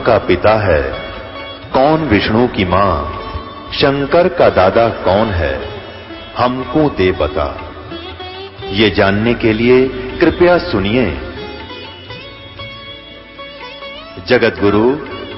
का 0.00 0.18
पिता 0.18 0.54
है। 0.58 0.82
कौन 1.72 2.04
विष्णु 2.08 2.46
की 2.48 2.64
माँ? 2.64 2.92
शंकर 3.74 4.28
का 4.28 4.48
दादा 4.50 4.88
कौन 4.88 5.28
है? 5.28 5.54
हमको 6.36 6.88
दे 6.90 7.10
बता। 7.12 7.48
ये 8.70 8.90
जानने 8.90 9.34
के 9.34 9.52
लिए 9.52 9.88
कृपया 10.20 10.58
सुनिए। 10.58 11.06
जगत 14.26 14.60
गुरु 14.60 14.90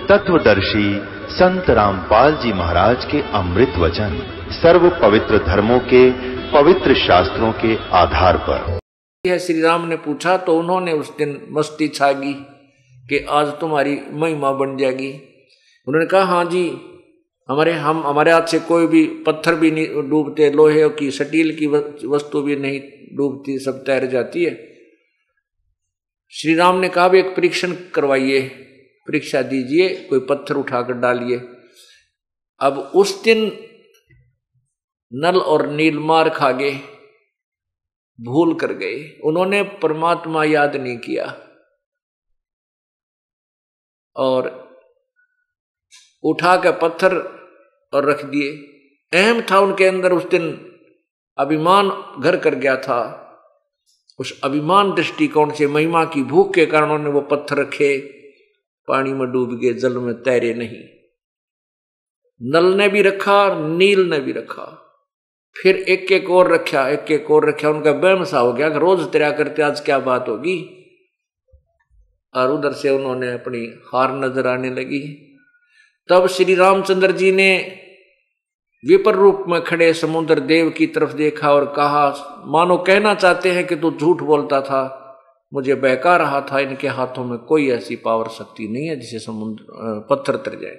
तत्वदर्शी 0.09 1.03
संत 1.31 1.71
रामपाल 1.71 2.37
जी 2.37 2.53
महाराज 2.53 3.05
के 3.05 3.23
अमृत 3.35 3.75
वचन 3.79 4.19
सर्व 4.53 4.89
पवित्र 5.03 5.39
धर्मों 5.39 5.79
के 5.79 6.11
पवित्र 6.53 6.95
शास्त्रों 6.95 7.53
के 7.53 7.77
आधार 7.93 8.37
पर। 8.49 8.79
यह 9.25 9.39
श्री 9.39 9.61
राम 9.63 9.87
ने 9.89 9.97
पूछा 9.97 10.37
तो 10.37 10.57
उन्होंने 10.59 10.93
उस 10.93 11.17
दिन 11.17 11.41
मस्ती 11.53 11.89
छागी। 11.89 12.35
कि 13.09 13.19
आज 13.19 13.47
तुम्हारी 13.47 14.01
महिमा 14.11 14.53
बन 14.53 14.77
जाएगी। 14.77 15.13
उन्होंने 15.89 16.07
कहा 16.07 16.25
हाँ 16.25 16.45
जी, 16.45 16.69
हमारे, 17.49 17.73
हम, 17.73 18.07
हमारे 18.07 18.33
हाथ 18.33 18.47
से 18.47 18.59
कोई 18.59 18.87
भी 18.87 19.07
पत्थर 19.07 19.55
भी 19.55 19.71
नहीं 19.71 20.11
डूबते, 20.11 20.51
लोहे 20.51 20.89
की, 20.89 21.11
सटील 21.11 21.57
की 21.57 21.67
वस्तु 22.07 22.43
भी 22.43 22.57
नहीं 22.57 22.81
डूबती, 23.17 23.59
सब 23.59 23.85
तैर 23.85 24.07
जाती 24.07 24.45
है। 24.45 24.73
श्री 26.31 26.55
राम 26.55 26.77
ने 26.77 26.89
कहा 26.89 27.09
भी 27.09 27.19
एक 27.19 27.37
परीक्षण 27.37 27.73
करवाइए, 27.73 28.49
परीक्षा 29.09 29.43
दीजिए, 29.43 30.07
कोई 30.11 30.21
पत्थर 30.21 30.55
उठाकर 30.55 30.93
डालिए। 30.93 31.41
अब 32.61 32.79
उस 32.79 33.23
दिन 33.25 33.69
नल 35.15 35.37
और 35.37 35.71
नील 35.71 35.99
मार 35.99 36.29
खा 36.29 36.53
गए 36.53 36.73
भूल 38.21 38.55
कर 38.55 38.73
गए। 38.73 39.21
उन्होंने 39.25 39.63
परमात्मा 39.63 40.45
याद 40.45 40.77
नहीं 40.77 40.99
किया। 40.99 41.49
और 44.17 44.63
उठा 46.25 46.57
के 46.57 46.73
पत्थर 46.73 47.17
और 47.93 48.05
रख 48.05 48.25
दिए। 48.25 48.53
अहम 49.19 49.43
था 49.51 49.59
उनके 49.59 49.87
अंदर 49.87 50.13
उस 50.13 50.25
दिन 50.25 50.73
अभिमान 51.39 51.91
घर 52.23 52.37
कर 52.37 52.55
गया 52.55 52.77
था। 52.77 53.19
उस 54.19 54.41
अभिमान 54.45 54.95
दृष्टिकोण 54.95 55.53
से 55.53 55.67
महिमा 55.67 56.05
की 56.05 56.23
भूख 56.23 56.55
के 56.55 56.67
कारण 56.67 56.85
उन्होंने 56.85 57.11
वो 57.11 57.21
पत्थर 57.21 57.57
रखे। 57.57 57.99
पानी 58.89 59.13
में 59.13 59.33
डूब 59.33 59.59
गए, 59.59 59.73
जल 59.73 59.99
में 59.99 60.23
तैरे 60.23 60.55
नहीं। 60.55 60.85
नल 62.43 62.65
ने 62.65 62.89
भी 62.89 63.03
रखा, 63.03 63.55
नील 63.55 64.11
ने 64.11 64.21
भी 64.21 64.33
रखा। 64.33 64.79
फिर 65.63 65.77
एक 65.77 66.13
एक 66.13 66.31
और 66.31 66.53
रखा 66.53 66.89
एक 66.89 67.11
एक 67.11 67.31
और 67.31 67.49
रखा। 67.49 67.71
उनका 67.71 67.93
बहम 67.93 68.25
सा 68.25 68.39
हो 68.39 68.53
गया 68.53 68.69
रोज 68.69 69.13
तैरा 69.13 69.31
करते 69.31 69.63
आज 69.63 69.81
क्या 69.81 69.99
बात 69.99 70.29
होगी? 70.29 70.82
और 72.35 72.51
उधर 72.51 72.73
से 72.73 72.91
उन्होंने 72.91 73.33
अपनी 73.33 73.67
हार 73.87 74.15
नज़र 74.15 74.47
आने 74.47 74.71
लगी। 74.71 75.01
तब 76.09 76.27
श्री 76.27 76.55
रामचंद्र 76.55 77.13
जी 77.13 77.33
ने 77.33 77.53
विपर 78.85 79.15
रूप 79.15 79.45
में 79.49 79.61
खड़े 79.63 79.93
समुद्र 79.95 80.41
देव 80.41 80.71
की 80.71 80.87
तरफ़ 80.87 81.13
देखा 81.13 81.53
और 81.53 81.65
कहा, 81.77 82.09
मानो 82.47 82.77
कहना 82.79 83.15
चाहते 83.15 83.51
हैं 83.51 83.67
कि 83.67 83.77
तू 83.77 83.91
झूठ 83.91 84.23
बोलता 84.23 84.61
था। 84.61 84.99
मुझे 85.53 85.75
बहका 85.75 86.17
रहा 86.17 86.41
था, 86.41 86.61
इनके 86.61 86.89
हाथों 86.89 87.25
में 87.25 87.39
कोई 87.39 87.71
ऐसी 87.71 87.97
पावर 87.97 88.29
शक्ति 88.29 88.69
नहीं 88.69 88.87
है 88.87 88.97
जिसे 88.97 89.19
समुद्र 89.19 89.65
पत्थर 90.11 90.37
तर 90.37 90.59
जाए। 90.61 90.79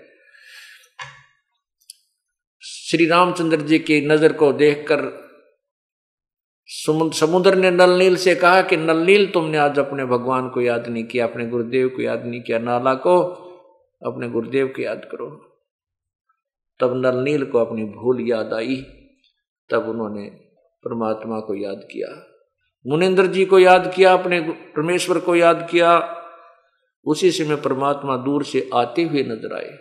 श्री 2.64 3.06
रामचंद्र 3.06 3.62
जी 3.62 3.80
की 3.80 4.00
नज़र 4.08 4.34
को 4.34 4.52
देखकर 4.54 5.02
समुद्र 7.12 7.56
ने 7.56 7.72
नलनील 7.72 8.16
से 8.16 8.36
कहा 8.36 8.62
कि 8.62 8.78
नलनील 8.78 9.32
तुमने 9.32 9.58
आज 9.58 9.80
अपने 9.80 10.06
भगवान 10.06 10.50
को 10.50 10.62
याद 10.62 10.88
नहीं 10.88 11.04
किया, 11.04 11.28
अपने 11.28 11.46
गुरुदेव 11.46 11.90
को 11.90 12.02
याद 12.02 12.26
नहीं 12.26 12.42
किया, 12.42 12.60
नाला 12.60 12.94
को 12.94 13.22
अपने 14.06 14.30
गुरुदेव 14.30 14.68
को 14.68 14.82
याद 14.82 15.08
करो। 15.12 15.28
तब 16.80 16.94
नलनील 17.06 17.46
को 17.46 17.60
अपनी 17.60 17.84
भूल 17.84 18.22
याद 18.22 18.54
आई, 18.54 18.76
तब 19.70 19.90
उन्होंने 19.90 20.30
परमात्मा 20.84 21.40
को 21.40 21.56
याद 21.56 21.88
किया। 21.92 22.08
मुनिंद्र 22.88 23.26
जी 23.26 23.46
को 23.46 23.60
याद 23.60 23.94
किया, 23.96 24.14
अपने 24.14 24.42
परमेश्वर 24.50 25.20
को 25.20 25.36
याद 25.36 25.68
किया। 25.72 26.20
उसी 27.06 27.32
समय 27.32 27.56
परमात्मा 27.56 28.18
दूर 28.18 28.44
से 28.44 28.70
आते 28.74 29.04
हुए 29.04 29.24
नज़र 29.24 29.56
आए। 29.56 29.78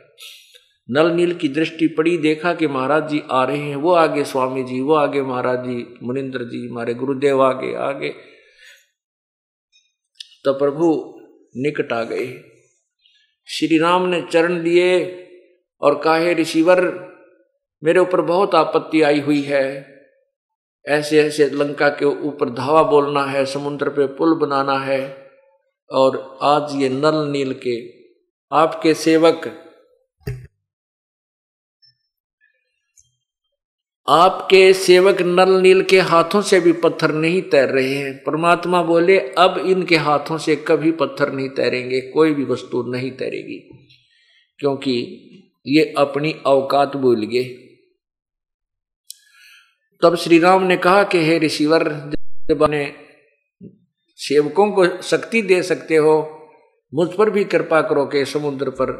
नल 0.90 1.06
नील 1.06 1.34
की 1.34 1.48
दृष्टि 1.48 1.86
पड़ी, 1.86 2.18
देखा 2.18 2.54
कि 2.54 2.66
महाराज 2.66 3.08
जी 3.08 3.22
आ 3.30 3.44
रहे 3.44 3.58
हैं, 3.58 3.76
वो 3.76 3.92
आगे 3.92 4.24
स्वामी 4.24 4.62
जी, 4.62 4.80
वो 4.80 4.94
आगे 4.94 5.22
महाराज 5.22 5.58
जी, 5.58 5.94
मुनिंद्र 6.02 6.44
जी, 6.44 6.68
हमारे 6.68 6.94
गुरुदेव 6.94 7.42
आगे 7.42 7.74
आगे। 7.74 8.14
तो 10.44 10.52
प्रभु 10.52 11.14
निकट 11.56 11.92
आ 11.92 12.02
गए। 12.02 12.26
श्री 13.46 13.78
राम 13.78 14.06
ने 14.06 14.22
चरण 14.22 14.62
लिए 14.62 15.18
और 15.80 15.94
कहे, 15.94 16.34
ऋषिवर, 16.34 16.80
मेरे 17.84 18.00
ऊपर 18.00 18.20
बहुत 18.20 18.54
आपत्ति 18.54 19.02
आई 19.02 19.20
हुई 19.20 19.42
है। 19.42 19.92
ऐसे 20.86 21.20
ऐसे 21.22 21.50
लंका 21.50 21.88
के 21.88 22.04
ऊपर 22.04 22.50
धावा 22.50 22.82
बोलना 22.82 23.24
है, 23.24 23.44
समुद्र 23.46 23.88
पे 23.88 24.06
पुल 24.06 24.34
बनाना 24.34 24.78
है 24.78 25.30
और 25.90 26.38
आज 26.42 26.82
ये 26.82 26.88
नल 26.88 27.28
नील 27.30 27.60
के 27.66 27.76
आपके 28.52 28.94
सेवक 28.94 29.68
आपके 34.08 34.72
सेवक 34.72 35.22
नल 35.22 35.50
नील 35.50 35.82
के 35.82 36.00
हाथों 36.00 36.42
से 36.42 36.60
भी 36.60 36.72
पत्थर 36.72 37.12
नहीं 37.12 37.42
तैर 37.42 37.68
रहे 37.68 37.94
हैं। 37.94 38.24
परमात्मा 38.24 38.82
बोले, 38.82 39.18
अब 39.18 39.58
इनके 39.66 39.96
हाथों 39.96 40.38
से 40.38 40.56
कभी 40.56 40.92
पत्थर 40.92 41.32
नहीं 41.32 41.48
तैरेंगे, 41.48 42.00
कोई 42.00 42.34
भी 42.34 42.44
वस्तु 42.44 42.82
नहीं 42.82 43.10
तैरेगी। 43.10 43.88
क्योंकि 44.58 45.18
ये 45.66 45.94
अपनी 45.98 46.32
अवकात 46.46 46.96
भूल 46.96 47.26
गए। 47.26 47.44
तब 50.02 50.16
श्री 50.16 50.38
राम 50.38 50.62
ने 50.62 50.76
कहा 50.76 51.02
कि, 51.02 51.18
हे 51.18 51.38
ऋषिवर, 51.38 51.88
जब 52.48 52.62
अपने 52.62 52.92
सेवकों 54.16 54.70
को 54.70 55.02
शक्ति 55.02 55.42
दे 55.42 55.62
सकते 55.62 55.96
हो, 55.96 56.48
मुझ 56.94 57.08
पर 57.08 57.30
भी 57.30 57.44
कृपा 57.44 57.80
करो 57.80 58.06
कि 58.06 58.24
समुद्र 58.24 58.70
पर 58.70 58.92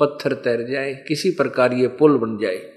पत्थर 0.00 0.32
तैर 0.32 0.66
जाए। 0.70 1.04
किसी 1.08 1.30
प्रकार 1.30 1.72
ये 1.72 1.88
पुल 1.88 2.18
बन 2.18 2.38
जाए। 2.42 2.75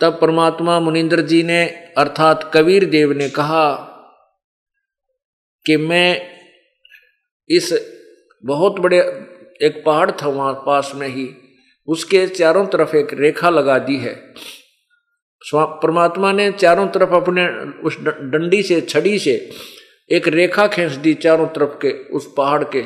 तब 0.00 0.18
परमात्मा 0.20 0.80
मुनिंद्र 0.80 1.20
जी 1.20 1.42
ने, 1.42 1.64
अर्थात 1.98 2.50
कबीर 2.54 2.84
देव 2.84 3.12
ने 3.12 3.28
कहा 3.28 3.74
कि 5.66 5.76
मैं 5.76 6.22
इस 7.48 7.72
बहुत 8.44 8.78
बड़े 8.80 8.98
एक 9.62 9.82
पहाड़ 9.86 10.10
था 10.10 10.26
वहाँ 10.26 10.52
पास 10.66 10.92
में 10.94 11.08
ही, 11.08 11.28
उसके 11.86 12.26
चारों 12.26 12.66
तरफ़ 12.66 12.96
एक 12.96 13.08
रेखा 13.12 13.50
लगा 13.50 13.78
दी 13.78 13.96
है। 13.96 14.34
परमात्मा 15.54 16.32
ने 16.32 16.52
चारों 16.52 16.88
तरफ़ 16.88 17.10
अपने 17.10 17.46
उस 17.82 17.96
डंडी 18.00 18.62
से, 18.62 18.80
छड़ी 18.80 19.18
से 19.18 19.50
एक 20.10 20.28
रेखा 20.28 20.66
खींच 20.66 20.92
दी 20.92 21.14
चारों 21.14 21.46
तरफ़ 21.46 21.70
के, 21.70 21.92
उस 21.92 22.34
पहाड़ 22.36 22.64
के। 22.64 22.84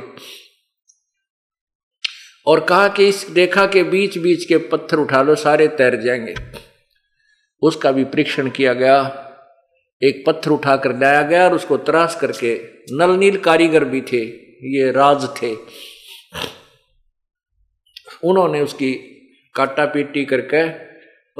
और 2.46 2.60
कहा 2.60 2.88
कि 2.88 3.08
इस 3.08 3.26
रेखा 3.30 3.66
के 3.66 3.82
बीच 3.82 4.18
बीच 4.18 4.44
के 4.44 4.56
पत्थर 4.56 4.96
उठा 4.96 5.22
लो, 5.22 5.34
सारे 5.34 5.68
तैर 5.68 5.96
जाएँगे। 5.96 6.34
उसका 7.62 7.92
भी 7.92 8.04
परीक्षण 8.04 8.50
किया 8.50 8.72
गया। 8.72 9.22
एक 10.02 10.24
पत्थर 10.26 10.50
उठाकर 10.50 10.96
लाया 10.96 11.22
गया 11.22 11.44
और 11.44 11.54
उसको 11.54 11.76
तराश 11.76 12.18
करके 12.20 12.60
नल 12.92 13.10
नील 13.10 13.36
कारीगर 13.36 13.84
भी 13.84 14.00
थे, 14.00 14.22
ये 14.76 14.90
राज 14.92 15.42
थे। 15.42 15.54
उन्होंने 18.24 18.60
उसकी 18.60 18.92
काटा 19.54 19.86
पीटी 19.86 20.24
करके 20.24 20.70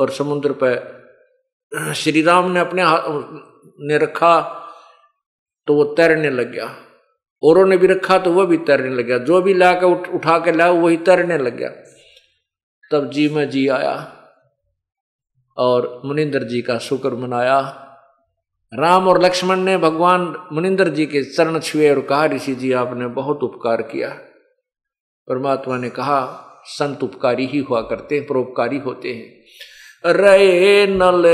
और 0.02 0.10
समुद्र 0.10 0.52
पर 0.52 0.96
श्री 1.94 2.22
राम 2.22 2.50
ने 2.50 2.60
अपने 2.60 2.82
हाथ 2.82 3.02
ने 3.80 3.98
रखा 3.98 4.62
तो 5.66 5.74
वो 5.74 5.84
तैरने 5.84 6.30
लग 6.30 6.52
गया। 6.52 6.85
औरों 7.42 7.66
ने 7.66 7.76
भी 7.76 7.86
रखा 7.86 8.18
तो 8.18 8.32
वह 8.32 8.46
भी 8.46 8.56
तैरने 8.58 8.94
लग 8.94 9.06
गया। 9.06 9.18
जो 9.18 9.40
भी 9.42 9.54
ला 9.54 9.72
कर 9.72 9.86
उठ, 9.86 10.08
उठा 10.08 10.38
के 10.38 10.52
लाया 10.52 10.70
वही 10.72 10.96
तैरने 10.96 11.38
लग 11.38 11.56
गया। 11.56 11.68
तब 12.90 13.10
जी 13.10 13.28
में 13.28 13.48
जी 13.50 13.66
आया 13.68 13.94
और 15.56 16.00
मुनिंदर 16.04 16.44
जी 16.44 16.62
का 16.62 16.78
शुक्र 16.78 17.14
मनाया। 17.14 17.58
राम 18.72 19.08
और 19.08 19.22
लक्ष्मण 19.22 19.56
ने 19.56 19.76
भगवान 19.78 20.22
मुनिंदर 20.52 20.88
जी 20.88 21.06
के 21.06 21.22
चरण 21.24 21.58
छुए 21.58 21.90
और 21.90 22.00
कहा 22.00 22.26
ऋषि 22.26 22.54
जी 22.54 22.72
आपने 22.72 23.06
बहुत 23.06 23.42
उपकार 23.42 23.82
किया। 23.82 24.08
परमात्मा 25.28 25.76
ने 25.76 25.90
कहा 25.90 26.18
संत 26.66 27.02
उपकारी 27.02 27.46
ही 27.46 27.58
हुआ 27.58 27.80
करते 27.80 28.14
हैं 28.14 28.26
परोपकारी 28.26 28.78
होते 28.78 29.12
हैं। 29.14 30.12
रे 30.12 30.86
नल 30.86 31.26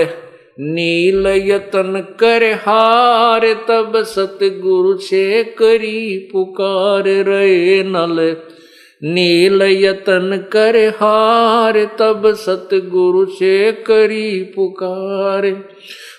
नील 0.64 1.26
यतन 1.26 2.16
कर 2.20 2.52
हार, 2.52 3.54
तब 3.68 3.92
सतगुरु 3.96 4.98
से 4.98 5.44
करी 5.44 6.30
पुकार 6.32 7.02
रे 7.02 7.82
नल। 7.82 8.36
नील 9.04 9.62
यतन 9.62 10.46
कर 10.52 10.76
हार, 10.76 11.84
तब 11.84 12.22
सतगुरु 12.26 13.26
से 13.26 13.72
करी 13.72 14.42
पुकार। 14.42 15.64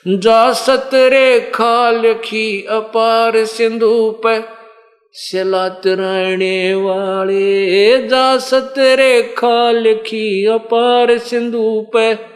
जा 0.07 0.53
सत 0.53 0.89
रेखा 0.93 1.91
लिखी 1.91 2.65
अपार 2.69 3.45
सिंधु 3.45 4.11
पर 4.11 4.43
सलात 5.13 5.81
रहने 5.85 6.73
वाले। 6.73 8.07
जा 8.07 8.37
सत 8.37 8.73
रेखा 8.77 9.71
लिखी 9.71 10.45
अपार 10.45 11.17
सिंधु 11.17 11.87
पे 11.95 12.32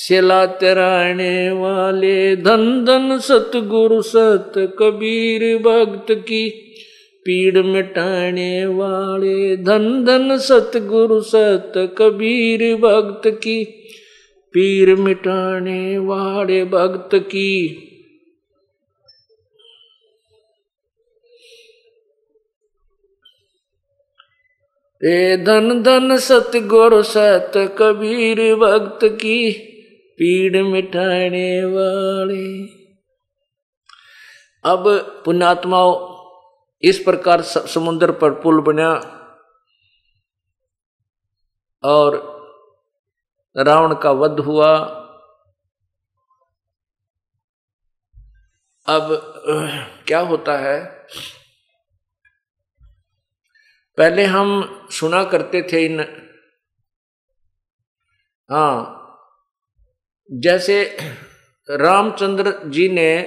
सिलात 0.00 0.58
रहने 0.62 1.50
वाले 1.50 2.36
धन 2.36 2.84
धन 2.84 3.18
सतगुरु, 3.18 4.02
सत 4.02 4.52
कबीर 4.56 5.58
भक्त 5.58 6.12
की 6.12 6.48
पीड़ 7.24 7.62
मिटाने 7.62 8.66
वाले 8.66 9.56
धन 9.56 10.04
धन 10.04 10.36
सतगुरु, 10.36 11.20
सत 11.20 11.72
कबीर 11.98 12.76
भक्त 12.76 13.28
की 13.28 13.64
पीर 14.52 14.94
मिटाने 14.94 15.98
वाले 15.98 16.64
भक्त 16.64 17.14
की। 17.14 17.84
ए 25.04 25.36
धन 25.36 25.82
धन 25.82 26.16
सतगुरु, 26.16 27.02
सत 27.02 27.52
कबीर 27.78 28.54
भक्त 28.54 29.04
की 29.04 29.67
पीड़ 30.18 30.62
मिटाने 30.62 31.64
वाले। 31.64 32.46
अब 34.64 34.84
पुण्यात्माओं 35.24 35.92
इस 36.82 36.98
प्रकार 36.98 37.42
समुद्र 37.42 38.12
पर 38.12 38.30
पुल 38.40 38.60
बना 38.60 38.90
और 41.84 42.16
रावण 43.56 43.94
का 43.94 44.10
वध 44.10 44.40
हुआ। 44.40 44.70
अब 48.86 49.08
क्या 50.06 50.20
होता 50.20 50.58
है? 50.58 50.76
पहले 53.98 54.24
हम 54.24 54.48
सुना 54.90 55.24
करते 55.24 55.62
थे 55.62 55.84
इन 55.86 56.00
हाँ 58.50 58.97
जैसे 60.32 60.96
रामचंद्र 61.70 62.54
जी 62.66 62.88
ने 62.88 63.18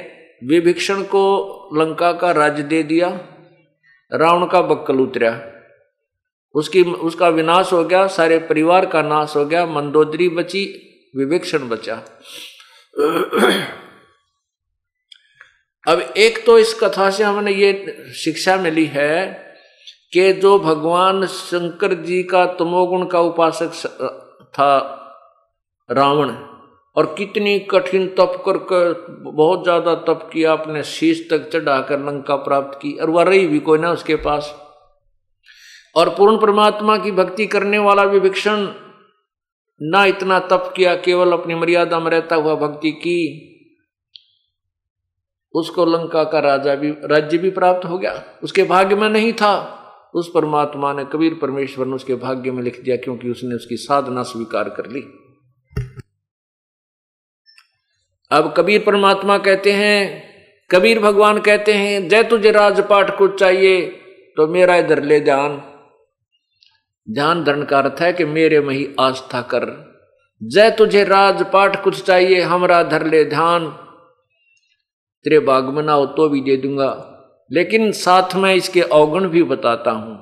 विभीषण 0.44 1.04
को 1.04 1.70
लंका 1.74 2.12
का 2.14 2.32
राज्य 2.32 2.64
दे 2.64 2.84
दिया, 2.84 3.08
रावण 4.14 4.48
का 4.48 4.62
बक्कल 4.62 4.96
उतरा। 4.96 5.52
उसकी, 6.56 6.84
उसका 6.84 7.28
विनाश 7.28 7.74
हो 7.74 7.84
गया, 7.84 8.08
सारे 8.08 8.40
परिवार 8.40 8.86
का 8.86 9.02
नाश 9.02 9.36
हो 9.36 9.46
गया, 9.46 9.66
मंदोदरी 9.66 10.30
बची, 10.30 10.66
विभीषण 11.16 11.70
बचा। 11.70 11.96
अब 15.88 16.14
एक 16.18 16.46
तो 16.46 16.60
इस 16.60 16.74
कथा 16.84 17.10
से 17.10 17.24
हमने 17.24 17.52
ये 17.52 18.04
शिक्षा 18.14 18.58
मिली 18.58 18.86
है 18.86 19.30
कि 20.14 20.34
जो 20.34 20.60
भगवान 20.60 21.26
शंकर 21.26 21.94
जी 21.94 22.24
का 22.24 22.46
तमोगुण 22.46 23.06
का 23.06 23.20
उपासक 23.20 23.72
था 24.54 24.98
रावण 25.92 26.51
और 26.96 27.06
कितनी 27.18 27.60
कठिन 27.60 28.08
तप 28.08 28.42
कर 28.46 28.58
कर 28.72 28.94
बहुत 29.24 29.64
ज़्यादा 29.64 29.96
तप 29.96 30.30
किया 30.34 30.54
अपने 30.54 30.84
शीश 30.84 31.28
तक 31.30 31.50
चढ़ाकर 31.50 32.00
लंका 32.00 32.36
प्राप्त 32.36 32.78
की, 32.82 32.92
और 32.94 33.10
वह 33.10 33.24
रही 33.24 33.48
भी 33.48 33.60
कोई 33.60 33.80
ना 33.80 33.92
उसके 33.92 34.16
पास। 34.16 34.54
और 35.96 36.10
पूर्ण 36.10 36.38
परमात्मा 36.38 36.98
की 36.98 37.12
भक्ति 37.12 37.46
करने 37.48 37.78
वाला 37.78 38.04
विभीषण 38.04 38.68
ना 39.82 40.04
इतना 40.06 40.40
तप 40.40 40.74
किया, 40.76 40.96
केवल 40.96 41.32
अपनी 41.32 41.56
मर्यादा 41.56 42.00
में 42.00 42.12
रहता 42.12 42.36
हुआ 42.36 42.56
भक्ति 42.56 42.92
की। 42.92 43.48
उसको 45.54 45.86
लंका 45.86 46.24
का 46.24 46.40
राजा 46.40 46.76
भी, 46.76 46.92
राज्य 46.92 47.38
भी 47.38 47.50
प्राप्त 47.50 47.86
हो 47.86 47.98
गया। 47.98 48.24
उसके 48.44 48.64
भाग्य 48.64 48.96
में 48.96 49.10
नहीं 49.10 49.34
था। 49.34 49.78
उस 50.16 50.32
परमात्मा 50.36 50.94
ने 50.94 51.06
कबीर 51.06 51.34
परमेश्वर 51.34 51.86
ने 51.86 51.94
उसके 51.94 52.16
भाग्य 52.16 52.52
में 52.52 52.64
लिख 52.64 52.82
दिया, 52.84 52.96
क्योंकि 52.96 53.30
उसने 53.30 53.56
उसकी 53.56 53.78
साधना 53.78 54.24
स्वीकार 54.24 54.70
कर 54.70 54.90
ली। 54.90 55.04
अब 58.32 58.54
कबीर 58.58 58.84
परमात्मा 58.84 59.38
कहते 59.40 59.72
हैं, 59.74 60.24
कबीर 60.70 61.00
भगवान 61.00 61.40
कहते 61.42 61.74
हैं, 61.74 62.08
जय 62.08 62.24
तुझे 62.24 62.52
राजपाठ 62.52 63.18
कुछ 63.18 63.40
चाहिए 63.40 63.82
तो 64.38 64.48
मेरा 64.48 64.76
इधर 64.76 65.04
ले 65.04 65.20
ध्यान 65.22 65.62
ध्यान 67.08 67.44
धरण 67.44 67.64
का 67.64 67.78
अर्थ 67.78 68.02
है 68.02 68.12
कि 68.14 68.26
मेरे 68.28 68.60
में 68.60 68.74
ही 68.74 68.88
आस्था 69.00 69.42
कर। 69.52 69.66
जय 70.42 70.70
तुझे 70.72 71.04
राजपाठ 71.04 71.84
कुछ 71.84 72.04
चाहिए, 72.04 72.42
हमरा 72.42 72.82
धर 72.84 73.06
ले 73.08 73.24
ध्यान 73.26 73.68
तेरे 75.26 75.40
बाग 75.42 75.70
में 75.70 75.82
ना 75.84 75.94
हो 75.94 76.06
तो 76.08 76.28
भी 76.30 76.42
दे 76.42 76.56
दूँगा, 76.58 76.92
लेकिन 77.52 77.92
साथ 77.94 78.36
में 78.36 78.54
इसके 78.54 78.82
अवगुण 78.82 79.28
भी 79.28 79.44
बताता 79.46 79.92
हूँ 79.92 80.16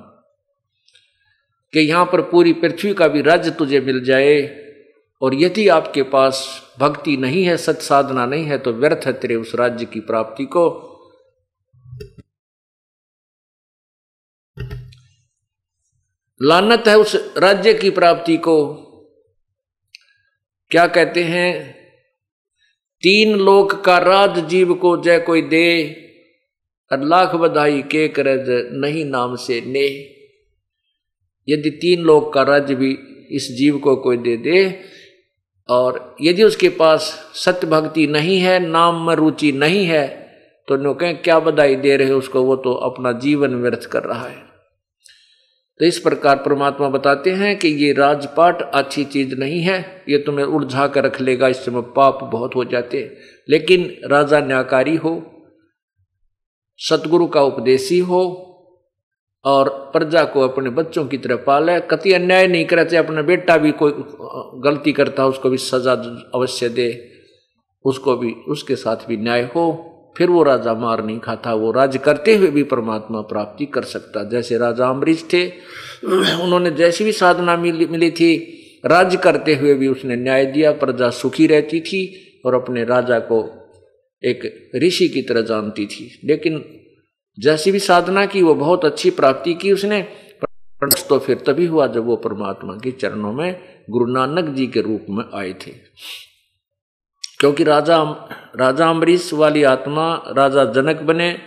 कि 1.72 1.80
यहाँ 1.80 2.04
पर 2.04 2.20
पूरी 2.30 2.52
पृथ्वी 2.54 2.92
का 2.94 3.08
भी 3.08 3.22
राज्य 3.22 3.50
तुझे 3.50 3.80
मिल 3.80 4.02
जाए। 4.04 4.36
और 5.20 5.34
यदि 5.34 5.68
आपके 5.68 6.02
पास 6.02 6.62
भक्ति 6.80 7.16
नहीं 7.16 7.44
है, 7.44 7.56
सच 7.56 7.82
साधना 7.82 8.26
नहीं 8.26 8.44
है 8.44 8.58
तो 8.58 8.72
व्यर्थ 8.72 9.06
है 9.06 9.12
तेरे 9.12 9.34
उस 9.34 9.54
राज्य 9.54 9.84
की 9.84 10.00
प्राप्ति 10.00 10.44
को। 10.44 10.66
लानत 16.42 16.84
है 16.88 16.98
उस 16.98 17.34
राज्य 17.38 17.74
की 17.74 17.90
प्राप्ति 17.90 18.36
को। 18.36 18.56
क्या 20.70 20.86
कहते 20.86 21.24
हैं? 21.24 21.74
तीन 23.02 23.38
लोक 23.38 23.84
का 23.84 23.98
राज 23.98 24.38
जीव 24.38 24.74
को 24.74 25.02
जय 25.02 25.18
कोई 25.18 25.42
दे, 25.42 25.96
और 26.92 27.04
लाख 27.04 27.34
बधाई 27.34 27.82
के 27.82 28.08
करज 28.08 28.48
नहीं 28.72 29.04
नाम 29.04 29.36
से 29.36 29.60
ने। 29.60 29.86
यदि 31.48 31.70
तीन 31.70 32.02
लोक 32.02 32.32
का 32.34 32.42
राज्य 32.42 32.74
भी 32.74 32.92
इस 33.30 33.48
जीव 33.58 33.78
को 33.78 33.96
कोई 33.96 34.16
दे 34.16 34.36
दे 34.36 34.84
और 35.70 36.16
यदि 36.20 36.42
उसके 36.42 36.68
पास 36.68 37.02
सत्य 37.36 37.66
भक्ति 37.66 38.06
नहीं 38.06 38.38
है, 38.40 38.58
नाम 38.60 39.06
में 39.06 39.14
रुचि 39.14 39.52
नहीं 39.52 39.84
है 39.86 40.06
तो 40.68 40.76
नो 40.76 40.92
कहें 40.94 41.22
क्या 41.22 41.38
बधाई 41.40 41.74
दे 41.76 41.96
रहे 41.96 42.12
उसको, 42.12 42.42
वो 42.42 42.56
तो 42.56 42.72
अपना 42.72 43.12
जीवन 43.18 43.54
व्यर्थ 43.54 43.84
कर 43.84 44.02
रहा 44.02 44.26
है। 44.26 44.48
तो 45.80 45.86
इस 45.86 45.98
प्रकार 45.98 46.36
परमात्मा 46.36 46.88
बताते 46.88 47.30
हैं 47.32 47.56
कि 47.58 47.68
ये 47.76 47.92
राजपाट 47.92 48.62
अच्छी 48.62 49.04
चीज़ 49.04 49.34
नहीं 49.34 49.60
है, 49.60 49.78
ये 50.08 50.18
तुम्हें 50.18 50.44
उलझा 50.46 50.86
कर 50.86 51.04
रख 51.04 51.20
लेगा, 51.20 51.48
इस 51.48 51.64
समय 51.64 51.82
पाप 51.96 52.18
बहुत 52.24 52.56
हो 52.56 52.64
जाते 52.64 52.98
लेकिन 53.48 53.90
राजा 54.04 54.40
न्याकारी 54.40 54.96
हो, 54.96 55.12
सतगुरु 56.78 57.26
का 57.26 57.42
उपदेशी 57.42 57.98
हो 58.00 58.22
और 59.44 59.68
प्रजा 59.92 60.24
को 60.24 60.40
अपने 60.40 60.70
बच्चों 60.70 61.04
की 61.06 61.18
तरह 61.18 61.36
पाले। 61.36 61.80
कति 61.80 62.12
अन्याय 62.12 62.46
नहीं 62.46 62.64
करते 62.64 62.96
अपना 62.96 63.22
बेटा 63.22 63.56
भी 63.56 63.72
कोई 63.72 63.92
गलती 64.60 64.92
करता 64.92 65.26
उसको 65.26 65.50
भी 65.50 65.56
सजा 65.56 65.92
अवश्य 66.34 66.68
दे। 66.68 67.10
उसको 67.84 68.16
भी 68.16 68.32
उसके 68.48 68.76
साथ 68.76 68.96
भी 69.08 69.16
न्याय 69.16 69.42
हो। 69.42 69.86
फिर 70.18 70.28
वो 70.28 70.42
राजा 70.42 70.74
मार 70.74 71.04
नहीं 71.04 71.18
खाता। 71.18 71.54
वो 71.54 71.72
राज्य 71.72 71.98
करते 71.98 72.36
हुए 72.36 72.48
भी 72.48 72.62
परमात्मा 72.62 73.20
प्राप्ति 73.20 73.66
कर 73.66 73.82
सकता। 73.82 74.24
जैसे 74.24 74.58
राजा 74.58 74.88
अम्बरीश 74.88 75.24
थे 75.32 75.48
उन्होंने 76.42 76.70
जैसी 76.70 77.04
भी 77.04 77.12
साधना 77.12 77.56
मिली, 77.56 77.86
मिली 77.86 78.10
थी 78.10 78.56
राज्य 78.86 79.16
करते 79.16 79.54
हुए 79.54 79.74
भी 79.74 79.88
उसने 79.88 80.16
न्याय 80.16 80.46
दिया। 80.46 80.72
प्रजा 80.72 81.10
सुखी 81.10 81.46
रहती 81.46 81.80
थी 81.80 82.02
और 82.46 82.54
अपने 82.54 82.84
राजा 82.84 83.18
को 83.18 83.38
एक 84.24 84.70
ऋषि 84.76 85.08
की 85.08 85.22
तरह 85.22 85.40
जानती 85.40 85.86
थी। 85.86 86.20
लेकिन 86.24 86.64
जैसी 87.40 87.72
भी 87.72 87.78
साधना 87.78 88.26
की, 88.26 88.42
वो 88.42 88.54
बहुत 88.54 88.84
अच्छी 88.84 89.10
प्राप्ति 89.10 89.54
की 89.54 89.72
उसने। 89.72 90.02
तो 91.08 91.18
फिर 91.18 91.38
तभी 91.46 91.66
हुआ 91.66 91.86
जब 91.86 92.06
वो 92.06 92.16
परमात्मा 92.16 92.74
के 92.74 92.90
चरणों 92.90 93.32
में 93.32 93.60
गुरु 93.90 94.06
नानक 94.06 94.44
जी 94.44 94.66
के 94.66 94.80
रूप 94.80 95.06
में 95.10 95.24
आए 95.34 95.52
थे। 95.52 95.70
क्योंकि 97.40 97.64
राजा 97.64 98.02
राजा 98.56 98.90
अम्बरीश 98.90 99.32
वाली 99.32 99.62
आत्मा 99.62 100.22
राजा 100.28 100.64
जनक 100.64 100.96
बने, 100.96 101.38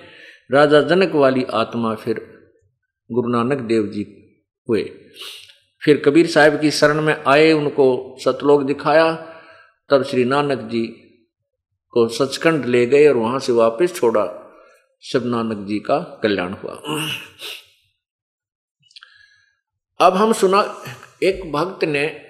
राजा 0.51 0.81
जनक 0.81 1.11
वाली 1.15 1.43
आत्मा 1.43 1.95
फिर 1.95 2.47
गुरु 3.11 3.29
नानक 3.29 3.57
देव 3.57 3.87
जी 3.87 4.01
हुए। 4.69 4.91
फिर 5.83 6.01
कबीर 6.05 6.27
साहब 6.27 6.59
की 6.59 6.71
शरण 6.71 7.01
में 7.01 7.23
आए, 7.27 7.51
उनको 7.51 8.15
सतलोक 8.19 8.63
दिखाया, 8.63 9.13
तब 9.89 10.03
श्री 10.03 10.25
नानक 10.25 10.59
जी 10.59 10.87
को 11.91 12.07
सचखंड 12.07 12.65
ले 12.65 12.85
गए 12.85 13.07
और 13.07 13.15
वहाँ 13.15 13.39
से 13.39 13.53
वापस 13.53 13.95
छोड़ा। 13.95 14.39
शिव 15.03 15.25
नानक 15.25 15.67
जी 15.67 15.79
का 15.79 16.19
कल्याण 16.23 16.53
हुआ। 16.53 16.73
अब 19.99 20.13
हम 20.13 20.33
सुना, 20.33 20.83
एक 21.23 21.51
भक्त 21.51 21.83
ने, 21.83 22.21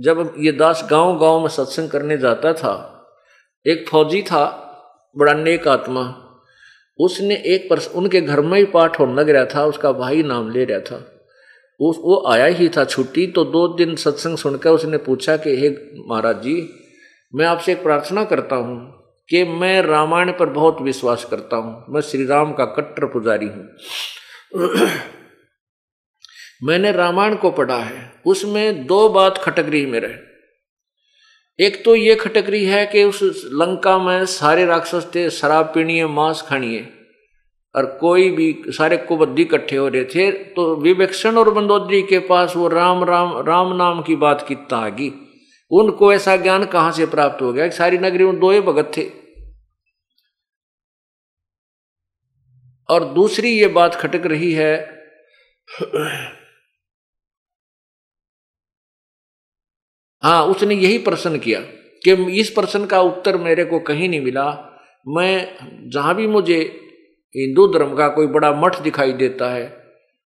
जब 0.00 0.34
ये 0.38 0.52
दास 0.52 0.88
गाँव 0.90 1.18
गाँव 1.18 1.40
में 1.40 1.48
सत्संग 1.48 1.90
करने 1.90 2.18
जाता 2.18 2.52
था, 2.52 3.04
एक 3.66 3.88
फौजी 3.88 4.22
था, 4.22 4.68
बड़ा 5.18 5.32
नेक 5.32 5.68
आत्मा, 5.68 6.28
उसने 6.98 7.34
एक 7.34 7.70
पर 7.70 7.78
उनके 7.94 8.20
घर 8.20 8.40
में 8.40 8.58
ही 8.58 8.64
पाठ 8.64 8.98
होने 9.00 9.14
लग 9.14 9.30
रहा 9.30 9.44
था, 9.44 9.64
उसका 9.64 9.92
भाई 9.92 10.22
नाम 10.22 10.50
ले 10.50 10.64
रहा 10.64 10.80
था। 10.80 10.96
उस, 11.80 11.96
वो 11.98 12.24
आया 12.28 12.46
ही 12.46 12.68
था 12.68 12.84
छुट्टी 12.84 13.26
तो 13.26 13.44
दो 13.44 13.68
दिन 13.68 13.96
सत्संग 13.96 14.36
सुनकर 14.36 14.70
उसने 14.70 14.98
पूछा 14.98 15.36
कि, 15.36 15.56
हे 15.56 15.70
महाराज 16.08 16.42
जी, 16.42 16.74
मैं 17.34 17.46
आपसे 17.46 17.72
एक 17.72 17.82
प्रार्थना 17.82 18.24
करता 18.24 18.56
हूँ 18.56 19.01
कि 19.34 19.44
मैं 19.44 19.82
रामायण 19.82 20.32
पर 20.32 20.46
बहुत 20.46 20.82
विश्वास 20.82 21.24
करता 21.24 21.56
हूँ। 21.56 21.84
मैं 21.90 22.00
श्री 22.00 22.26
राम 22.26 22.52
का 22.52 22.64
कट्टर 22.64 23.04
पुजारी 23.04 23.46
हूँ। 23.46 23.68
मैंने 26.64 26.92
रामायण 26.92 27.34
को 27.34 27.50
पढ़ा 27.50 27.76
है। 27.76 28.12
उसमें 28.26 28.86
दो 28.86 29.08
बात 29.08 29.38
खटक 29.38 29.66
रही। 29.68 29.86
मेरे 29.86 30.32
एक 31.60 31.84
तो 31.84 31.96
ये 31.96 32.14
खटक 32.14 32.44
रही 32.48 32.64
है 32.64 32.86
कि 32.86 33.04
उस 33.04 33.50
लंका 33.52 33.98
में 33.98 34.26
सारे 34.26 34.66
राक्षस 34.66 35.10
थे, 35.14 35.30
शराब 35.30 35.72
है 35.76 36.06
मांस 36.06 36.42
खानी 36.42 36.74
है 36.74 36.90
और 37.76 37.86
कोई 37.86 38.30
भी, 38.30 38.62
सारे 38.68 38.96
कुबद्दी 38.96 39.42
इकट्ठे 39.42 39.76
हो 39.76 39.88
रहे 39.88 40.04
थे 40.04 40.30
तो 40.30 40.76
विवेक्षण 40.76 41.36
और 41.36 41.54
बंदोदरी 41.54 42.02
के 42.02 42.18
पास 42.18 42.56
वो 42.56 42.68
राम 42.68 43.04
राम 43.04 43.38
राम 43.38 43.76
नाम 43.76 44.02
की 44.02 44.16
बात 44.16 44.46
की 44.52 44.56
आगी 44.74 45.12
उनको 45.70 46.12
ऐसा 46.12 46.36
ज्ञान 46.36 46.64
कहाँ 46.64 46.92
से 46.92 47.06
प्राप्त 47.06 47.42
हो 47.42 47.52
गया? 47.52 47.68
कि 47.68 47.76
सारी 47.76 47.98
नगरी 47.98 48.24
में 48.24 48.40
दो 48.40 48.50
ही 48.50 48.60
भगत 48.60 48.92
थे। 48.96 49.21
और 52.92 53.04
दूसरी 53.04 53.50
ये 53.50 53.68
बात 53.68 53.94
खटक 53.94 54.26
रही 54.26 54.52
है 54.52 54.74
हाँ 60.22 60.42
उसने 60.46 60.74
यही 60.74 60.98
प्रश्न 60.98 61.38
किया 61.38 61.60
कि 62.04 62.12
इस 62.40 62.50
प्रश्न 62.50 62.86
का 62.86 63.00
उत्तर 63.00 63.36
मेरे 63.36 63.64
को 63.64 63.78
कहीं 63.80 64.08
नहीं 64.08 64.20
मिला। 64.20 64.44
मैं, 65.06 65.88
जहाँ 65.90 66.14
भी 66.14 66.26
मुझे 66.26 66.58
हिंदू 67.34 67.66
धर्म 67.68 67.94
का 67.96 68.08
कोई 68.08 68.26
बड़ा 68.26 68.52
मठ 68.52 68.80
दिखाई 68.82 69.12
देता 69.12 69.48
है, 69.50 69.66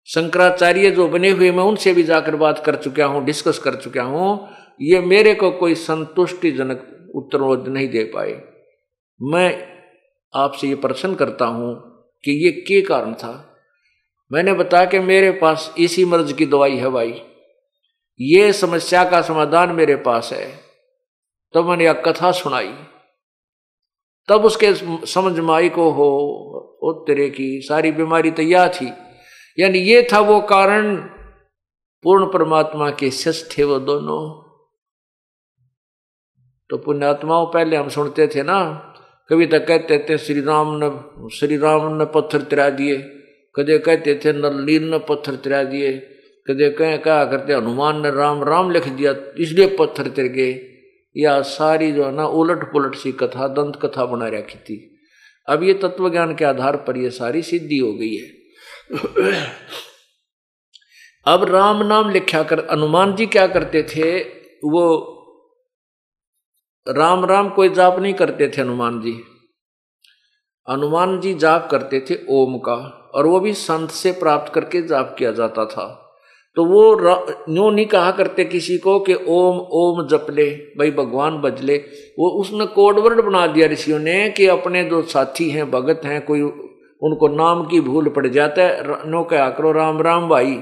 शंकराचार्य 0.08 0.92
जो 0.92 1.08
बने 1.08 1.30
हुए 1.30 1.52
मैं 1.52 1.64
उनसे 1.64 1.94
भी 1.94 2.04
जाकर 2.04 2.36
बात 2.36 2.64
कर 2.66 2.76
चुका 2.76 3.06
हूँ, 3.06 3.24
डिस्कस 3.26 3.60
कर 3.60 3.76
चुका 3.76 4.04
हूँ। 4.04 4.50
ये 4.82 5.00
मेरे 5.02 5.34
को 5.34 5.52
कोई 5.52 5.76
संतुष्टिजनक 5.76 7.12
उत्तर 7.16 7.70
नहीं 7.70 7.88
दे 7.90 8.04
पाए। 8.16 8.42
मैं 9.20 9.50
आपसे 10.34 10.68
ये 10.68 10.76
प्रश्न 10.76 11.16
करता 11.16 11.46
हूँ 11.46 11.93
कि 12.24 12.32
ये 12.32 12.52
के 12.52 12.82
कारण 12.82 13.14
था। 13.14 13.58
मैंने 14.32 14.54
बताया 14.54 14.86
कि 14.86 15.00
मेरे 15.00 15.32
पास 15.32 15.76
इसी 15.78 16.06
मर्ज 16.06 16.34
की 16.34 16.46
दवाई 16.46 16.78
है 16.78 16.90
भाई। 16.90 17.22
ये 18.22 18.54
समस्या 18.54 19.10
का 19.10 19.22
समाधान 19.22 19.72
मेरे 19.72 19.96
पास 19.96 20.34
है। 20.34 20.60
तो 21.54 21.64
मैंने 21.64 21.86
यह 21.86 21.94
कथा 21.94 22.32
सुनाई। 22.32 22.74
तब 24.30 24.46
उसके 24.46 24.74
समझ 25.06 25.40
माई 25.40 25.70
को, 25.70 25.92
हो, 25.92 26.30
ओ 26.84 26.94
तेरे 26.94 27.30
की 27.30 27.62
सारी 27.62 27.92
बीमारी 27.92 28.32
तो 28.32 28.42
यह 28.42 28.68
थी। 28.68 28.88
यानी 29.60 29.80
ये 29.80 30.08
था 30.14 30.20
वो 30.20 30.42
कारण, 30.42 30.98
पूर्ण 32.04 32.32
परमात्मा 32.34 32.92
के 32.92 33.12
शस 33.12 33.56
थे 33.58 33.64
वो 33.64 33.80
दोनों। 33.80 34.44
तो 36.70 36.78
पुण्यात्माओं 36.78 37.48
पहले 37.48 37.76
हम 37.76 37.90
सुनते 37.90 38.28
थे 38.28 38.44
ना 38.44 38.90
कभी 39.30 39.46
तो 39.46 39.60
कहते 39.60 40.06
थे, 40.10 40.18
श्री 40.18 40.42
राम 40.42 40.80
ने, 40.84 40.90
श्री 41.36 41.58
राम 41.58 41.96
ने 41.96 42.06
पत्थर 42.06 42.42
तिरा 42.42 42.70
दिए। 42.70 42.98
कदे 43.56 43.78
कहते 43.78 44.16
थे, 44.16 44.34
नलीन 44.34 44.90
ने 44.90 45.00
पत्थर 45.00 45.36
तिरा 45.36 45.64
दिए। 45.64 45.94
कदे 46.48 46.70
कह 46.70 46.98
क्या 46.98 47.26
करते, 47.26 47.54
हनुमान 47.54 48.02
ने 48.02 48.12
राम 48.12 48.44
राम 48.44 48.72
लिख 48.72 48.88
दिया, 48.88 49.16
इसलिए 49.40 49.68
पत्थर 49.68 50.08
तिर 50.08 50.26
गए। 50.26 50.70
या 51.18 51.42
सारी 51.42 51.92
जो 51.92 52.06
है 52.06 52.16
ना 52.16 52.26
उलट 52.26 52.64
पुलट 52.64 52.96
सी 52.96 53.12
कथा 53.12 53.48
दंत 53.48 53.80
कथा 53.82 54.06
बना 54.06 54.28
रखी 54.28 54.58
थी। 54.58 55.00
अब 55.50 55.64
ये 55.64 55.74
तत्व 55.74 56.10
ज्ञान 56.10 56.36
के 56.36 56.46
आधार 56.46 56.76
पर 56.78 56.98
ये 56.98 57.10
सारी 57.10 57.42
सिद्धि 57.42 57.78
हो 57.78 57.94
गई 57.94 58.16
है। 58.16 58.30
अब 61.28 61.44
राम 61.44 61.88
नाम 61.88 62.10
लिखा 62.10 62.44
कर, 62.44 62.68
हनुमान 62.72 63.16
जी 63.16 63.26
क्या 63.26 63.48
करते 63.48 63.84
थे, 63.84 64.20
वो 64.64 65.13
राम 66.88 67.26
राम 67.26 67.50
कोई 67.50 67.70
जाप 67.70 68.00
नहीं 68.00 68.14
करते 68.14 68.48
थे 68.48 68.62
हनुमान 68.62 69.00
जी। 69.02 69.12
हनुमान 70.68 71.20
जी 71.20 71.34
जाप 71.34 71.68
करते 71.72 72.00
थे 72.00 72.16
ओम 72.30 72.58
का, 72.58 72.76
और 73.16 73.26
वो 73.26 73.40
भी 73.40 73.54
संत 73.54 73.90
से 73.92 74.12
प्राप्त 74.12 74.54
करके 74.54 74.82
जाप 74.82 75.16
किया 75.18 75.32
जाता 75.32 75.66
था। 75.66 75.86
तो 76.58 76.66
वो 76.66 76.82
न्यो 77.50 77.70
नहीं 77.70 77.86
कहा 77.86 78.12
करते 78.12 78.46
किसी 78.46 78.78
को 78.78 79.00
कि 79.00 79.14
ओम 79.14 79.60
ओम 79.74 80.06
जप 80.08 80.28
ले, 80.30 80.50
भाई 80.78 80.92
भगवान 80.92 81.38
बजले 81.42 81.78
वो 82.20 82.30
उसने 82.42 82.66
कोडवर्ड 82.66 83.22
बना 83.22 83.46
दिया 83.48 83.68
ऋषियों 83.68 84.00
ने 84.00 84.30
कि 84.30 84.48
अपने 84.50 84.84
जो 84.84 85.02
साथी 85.04 85.50
हैं, 85.50 85.70
भगत 85.72 86.02
हैं, 86.06 86.22
कोई 86.26 86.42
उनको 86.42 87.28
नाम 87.28 87.64
की 87.66 87.80
भूल 87.82 88.10
पड़ 88.10 88.28
जाता 88.28 88.62
है 88.62 89.10
नो 89.10 89.24
क्या 89.24 89.50
करो, 89.50 89.72
राम 89.72 90.02
राम 90.02 90.30
भाई। 90.30 90.62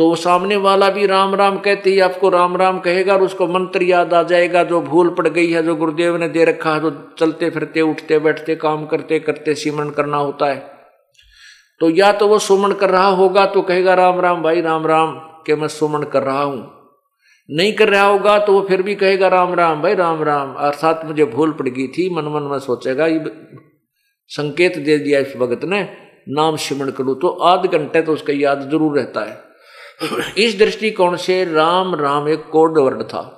तो 0.00 0.06
वो 0.08 0.14
सामने 0.16 0.56
वाला 0.56 0.88
भी 0.90 1.06
राम 1.06 1.34
राम 1.34 1.56
कहते 1.58 1.90
ही, 1.90 1.98
आपको 2.00 2.28
राम 2.28 2.56
राम 2.56 2.78
कहेगा 2.80 3.14
और 3.14 3.22
उसको 3.22 3.46
मंत्र 3.48 3.82
याद 3.82 4.14
आ 4.14 4.22
जाएगा, 4.22 4.62
जो 4.64 4.80
भूल 4.82 5.08
पड़ 5.10 5.26
गई 5.28 5.50
है, 5.50 5.62
जो 5.62 5.74
गुरुदेव 5.76 6.16
ने 6.16 6.28
दे 6.28 6.44
रखा 6.44 6.72
है 6.74 6.80
जो 6.80 6.90
चलते 7.18 7.50
फिरते, 7.50 7.80
उठते 7.82 8.18
बैठते, 8.18 8.54
काम 8.56 8.86
करते 8.86 9.18
करते 9.18 9.54
सिमरण 9.54 9.90
करना 9.90 10.16
होता 10.16 10.46
है। 10.46 10.56
तो 11.80 11.90
या 11.90 12.12
तो 12.12 12.28
वो 12.28 12.38
सुमन 12.38 12.72
कर 12.72 12.90
रहा 12.90 13.08
होगा 13.08 13.44
तो 13.46 13.62
कहेगा, 13.62 13.94
राम 13.94 14.20
राम 14.20 14.42
भाई, 14.42 14.60
राम 14.60 14.86
राम, 14.86 15.12
के 15.46 15.56
मैं 15.56 15.68
सुमन 15.68 16.02
कर 16.04 16.22
रहा 16.22 16.42
हूँ। 16.42 16.64
नहीं 17.48 17.72
कर 17.72 17.88
रहा 17.88 18.04
होगा 18.04 18.38
तो 18.38 18.52
वो 18.52 18.64
फिर 18.68 18.82
भी 18.82 18.94
कहेगा, 18.94 19.28
राम 19.28 19.54
राम 19.54 19.82
भाई, 19.82 19.94
राम 19.94 20.22
राम, 20.22 20.54
अर्थात 20.54 21.04
मुझे 21.04 21.24
भूल 21.26 21.52
पड़ 21.52 21.68
गई 21.68 21.86
थी, 21.88 22.08
मन 22.14 22.32
मन 22.34 22.48
में 22.50 22.58
सोचेगा, 22.60 23.06
ये 23.06 23.20
संकेत 24.30 24.78
दे 24.78 24.98
दिया 24.98 25.20
इस 25.20 25.36
भगत 25.36 25.64
ने, 25.64 25.82
नाम 26.30 26.56
सिमरण 26.58 26.90
करूँ 26.92 27.18
तो 27.20 27.36
आध 27.44 27.66
घंटे 27.68 28.02
तो 28.02 28.12
उसका 28.12 28.32
याद 28.36 28.68
ज़रूर 28.70 28.98
रहता 28.98 29.28
है। 29.30 29.49
इस 30.38 30.58
दृष्टिकोण 30.58 31.16
से 31.16 31.44
राम 31.44 31.94
राम 31.94 32.28
एक 32.28 32.46
कोड 32.46 32.78
वर्ड 32.78 33.02
था। 33.02 33.36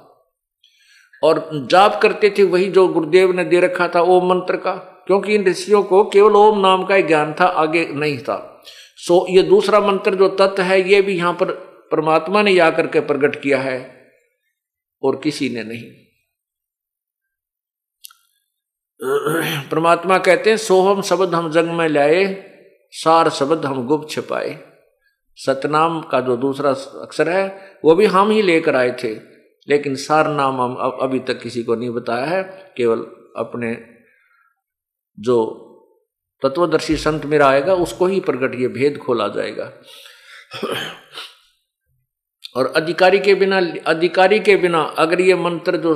और 1.24 1.50
जाप 1.70 2.00
करते 2.02 2.34
थे, 2.38 2.42
वही 2.42 2.70
जो 2.70 2.88
गुरुदेव 2.88 3.32
ने 3.32 3.44
दे 3.44 3.60
रखा 3.60 3.88
था, 3.88 4.00
ओम 4.00 4.28
मंत्र 4.28 4.56
का, 4.56 4.74
क्योंकि 5.06 5.34
इन 5.34 5.44
ऋषियों 5.44 5.82
को 5.82 6.04
केवल 6.04 6.32
ओम 6.32 6.60
नाम 6.60 6.84
का 6.84 6.94
ही 6.94 7.02
ज्ञान 7.02 7.34
था, 7.40 7.44
आगे 7.44 7.86
नहीं 7.86 8.18
था। 8.18 8.62
सो, 8.96 9.26
ये 9.30 9.42
दूसरा 9.42 9.80
मंत्र 9.80 10.14
जो 10.14 10.28
तत्व 10.28 10.62
है, 10.62 10.90
ये 10.90 11.02
भी 11.02 11.16
यहाँ 11.16 11.32
पर 11.32 11.52
परमात्मा 11.92 12.42
ने 12.42 12.50
या 12.50 12.70
करके 12.70 13.00
प्रकट 13.00 13.42
किया 13.42 13.60
है, 13.60 14.10
और 15.02 15.16
किसी 15.16 15.48
ने 15.48 15.62
नहीं। 15.64 15.84
परमात्मा 19.70 20.18
कहते 20.18 20.50
हैं, 20.50 20.56
सोहम 20.56 21.02
शब्द 21.02 21.34
हम 21.34 21.50
जंग 21.50 21.70
में 21.70 21.88
लाए, 21.88 22.44
सार 22.90 23.30
शब्द 23.30 23.66
हम 23.66 23.86
गुप्त 23.86 24.10
छिपाए। 24.10 24.71
सतनाम 25.36 26.02
का 26.02 26.20
जो 26.20 26.36
दूसरा 26.36 26.70
अक्षर 27.00 27.28
है, 27.28 27.72
वो 27.84 27.94
भी 27.94 28.06
हम 28.06 28.30
ही 28.30 28.42
लेकर 28.42 28.76
आए 28.76 28.96
थे। 29.04 29.14
लेकिन 29.68 29.94
सार 29.94 30.28
नाम 30.28 30.60
हम 30.60 30.74
अभी 30.74 31.18
तक 31.18 31.40
किसी 31.40 31.62
को 31.62 31.74
नहीं 31.74 31.90
बताया 31.90 32.24
है, 32.24 32.72
केवल 32.76 32.98
अपने 33.36 33.84
जो 35.20 35.58
तत्वदर्शी 36.42 36.96
संत 36.96 37.24
मेरा 37.24 37.46
आएगा, 37.46 37.74
उसको 37.74 38.06
ही 38.06 38.20
प्रकट 38.20 38.54
ये 38.54 38.68
भेद 38.68 38.98
खोला 38.98 39.28
जाएगा। 39.28 39.72
और 42.56 42.72
अधिकारी 42.76 43.18
के 43.18 43.34
बिना, 43.34 43.60
अधिकारी 43.86 44.40
के 44.40 44.56
बिना 44.56 44.82
अगर 44.82 45.20
ये 45.20 45.34
मंत्र 45.34 45.76
जो 45.76 45.94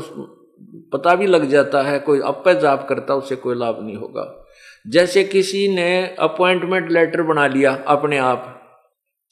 पता 0.93 1.15
भी 1.15 1.27
लग 1.27 1.45
जाता 1.45 1.83
है, 1.83 1.99
कोई 1.99 2.21
अपे 2.21 2.61
जाप 2.61 2.87
करता 2.89 3.15
उससे 3.15 3.37
कोई 3.37 3.55
लाभ 3.55 3.79
नहीं 3.83 3.97
होगा। 3.97 4.47
जैसे 4.87 5.25
किसी 5.25 5.69
ने 5.69 6.17
अपॉइंटमेंट 6.19 6.91
लेटर 6.91 7.23
बना 7.23 7.47
लिया 7.47 7.85
अपने 7.87 8.19
आप 8.19 8.53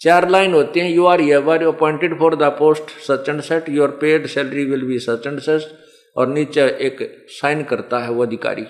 चार 0.04 0.28
लाइन 0.30 0.54
होती 0.54 0.80
हैं 0.80 0.90
you 0.90 1.06
are 1.06 1.20
your 1.20 1.66
appointed 1.66 2.18
for 2.18 2.36
the 2.36 2.50
post 2.58 2.90
such 3.02 3.28
and 3.28 3.40
set 3.42 3.68
your 3.70 3.98
paid 4.00 4.26
salary 4.26 4.64
will 4.64 4.82
be 4.82 4.98
such 4.98 5.26
and 5.26 5.38
set 5.40 5.62
और 6.16 6.28
नीचे 6.28 6.64
एक 6.86 6.98
साइन 7.30 7.62
करता 7.62 7.98
है 7.98 8.10
वो 8.10 8.22
अधिकारी। 8.22 8.62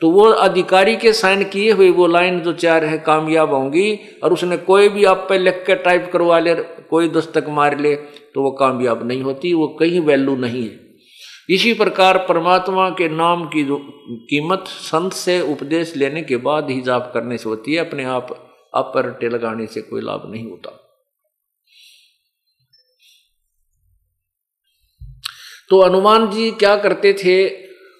तो 0.00 0.10
वो 0.10 0.24
अधिकारी 0.24 0.96
के 0.96 1.12
साइन 1.12 1.42
किए 1.44 1.72
हुए 1.72 1.88
वो 1.90 2.06
लाइन 2.06 2.40
जो 2.40 2.52
चार 2.54 2.84
है, 2.84 2.98
कामयाब 2.98 3.52
होंगी 3.52 3.98
और 4.24 4.32
उसने 4.32 4.56
कोई 4.56 4.88
भी 4.88 5.04
आप 5.04 5.26
पे 5.28 5.38
लिख 5.38 5.62
के 5.66 5.74
टाइप 5.74 6.10
करवा 6.12 6.38
ले, 6.38 6.54
कोई 6.54 7.08
दस्तक 7.08 7.46
मार 7.50 7.78
ले 7.78 7.94
तो 7.94 8.42
वो 8.42 8.50
कामयाब 8.50 9.06
नहीं 9.08 9.22
होती, 9.22 9.52
वो 9.52 9.68
कहीं 9.80 10.00
वैल्यू 10.00 10.36
नहीं 10.36 10.62
है। 10.62 10.80
इसी 11.48 11.72
प्रकार 11.74 12.18
परमात्मा 12.28 12.88
के 12.90 13.08
नाम 13.08 13.44
की 13.46 13.64
जो 13.64 13.76
कीमत, 14.30 14.64
संत 14.66 15.12
से 15.14 15.40
उपदेश 15.42 15.96
लेने 15.96 16.22
के 16.22 16.36
बाद 16.38 16.70
ही 16.70 16.80
जाप 16.80 17.10
करने 17.14 17.38
से 17.38 17.48
होती 17.48 17.74
है, 17.74 17.78
अपने 17.80 18.04
आप 18.06 18.51
अपरटे 18.74 19.28
लगाने 19.28 19.66
से 19.66 19.82
कोई 19.82 20.00
लाभ 20.00 20.30
नहीं 20.30 20.50
होता। 20.50 20.78
तो 25.68 25.82
हनुमान 25.82 26.30
जी 26.30 26.50
क्या 26.50 26.76
करते 26.76 27.12
थे? 27.12 27.48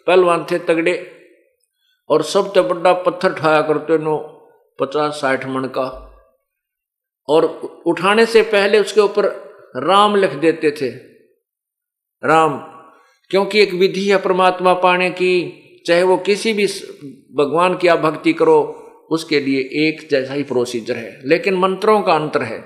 पहलवान 0.07 0.47
थे 0.51 0.59
तगड़े 0.59 1.25
और 2.09 2.23
सबसे 2.23 2.61
बड़ा 2.61 2.93
पत्थर 2.93 3.35
ठाया 3.35 3.63
करते 3.63 3.99
नो 3.99 4.17
पचास 4.81 5.21
साठ 5.21 5.47
मण 5.47 5.67
का। 5.69 6.09
और 7.29 7.45
उठाने 7.87 8.27
से 8.27 8.43
पहले 8.43 8.79
उसके 8.79 9.01
ऊपर 9.01 9.25
राम 9.77 10.17
लिख 10.17 10.31
देते 10.31 10.71
थे। 10.71 10.89
राम, 12.27 12.59
क्योंकि 13.31 13.61
एक 13.61 13.73
विधि 13.73 14.11
है 14.11 14.23
परमात्मा 14.23 14.75
पाने 14.75 15.11
की, 15.11 15.59
चाहे 15.87 16.03
वो 16.03 16.17
किसी 16.17 16.53
भी 16.53 16.67
भगवान 17.35 17.77
की 17.77 17.89
आप 17.89 17.99
भक्ति 17.99 18.33
करो 18.33 18.82
उसके 19.13 19.41
लिए 19.41 19.61
एक 19.89 20.09
जैसा 20.11 20.35
ही 20.35 20.43
प्रोसीजर 20.43 20.97
है। 20.97 21.21
लेकिन 21.25 21.55
मंत्रों 21.55 22.03
का 22.03 22.15
अंतर 22.15 22.43
है, 22.43 22.65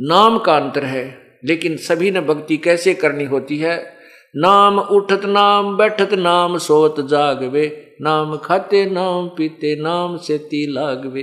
नाम 0.00 0.38
का 0.38 0.56
अंतर 0.56 0.84
है, 0.84 1.38
लेकिन 1.44 1.76
सभी 1.76 2.10
ने 2.10 2.20
भक्ति 2.20 2.56
कैसे 2.56 2.94
करनी 2.94 3.24
होती 3.24 3.56
है? 3.56 3.96
नाम 4.36 4.78
उठत 4.78 5.24
नाम, 5.24 5.76
बैठत 5.76 6.12
नाम, 6.12 6.58
सोत 6.58 7.08
जागवे, 7.08 7.96
नाम 8.00 8.36
खाते 8.36 8.86
नाम, 8.86 9.28
पीते 9.28 9.76
नाम 9.80 10.16
से 10.16 10.38
ती 10.38 10.66
लागवे। 10.72 11.22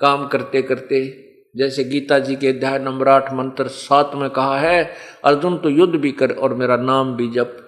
काम 0.00 0.26
करते 0.26 0.62
करते, 0.62 1.24
जैसे 1.56 1.84
गीता 1.84 2.18
जी 2.18 2.36
के 2.36 2.48
अध्याय 2.48 2.78
नंबर 2.78 3.08
आठ 3.08 3.32
मंत्र 3.32 3.66
सात 3.66 4.10
में 4.14 4.30
कहा 4.30 4.58
है, 4.58 4.94
अर्जुन 5.24 5.58
तो 5.58 5.68
युद्ध 5.68 5.94
भी 5.94 6.12
कर 6.12 6.32
और 6.32 6.54
मेरा 6.54 6.76
नाम 6.76 7.16
भी 7.16 7.28
जप। 7.28 7.58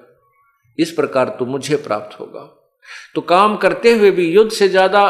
इस 0.78 0.90
प्रकार 0.90 1.37
तो 1.38 1.46
मुझे 1.46 1.76
प्राप्त 1.76 2.20
होगा। 2.20 2.65
तो 3.14 3.21
काम 3.21 3.57
करते 3.57 3.93
हुए 3.93 4.11
भी 4.11 4.28
युद्ध 4.31 4.50
से 4.52 4.69
ज़्यादा 4.69 5.05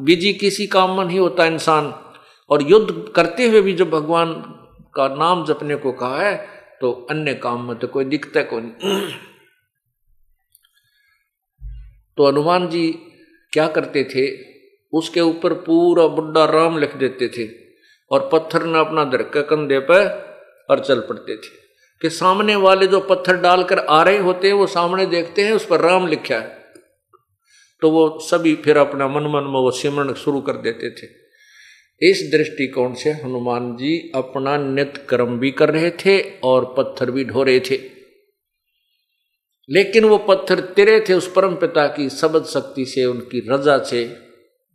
बिज़ी 0.00 0.32
किसी 0.32 0.66
काम 0.66 0.96
में 0.98 1.04
नहीं 1.04 1.18
होता 1.18 1.44
इंसान। 1.46 1.92
और 2.50 2.62
युद्ध 2.62 3.12
करते 3.16 3.48
हुए 3.48 3.60
भी 3.60 3.72
जब 3.72 3.90
भगवान 3.90 4.32
का 4.94 5.08
नाम 5.08 5.44
जपने 5.46 5.76
को 5.76 5.92
कहा 5.92 6.22
है 6.22 6.34
तो 6.80 6.90
अन्य 7.10 7.34
काम 7.34 7.68
में 7.68 7.76
तो 7.78 7.86
कोई 7.86 8.04
दिक्कत 8.04 8.46
को 8.50 8.58
नहीं। 8.60 9.00
तो 12.18 12.26
हनुमान 12.28 12.68
जी 12.68 12.86
क्या 13.52 13.66
करते 13.68 14.04
थे? 14.04 14.26
उसके 14.92 15.20
ऊपर 15.20 15.52
पूरा 15.60 16.06
बुढ़ा 16.06 16.44
राम 16.44 16.78
लिख 16.78 16.94
देते 16.96 17.28
थे 17.28 17.48
और 18.10 18.28
पत्थर 18.32 18.64
ने 18.64 18.78
अपना 18.78 19.04
धरके 19.04 19.42
कंधे 19.42 19.78
पर 19.80 20.06
और 20.70 20.80
चल 20.80 21.00
पड़ते 21.00 21.36
थे। 21.36 21.48
कि 22.02 22.10
सामने 22.10 22.56
वाले 22.56 22.86
जो 22.86 23.00
पत्थर 23.00 23.36
डालकर 23.36 23.78
आ 23.78 24.02
रहे 24.02 24.18
होते 24.18 24.48
हैं, 24.48 24.54
वो 24.54 24.66
सामने 24.66 25.06
देखते 25.06 25.42
हैं, 25.42 25.52
उस 25.52 25.66
पर 25.66 25.80
राम 25.80 26.06
लिखा 26.06 26.34
है। 26.34 26.63
तो 27.84 27.90
वो 27.90 28.18
सभी 28.18 28.54
फिर 28.54 28.76
अपना 28.76 29.08
मन 29.08 29.22
मन 29.22 29.42
में 29.42 29.60
वो 29.60 29.70
सिमरण 29.70 30.14
शुरू 30.14 30.40
कर 30.40 30.52
देते 30.52 30.90
थे। 30.90 31.06
इस 32.10 32.28
दृष्टिकोण 32.32 32.94
से 32.94 33.10
हनुमान 33.10 33.76
जी 33.76 34.12
अपना 34.14 34.56
नित्य 34.56 35.06
कर्म 35.08 35.38
भी 35.38 35.50
कर 35.50 35.70
रहे 35.70 35.90
थे 35.90 36.38
और 36.38 36.74
पत्थर 36.78 37.10
भी 37.10 37.24
ढो 37.24 37.42
रहे 37.42 37.60
थे। 37.60 37.76
लेकिन 39.70 40.04
वो 40.04 40.18
पत्थर 40.18 40.60
तिरे 40.60 41.04
थे 41.08 41.14
उस 41.14 41.32
परम 41.32 41.54
पिता 41.54 41.86
की, 41.86 42.10
सबद 42.10 42.44
शक्ति 42.44 42.86
से, 42.86 43.04
उनकी 43.04 43.48
रजा 43.48 43.78
से, 43.78 44.16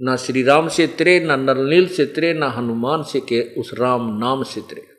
ना 0.01 0.15
श्री 0.15 0.43
राम 0.43 0.67
से 0.67 0.87
तिरे, 0.87 1.19
ना 1.19 1.35
नलनील 1.35 1.87
से 1.87 2.05
तिरे, 2.05 2.33
ना 2.33 2.49
हनुमान 2.49 3.03
से 3.03 3.19
के 3.19 3.41
उस 3.41 3.71
राम 3.73 4.17
नाम 4.17 4.43
से 4.43 4.61
तिरे। 4.61 4.89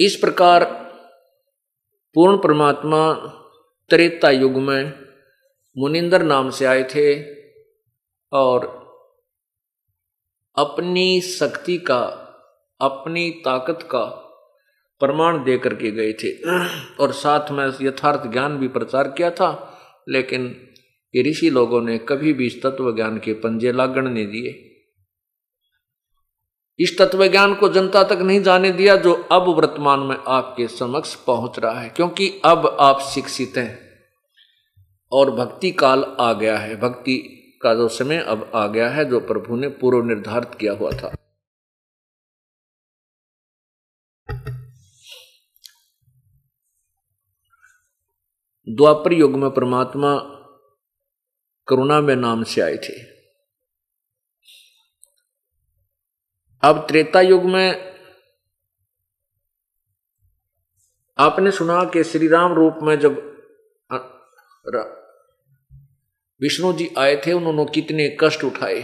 इस 0.00 0.16
प्रकार 0.16 0.83
पूर्ण 2.14 2.36
परमात्मा 2.36 3.14
त्रेता 3.90 4.30
युग 4.30 4.52
में 4.52 4.92
मुनिंदर 5.78 6.22
नाम 6.22 6.50
से 6.50 6.64
आए 6.64 6.82
थे 6.82 7.22
और 8.32 8.84
अपनी 10.58 11.20
शक्ति 11.20 11.78
का, 11.78 12.00
अपनी 12.80 13.30
ताकत 13.30 13.78
का 13.82 14.04
प्रमाण 15.00 15.44
दे 15.44 15.58
करके 15.58 15.90
गए 15.90 16.12
थे। 16.12 16.50
और 17.00 17.12
साथ 17.12 17.50
में 17.50 17.72
यथार्थ 17.82 18.32
ज्ञान 18.32 18.58
भी 18.58 18.68
प्रचार 18.68 19.08
किया 19.08 19.30
था, 19.30 19.80
लेकिन 20.08 20.68
ऋषि 21.30 21.50
लोगों 21.50 21.82
ने 21.82 21.98
कभी 21.98 22.32
भी 22.32 22.46
इस 22.46 22.62
तत्व 22.62 22.94
ज्ञान 22.94 23.18
के 23.18 23.32
पंजे 23.32 23.72
लागण 23.72 24.08
नहीं 24.08 24.26
दिए। 24.26 24.73
इस 26.78 26.98
तत्व 26.98 27.26
ज्ञान 27.26 27.54
को 27.54 27.68
जनता 27.68 28.02
तक 28.02 28.18
नहीं 28.18 28.42
जाने 28.42 28.70
दिया 28.72 28.96
जो 28.96 29.12
अब 29.32 29.48
वर्तमान 29.48 30.00
में 30.00 30.16
आपके 30.28 30.68
समक्ष 30.68 31.14
पहुँच 31.14 31.58
रहा 31.58 31.80
है, 31.80 31.88
क्योंकि 31.88 32.40
अब 32.44 32.76
आप 32.80 33.00
शिक्षित 33.00 33.56
हैं 33.56 33.78
और 35.12 35.30
भक्ति 35.30 35.70
काल 35.70 36.04
आ 36.20 36.32
गया 36.32 36.58
है। 36.58 36.76
भक्ति 36.76 37.16
का 37.62 37.74
जो 37.74 37.88
समय 37.88 38.18
अब 38.18 38.50
आ 38.54 38.66
गया 38.66 38.88
है, 38.88 39.04
जो 39.04 39.20
प्रभु 39.20 39.56
ने 39.56 39.68
पूर्व 39.68 40.04
निर्धारित 40.04 40.54
किया 40.54 40.72
हुआ 40.72 40.90
था। 40.90 41.14
द्वापर 48.68 49.12
युग 49.12 49.30
में 49.30 49.50
परमात्मा 49.50 50.16
करुणा 51.68 52.00
में 52.00 52.16
नाम 52.16 52.42
से 52.42 52.60
आए 52.60 52.76
थे। 52.76 53.13
अब 56.64 56.86
त्रेता 56.88 57.20
युग 57.20 57.44
में 57.44 57.94
आपने 61.18 61.50
सुना 61.50 61.84
कि 61.84 62.04
श्री 62.04 62.28
राम 62.28 62.52
रूप 62.52 62.78
में 62.82 63.00
जब 63.00 63.14
विष्णु 66.42 66.72
जी 66.72 66.90
आए 66.98 67.22
थे, 67.26 67.32
उन्होंने 67.32 67.64
कितने 67.64 68.16
कष्ट 68.20 68.44
उठाए। 68.44 68.80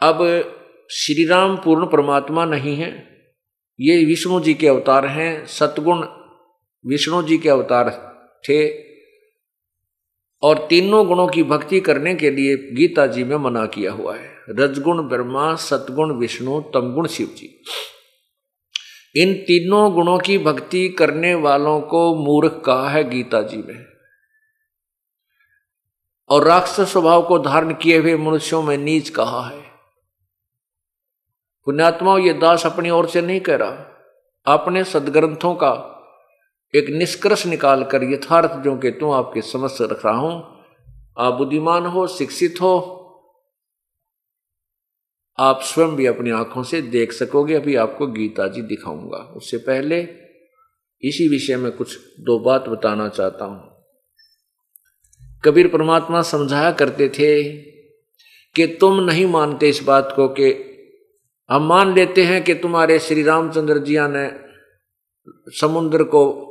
अब 0.00 0.18
श्री 0.90 1.26
राम 1.26 1.56
पूर्ण 1.56 1.86
परमात्मा 1.86 2.44
नहीं 2.44 2.76
है। 2.76 2.90
ये 3.80 4.04
विष्णु 4.04 4.40
जी 4.40 4.54
के 4.54 4.68
अवतार 4.68 5.06
हैं, 5.06 5.46
सतगुण 5.46 6.06
विष्णु 6.86 7.22
जी 7.22 7.38
के 7.38 7.48
अवतार 7.48 7.90
थे। 8.48 8.89
और 10.42 10.66
तीनों 10.70 11.06
गुणों 11.06 11.26
की 11.28 11.42
भक्ति 11.42 11.80
करने 11.80 12.14
के 12.14 12.30
लिए 12.30 12.56
गीता 12.56 13.06
जी 13.06 13.24
में 13.24 13.36
मना 13.36 13.66
किया 13.66 13.92
हुआ 13.92 14.16
है। 14.16 14.30
रजगुण, 14.50 15.08
ब्रह्मा 15.08 15.54
सतगुण 15.54 16.18
विष्णु, 16.18 16.60
तमगुण 16.60 17.06
शिव 17.06 17.26
जी 17.26 17.62
इन 19.16 19.34
तीनों 19.34 19.92
गुणों 19.94 20.18
की 20.18 20.38
भक्ति 20.38 20.88
करने 20.88 21.34
वालों 21.34 21.80
को 21.80 22.14
मूर्ख 22.14 22.62
कहा 22.66 22.88
है 22.90 23.10
गीता 23.10 23.42
जी 23.42 23.56
में 23.56 23.84
और 26.28 26.44
राक्षस 26.44 26.92
स्वभाव 26.92 27.22
को 27.22 27.38
धारण 27.38 27.74
किए 27.74 27.98
हुए 27.98 28.16
मनुष्यों 28.16 28.62
में 28.62 28.76
नीच 28.78 29.08
कहा 29.08 29.48
है। 29.48 29.60
पुण्यात्मा 31.66 32.18
ये 32.18 32.32
दास 32.32 32.66
अपनी 32.66 32.90
ओर 32.90 33.08
से 33.08 33.20
नहीं 33.22 33.40
कह 33.40 33.56
रहा। 33.56 33.86
अपने 34.46 34.84
सदग्रंथों 34.84 35.54
का 35.54 35.72
एक 36.74 36.88
निष्कर्ष 36.88 37.46
निकाल 37.46 37.84
कर 37.84 38.02
यथार्थ 38.02 38.50
जो 38.50 38.76
कि 38.76 38.90
तुम 38.90 39.10
आपके 39.10 39.42
समझ 39.42 39.70
से 39.70 39.84
रख 39.84 40.06
रहा 40.06 40.14
हूँ। 40.14 40.64
आप 41.18 41.34
बुद्धिमान 41.34 41.86
हो, 41.86 42.06
शिक्षित 42.06 42.54
हो, 42.60 42.96
आप 45.38 45.60
स्वयं 45.62 45.96
भी 45.96 46.06
अपनी 46.06 46.30
आँखों 46.30 46.62
से 46.62 46.82
देख 46.82 47.12
सकोगे। 47.12 47.54
अभी 47.54 47.76
आपको 47.76 48.06
गीता 48.06 48.48
जी 48.48 48.62
दिखाऊँगा। 48.62 49.18
उससे 49.36 49.56
पहले 49.56 50.00
इसी 51.02 51.28
विषय 51.28 51.56
में 51.56 51.72
कुछ 51.72 51.98
दो 52.20 52.38
बात 52.38 52.68
बताना 52.68 53.08
चाहता 53.08 53.44
हूँ। 53.44 53.84
कबीर 55.44 55.68
परमात्मा 55.68 56.22
समझाया 56.22 56.72
करते 56.72 57.08
थे 57.08 57.42
कि 58.54 58.66
तुम 58.66 59.00
नहीं 59.00 59.26
मानते 59.26 59.68
इस 59.68 59.82
बात 59.82 60.12
को 60.16 60.28
कि 60.28 60.52
हम 61.50 61.62
मान 61.62 61.94
लेते 61.94 62.24
हैं 62.24 62.44
कि 62.44 62.54
तुम्हारे 62.54 62.98
श्री 62.98 63.22
रामचंद्र 63.22 63.78
जिया 63.78 64.08
ने 64.08 64.40
समुद्र 65.60 66.04
को 66.04 66.49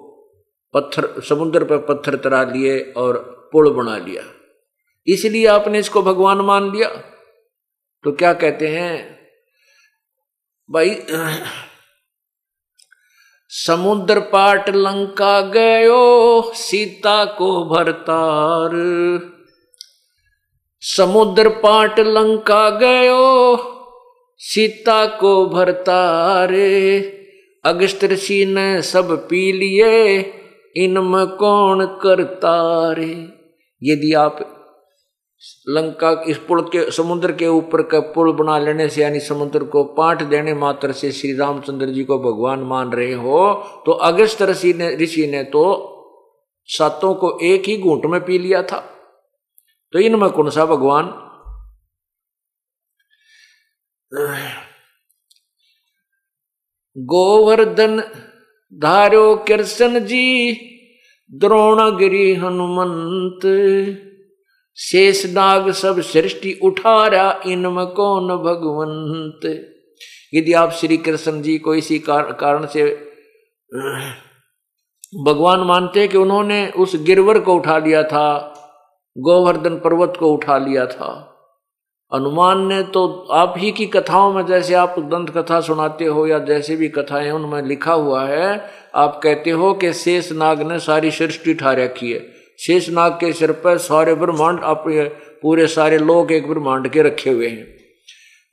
पत्थर, 0.74 1.22
समुद्र 1.22 1.64
पर 1.64 1.78
पत्थर 1.78 2.16
तरा 2.16 2.44
लिए 2.44 2.94
और 2.98 3.40
पुल 3.54 3.70
बना 3.70 3.98
लिया। 3.98 4.24
इसलिए 5.08 5.46
आपने 5.48 5.80
इसको 5.80 6.02
भगवान 6.02 6.38
मान 6.38 6.72
लिया। 6.72 6.90
तो 8.04 8.12
क्या 8.12 8.34
कहते 8.34 8.68
हैं, 8.68 9.20
भाई, 10.72 11.04
समुद्र 13.50 14.20
पाट 14.20 14.70
लंका 14.70 15.42
गयो, 15.42 16.42
सीता 16.56 17.26
को 17.26 17.66
भरतार। 17.66 18.72
समुद्र 20.82 21.50
पाट 21.50 22.00
लंका 22.00 22.70
गयो, 22.70 23.58
सीता 24.38 25.06
को 25.06 25.46
भरतारे। 25.46 27.02
अगस्त 27.66 28.04
ऋषि 28.04 28.46
ने 28.46 28.82
सब 28.82 29.28
पी 29.30 29.52
लिए 29.52 30.24
इनमें 30.76 31.28
कौन 31.28 31.86
करता 32.02 32.54
रे? 32.94 33.12
यदि 33.82 34.14
आप 34.14 34.40
लंका 35.70 36.10
इस 36.28 36.38
पुल 36.38 36.62
के, 36.64 36.92
समुद्र 36.92 37.32
के 37.32 37.48
ऊपर 37.48 37.82
का 37.82 38.00
पुल 38.14 38.32
बना 38.34 38.58
लेने 38.60 38.88
से, 38.90 39.02
यानी 39.02 39.20
समुद्र 39.20 39.64
को 39.64 39.84
पाठ 39.94 40.24
देने 40.24 40.54
मात्र 40.54 40.92
से 40.92 41.12
श्री 41.12 41.36
रामचंद्र 41.38 41.86
जी 41.86 42.04
को 42.04 42.18
भगवान 42.20 42.60
मान 42.60 42.92
रहे 42.92 43.14
हो 43.14 43.54
तो 43.86 43.92
अगस्त 43.92 44.42
ऋषि 44.42 44.74
ने 44.74 44.96
ऋषि 44.96 45.28
ने 45.28 45.44
तो 45.44 45.64
सातों 46.70 47.14
को 47.16 47.38
एक 47.44 47.64
ही 47.66 47.78
घूंट 47.78 48.06
में 48.06 48.20
पी 48.26 48.40
लिया 48.40 48.62
था। 48.64 48.80
तो 49.94 50.00
इनमें 50.00 50.30
कौन 50.30 50.50
सा 50.50 50.66
भगवान? 50.66 51.06
गोवर्धन 56.98 58.00
धारो 58.74 59.36
कृष्ण 59.36 60.00
जी, 60.00 60.52
द्रोणगिरी 61.32 62.34
हनुमंत। 62.34 63.46
शेष 64.78 65.26
नाग 65.26 65.72
सब 65.72 66.02
सृष्टि 66.02 66.60
उठारा, 66.64 67.42
इनम 67.48 67.86
कौन 67.86 68.28
भगवंत। 68.28 69.46
यदि 70.34 70.54
आप 70.54 70.72
श्री 70.72 70.98
कृष्ण 70.98 71.42
जी 71.42 71.58
को 71.58 71.76
इसी 71.76 72.00
कारण 72.00 72.66
से, 72.66 72.84
भगवान 75.24 75.60
मानते 75.60 76.08
कि 76.08 76.18
उन्होंने 76.18 76.68
उस 76.70 76.96
गिरवर 76.96 77.40
को 77.40 77.56
उठा 77.56 77.78
लिया 77.78 78.04
था, 78.04 78.54
गोवर्धन 79.18 79.76
पर्वत 79.76 80.14
को 80.20 80.34
उठा 80.34 80.58
लिया 80.58 80.86
था। 80.86 81.29
हनुमान 82.16 82.68
ने 82.68 82.84
तो 82.84 83.28
आप 83.32 83.54
ही 83.58 83.72
की 83.72 83.86
कथाओं 83.86 84.34
में 84.34 84.46
जैसे 84.46 84.74
आप 84.74 84.96
दंत 85.00 85.30
कथा 85.38 85.60
सुनाते 85.62 86.06
हो 86.06 86.28
या 86.28 86.40
जैसे 86.40 86.76
भी 86.76 86.88
कथाएँ 86.88 87.32
उनमें 87.32 87.62
लिखा 87.62 87.94
हुआ 87.94 88.26
है, 88.26 88.72
आप 88.96 89.20
कहते 89.24 89.50
हो 89.50 89.74
कि 89.74 89.94
शेष 89.94 90.32
नाग 90.32 90.62
ने 90.62 90.80
सारी 90.80 91.12
सृष्टि 91.12 91.54
ठा 91.54 91.72
रखी 91.74 92.12
है। 92.12 92.26
शेष 92.60 92.90
नाग 92.90 93.12
के 93.12 93.34
सिर 93.34 93.52
पर 93.52 93.78
सारे 93.78 94.16
ब्रह्मांड, 94.16 94.60
आप 94.64 94.84
पूरे 95.42 95.68
सारे 95.68 95.98
लोग 95.98 96.32
एक 96.32 96.48
ब्रह्मांड 96.48 96.88
के 96.88 97.02
रखे 97.02 97.30
हुए 97.30 97.48
हैं। 97.48 97.68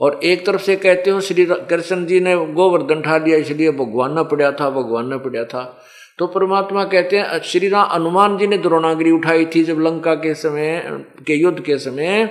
और 0.00 0.20
एक 0.24 0.46
तरफ़ 0.46 0.62
से 0.62 0.76
कहते 0.76 1.10
हो, 1.10 1.20
श्री 1.20 1.46
कृष्ण 1.46 2.06
जी 2.06 2.20
ने 2.20 2.36
गोवर्धन 2.36 3.02
ठा 3.02 3.16
लिया, 3.16 3.38
इसलिए 3.38 3.70
भगवान 3.70 4.18
न 4.18 4.22
पड़ा 4.22 4.52
था, 4.52 4.70
भगवान 4.70 5.14
न 5.14 5.18
पड़ा 5.18 5.44
था। 5.44 5.82
तो 6.18 6.26
परमात्मा 6.28 6.84
कहते 6.84 7.18
हैं, 7.18 7.40
श्री 7.42 7.68
राम, 7.68 7.88
हनुमान 7.88 8.36
जी 8.38 8.46
ने 8.46 8.58
द्रोणागिरी 8.58 9.10
उठाई 9.10 9.44
थी 9.46 9.62
जब 9.64 9.80
लंका 9.80 10.14
के 10.16 10.34
समय, 10.36 10.82
के 11.26 11.34
युद्ध 11.34 11.60
के 11.60 11.78
समय 11.78 12.24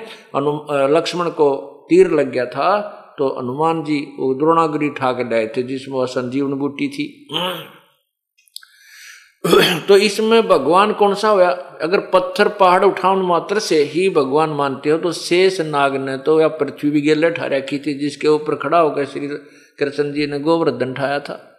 लक्ष्मण 0.92 1.30
को 1.32 1.50
तीर 1.90 2.12
लग 2.12 2.32
गया 2.32 2.46
था 2.48 2.78
तो 3.18 3.28
हनुमान 3.32 3.84
जी 3.84 4.00
वो 4.20 4.34
द्रोणागिरी 4.36 4.90
उठा 4.90 5.12
के 5.12 5.30
लाए 5.30 5.48
थे, 5.48 5.64
जिसमें 5.64 5.98
वह 5.98 6.06
संजीवन 6.08 6.54
बूटी 6.54 6.88
थी। 6.90 7.06
तो 9.88 9.98
इसमें 10.00 10.48
भगवान 10.48 10.94
कौन 10.94 11.14
सा 11.16 11.30
हुआ 11.30 11.50
अगर 11.84 12.00
पत्थर 12.14 12.48
पहाड़ 12.60 12.84
उठाउन 12.84 13.22
मात्र 13.26 13.60
से 13.62 13.82
ही 13.86 14.10
भगवान 14.12 14.50
मानते 14.52 14.90
हो 14.90 14.98
तो 14.98 15.12
शेष 15.14 15.60
नाग 15.64 15.96
ने 15.98 16.18
तो 16.20 16.40
या 16.42 16.48
पृथ्वी 16.56 16.90
भी 16.92 17.02
गेले 17.02 17.30
ठा 17.32 17.46
रखी 17.48 17.80
थी, 17.80 17.94
जिसके 17.94 18.28
ऊपर 18.28 18.56
खड़ा 18.58 18.80
होकर 18.80 19.06
श्री 19.06 19.28
कृष्ण 19.80 20.12
जी 20.14 20.28
ने 20.28 20.40
गोवर्धन 20.40 20.94
ठाया 20.94 21.20
था। 21.20 21.55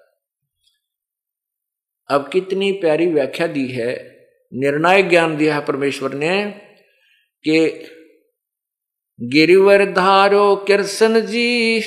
अब 2.11 2.29
कितनी 2.29 2.73
प्यारी 2.73 3.07
व्याख्या 3.07 3.47
दी 3.47 3.67
है। 3.69 4.17
निर्णायक 4.55 5.09
ज्ञान 5.09 5.37
दिया 5.37 5.55
है 5.55 5.65
परमेश्वर 5.65 6.15
ने 6.15 6.47
कि 7.45 7.85
गिरिवर 9.23 9.85
धारो 9.85 10.57
कृष्ण 10.57 11.21
जी, 11.21 11.81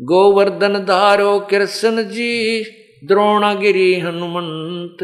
गोवर्धन 0.00 0.78
धारो 0.84 1.40
कृष्ण 1.40 2.02
जी, 2.02 2.64
द्रोणागिरी 3.04 3.94
हनुमंत, 3.94 4.98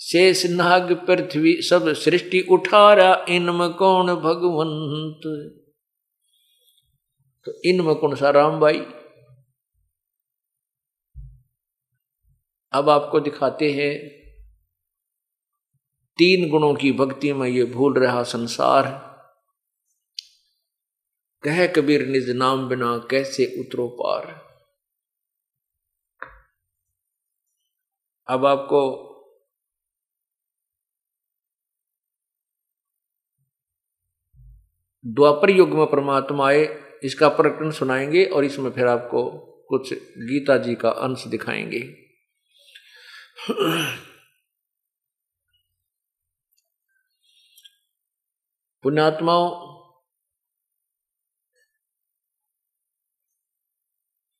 शेष 0.00 0.46
नाग 0.46 0.92
पृथ्वी 0.92 1.62
सब 1.62 1.92
सृष्टि 1.92 2.40
उठारा, 2.50 3.26
इनम 3.28 3.68
कौन 3.68 4.06
भगवंत? 4.06 5.20
तो 7.44 7.62
इनम 7.64 7.94
कौन 7.94 8.14
सा 8.14 8.30
राम 8.30 8.60
भाई? 8.60 8.82
अब 12.74 12.88
आपको 12.90 13.20
दिखाते 13.20 13.72
हैं 13.72 14.22
तीन 16.18 16.50
गुणों 16.50 16.74
की 16.74 16.92
भक्ति 16.92 17.32
में 17.32 17.48
ये 17.48 17.64
भूल 17.64 17.98
रहा 17.98 18.22
संसार। 18.22 19.12
कह 21.44 21.66
कबीर 21.66 22.06
निज 22.06 22.30
नाम 22.30 22.68
बिना 22.68 22.98
कैसे 23.10 23.46
उतरो 23.60 23.88
पार। 23.88 24.52
अब 28.28 28.46
आपको 28.46 29.08
द्वापर 35.06 35.50
युग 35.50 35.68
में 35.68 35.86
परमात्मा 35.86 36.48
आए, 36.48 36.64
इसका 37.04 37.28
प्रकरण 37.28 37.70
सुनाएँगे 37.70 38.24
और 38.24 38.44
इसमें 38.44 38.70
फिर 38.70 38.86
आपको 38.86 39.30
कुछ 39.68 39.94
गीता 39.94 40.56
जी 40.56 40.74
का 40.74 40.90
अंश 40.90 41.26
दिखाएँगे। 41.26 42.01
पुण्यात्माओं, 48.84 49.48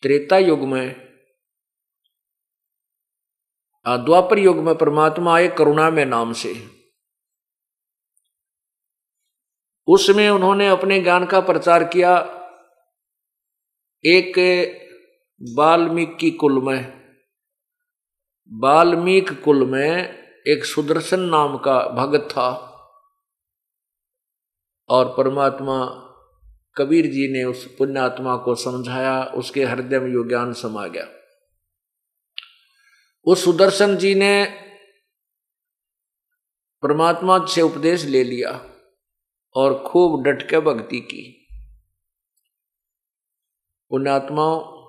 त्रेता 0.02 0.38
युग 0.38 0.58
में 0.58 0.94
द्वापर 3.88 4.38
युग 4.38 4.56
में 4.56 4.74
परमात्मा 4.78 5.36
आए 5.36 5.48
करुणा 5.48 5.90
में 5.90 6.04
नाम 6.04 6.32
से। 6.32 6.54
उसमें 9.88 10.30
उन्होंने 10.30 10.68
अपने 10.68 11.00
ज्ञान 11.00 11.26
का 11.26 11.40
प्रचार 11.40 11.84
किया 11.84 12.16
एक 14.04 14.38
वाल्मीकि 15.58 16.30
कुल 16.30 16.64
में। 16.64 17.01
वाल्मीक 18.60 19.42
कुल 19.42 19.66
में 19.66 20.18
एक 20.46 20.64
सुदर्शन 20.64 21.20
नाम 21.20 21.58
का 21.58 21.88
भगत 21.88 22.28
था 22.30 22.50
और 24.88 25.14
परमात्मा 25.16 25.86
कबीर 26.76 27.06
जी 27.06 27.32
ने 27.32 27.44
उस 27.44 27.76
पुण्यात्मा 27.76 28.36
को 28.36 28.54
समझाया, 28.54 29.24
उसके 29.24 29.64
हृदय 29.64 29.98
में 29.98 30.12
यो 30.12 30.24
ज्ञान 30.24 30.52
समा 30.52 30.86
गया। 30.86 31.06
उस 33.24 33.44
सुदर्शन 33.44 33.96
जी 33.96 34.14
ने 34.14 34.44
परमात्मा 36.82 37.46
से 37.46 37.62
उपदेश 37.62 38.04
ले 38.04 38.24
लिया 38.24 38.70
और 39.54 39.82
खूब 39.82 40.22
डट 40.22 40.50
के 40.50 40.60
भक्ति 40.60 41.00
की। 41.00 41.48
पुण्यात्माओं 43.90 44.81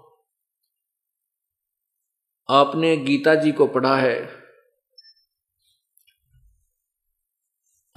आपने 2.53 2.97
गीता 2.97 3.35
जी 3.35 3.51
को 3.51 3.67
पढ़ा 3.67 3.97
है। 3.97 4.29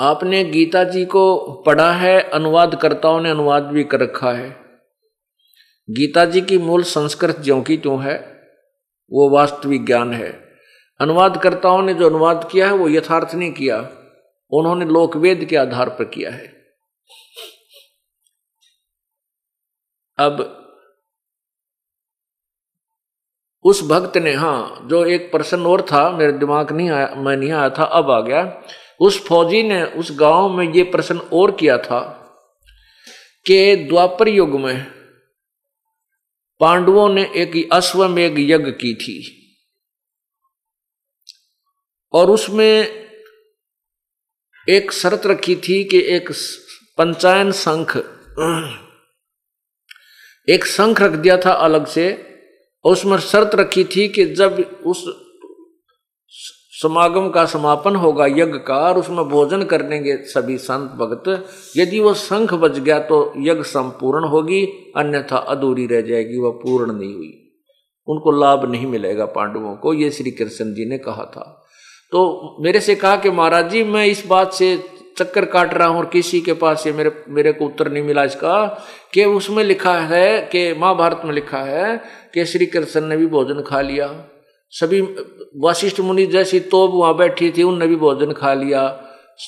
आपने 0.01 0.45
गीता 0.45 0.85
जी 0.85 1.05
को 1.05 1.53
पढ़ा 1.53 1.92
है, 1.92 2.21
अनुवादकर्ताओं 2.21 3.21
ने 3.21 3.31
अनुवाद 3.31 3.62
भी 3.62 3.85
कर 3.85 4.01
रखा 4.01 4.33
है। 4.33 4.51
गीता 5.90 6.25
जी 6.25 6.40
की 6.40 6.59
मूल 6.59 6.83
संस्कृत 6.83 7.38
ज्यों 7.40 7.62
की 7.62 7.77
त्यों 7.77 8.05
है, 8.05 8.42
वो 9.12 9.31
वास्तविक 9.31 9.87
ज्ञान 9.87 10.14
है। 10.14 10.55
अनुवादकर्ताओं 11.01 11.83
ने 11.83 11.95
जो 11.95 12.07
अनुवाद 12.07 12.49
किया 12.53 12.66
है, 12.66 12.73
वो 12.73 12.88
यथार्थ 12.88 13.35
नहीं 13.35 13.53
किया। 13.53 13.79
उन्होंने 14.53 14.85
लोकवेद 14.85 15.45
के 15.45 15.57
आधार 15.57 15.88
पर 15.88 16.05
किया 16.05 16.31
है। 16.31 16.57
अब 20.19 20.65
उस 23.66 23.83
भक्त 23.83 24.16
ने 24.16 24.35
हाँ 24.35 24.87
जो 24.90 25.05
एक 25.05 25.31
पर्सन 25.33 25.66
और 25.66 25.83
था, 25.83 26.11
मेरे 26.11 26.33
दिमाग 26.33 26.72
नहीं 26.72 26.90
आया, 26.90 27.14
मैं 27.16 27.37
नहीं 27.37 27.52
आया 27.52 27.70
था, 27.70 27.85
अब 27.85 28.11
आ 28.11 28.20
गया। 28.20 28.62
उस 29.00 29.26
फौजी 29.26 29.62
ने 29.62 29.85
उस 29.85 30.12
गाँव 30.12 30.48
में 30.48 30.72
ये 30.72 30.83
प्रश्न 30.83 31.18
और 31.18 31.50
किया 31.50 31.79
था 31.79 32.00
कि 33.46 33.76
द्वापर 33.76 34.29
युग 34.29 34.61
में 34.61 34.85
पांडवों 36.61 37.09
ने 37.09 37.22
एक 37.37 37.68
अश्वमेघ 37.72 38.35
यज्ञ 38.38 38.70
की 38.70 38.94
थी 38.94 39.16
और 42.12 42.31
उसमें 42.31 43.07
एक 44.68 44.92
शर्त 44.92 45.26
रखी 45.26 45.57
थी 45.57 45.85
कि 45.85 45.98
एक 45.98 46.31
पंचायन 46.98 47.52
शंख 47.52 47.96
एक 50.48 50.64
शंख 50.64 51.02
रख 51.02 51.12
दिया 51.12 51.37
था 51.37 51.52
अलग 51.52 51.87
से 51.87 52.07
उसमें 52.87 53.18
शर्त 53.20 53.55
रखी 53.55 53.85
थी 53.87 54.09
कि 54.09 54.25
जब 54.35 54.64
उस 54.87 55.05
समागम 56.72 57.29
का 57.31 57.44
समापन 57.46 57.94
होगा 57.96 58.27
यज्ञ 58.27 58.59
का 58.66 58.77
और 58.79 58.99
उसमें 58.99 59.25
भोजन 59.29 59.62
करेंगे 59.64 60.16
सभी 60.27 60.57
संत 60.59 60.90
भक्त, 60.99 61.29
यदि 61.77 62.01
वो 62.01 62.12
शंख 62.14 62.53
बज 62.55 62.79
गया 62.79 62.99
तो 63.01 63.20
यज्ञ 63.38 63.62
संपूर्ण 63.62 64.29
होगी, 64.29 64.62
अन्यथा 64.96 65.37
अधूरी 65.37 65.87
रह 65.87 66.01
जाएगी, 66.01 66.38
वह 66.38 66.51
पूर्ण 66.62 66.92
नहीं 66.92 67.14
हुई। 67.14 67.33
उनको 68.09 68.33
लाभ 68.33 68.70
नहीं 68.70 68.87
मिलेगा 68.87 69.25
पांडवों 69.27 69.75
को, 69.77 69.94
ये 69.94 70.11
श्री 70.11 70.31
कृष्ण 70.31 70.75
जी 70.75 70.88
ने 70.88 70.99
कहा 70.99 71.25
था। 71.27 71.44
तो 72.12 72.57
मेरे 72.64 72.81
से 72.81 72.94
कहा 72.94 73.16
कि 73.16 73.31
महाराज 73.31 73.70
जी, 73.70 73.83
मैं 73.85 74.05
इस 74.07 74.27
बात 74.27 74.53
से 74.53 74.77
चक्कर 75.18 75.44
काट 75.44 75.75
रहा 75.75 75.88
हूँ 75.88 75.99
और 75.99 76.07
किसी 76.07 76.40
के 76.40 76.53
पास 76.53 76.87
ये 76.87 76.92
मेरे 76.92 77.12
मेरे 77.29 77.53
को 77.53 77.66
उत्तर 77.66 77.90
नहीं 77.92 78.03
मिला 78.03 78.25
इसका, 78.25 78.64
कि 79.14 79.25
उसमें 79.25 79.62
लिखा 79.64 79.99
है, 80.01 80.40
कि 80.42 80.72
महाभारत 80.79 81.22
में 81.25 81.33
लिखा 81.33 81.59
है 81.61 81.96
कि 82.38 82.44
श्री 82.44 82.66
कृष्ण 82.66 83.01
ने 83.01 83.16
भी 83.16 83.27
भोजन 83.27 83.61
खा 83.61 83.81
लिया। 83.81 84.25
सभी 84.70 85.01
वशिष्ठ 85.61 86.01
मुनि 86.01 86.27
जैसी 86.27 86.61
तोब 86.61 86.94
वहाँ 86.94 87.16
बैठी 87.16 87.51
थी, 87.51 87.62
उनने 87.62 87.87
भी 87.87 87.96
भोजन 87.96 88.33
खा 88.33 88.55
लिया। 88.55 89.03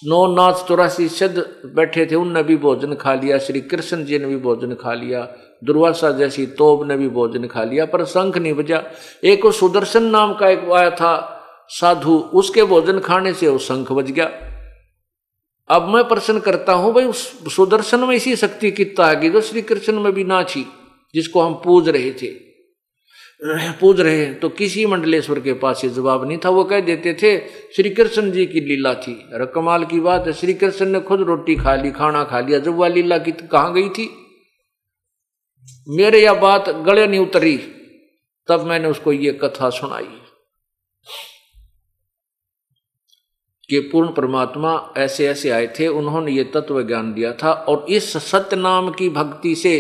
नौ 0.05 0.35
नाथ 0.35 0.53
चौरासी 0.53 1.09
सिद्ध 1.09 1.39
बैठे 1.75 2.07
थे, 2.07 2.15
उनने 2.15 2.43
भी 2.43 2.57
भोजन 2.57 2.95
खा 2.95 3.15
लिया। 3.15 3.39
श्री 3.39 3.61
कृष्ण 3.61 4.05
जी 4.05 4.19
ने 4.19 4.27
भी 4.27 4.37
भोजन 4.37 4.75
खा 4.75 4.95
लिया। 4.95 5.29
दुर्वासा 5.65 6.11
जैसी 6.11 6.47
तोब 6.47 6.89
ने 6.89 6.97
भी 6.97 7.09
भोजन 7.09 7.47
खा 7.47 7.65
लिया। 7.65 7.87
पर 7.87 8.05
शंख 8.05 8.39
नहीं 8.39 8.53
बजा 8.53 8.83
एक 9.25 9.45
वो 9.45 9.53
सुदर्शन 9.53 10.03
नाम 10.03 10.35
का 10.35 10.49
एक 10.49 10.71
आया 10.71 10.91
था, 10.91 11.45
साधु। 11.69 12.19
उसके 12.19 12.65
भोजन 12.65 12.99
खाने 12.99 13.35
से 13.35 13.49
वो 13.49 13.59
शंख 13.59 13.93
बज 13.93 14.11
गया। 14.11 14.31
अब 15.71 15.89
मैं 15.89 16.09
प्रश्न 16.09 16.39
करता 16.39 16.73
हूँ, 16.73 16.95
भाई, 16.95 17.05
उस 17.05 17.55
सुदर्शन 17.57 18.01
में 18.01 18.17
इसी 18.17 18.37
शक्ति 18.37 18.71
कितना 18.71 19.07
आगे 19.07 19.31
जो 19.31 19.41
श्री 19.41 19.63
कृष्ण 19.63 20.01
में 20.01 20.13
भी 20.13 20.25
ना 20.25 20.43
थी, 20.43 20.67
जिसको 21.15 21.41
हम 21.41 21.55
पूज 21.55 21.89
रहे 21.89 22.13
थे। 22.13 22.48
पूज 23.81 24.01
रहे 24.01 24.25
हैं। 24.25 24.41
तो 24.41 24.49
किसी 24.49 24.87
मंडलेश्वर 24.87 25.41
के 25.41 25.53
पास 25.53 25.85
ये 25.85 25.91
जवाब 25.91 26.29
नहीं 26.29 26.39
था। 26.45 26.49
वो 26.49 26.65
कह 26.65 26.81
देते 26.81 27.15
थे 27.15 27.49
श्री 27.49 27.91
कृष्ण 27.91 28.31
जी 28.31 28.47
की 28.47 28.61
लीला 28.61 28.95
थी। 28.95 29.13
अरे 29.13 29.47
कमाल 29.47 29.85
की 29.85 30.01
बात 30.01 30.27
है 30.27 30.33
श्री 30.33 30.55
कृष्ण 30.55 30.87
ने 30.87 31.01
खुद 31.01 31.21
रोटी 31.21 31.57
खा 31.57 31.75
ली, 31.75 31.91
खाना 31.91 32.25
खा 32.25 32.41
लिया। 32.41 32.59
जब 32.59 32.75
वह 32.75 32.89
लीला 32.89 33.19
की 33.19 33.33
कहाँ 33.33 33.73
गई 33.75 33.89
थी? 33.89 34.11
मेरे 35.89 36.23
यह 36.23 36.35
बात 36.35 36.69
गले 36.69 37.07
नहीं 37.07 37.21
उतरी। 37.21 37.57
तब 38.49 38.65
मैंने 38.65 38.89
उसको 38.89 39.13
ये 39.13 39.33
कथा 39.33 39.71
सुनाई 39.71 40.09
कि 43.69 43.81
पूर्ण 43.81 44.13
परमात्मा 44.13 44.95
ऐसे 44.97 45.29
ऐसे 45.29 45.51
आए 45.51 45.67
थे। 45.81 45.89
उन्होंने 45.89 46.33
ये 46.33 46.45
तत्व 46.45 46.83
ज्ञान 46.83 47.13
दिया 47.15 47.33
था 47.33 47.53
और 47.53 47.87
इस 47.89 48.17
सत्य 48.17 48.57
नाम 48.57 48.91
की 48.91 49.09
भक्ति 49.09 49.55
से 49.55 49.75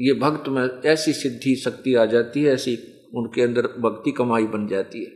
ये 0.00 0.12
भक्त 0.12 0.48
में 0.48 0.82
ऐसी 0.86 1.12
सिद्धि 1.12 1.56
शक्ति 1.56 1.94
आ 1.94 2.04
जाती 2.04 2.42
है, 2.42 2.52
ऐसी 2.52 2.76
उनके 3.14 3.42
अंदर 3.42 3.66
भक्ति 3.66 4.12
कमाई 4.12 4.44
बन 4.44 4.68
जाती 4.68 5.04
है। 5.04 5.10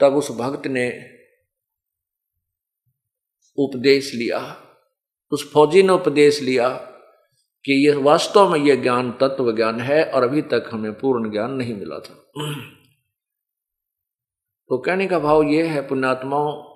तब 0.00 0.16
उस 0.16 0.30
भक्त 0.30 0.66
ने 0.66 1.10
उपदेश 3.58 4.14
लिया, 4.14 4.66
उस 5.32 5.52
फौजी 5.52 5.82
ने 5.82 5.92
उपदेश 5.92 6.42
लिया 6.42 6.68
कि 7.64 7.88
यह 7.88 7.98
वास्तव 7.98 8.48
में 8.48 8.60
यह 8.60 8.82
ज्ञान, 8.82 9.12
तत्व 9.12 9.56
ज्ञान 9.56 9.80
है 9.80 10.04
और 10.04 10.22
अभी 10.22 10.42
तक 10.42 10.70
हमें 10.72 10.98
पूर्ण 10.98 11.30
ज्ञान 11.30 11.52
नहीं 11.52 11.74
मिला 11.74 11.98
था। 11.98 12.30
तो 14.68 14.78
कहने 14.78 15.06
का 15.06 15.18
भाव 15.18 15.42
यह 15.42 15.72
है, 15.72 15.88
पुण्यात्माओं 15.88 16.71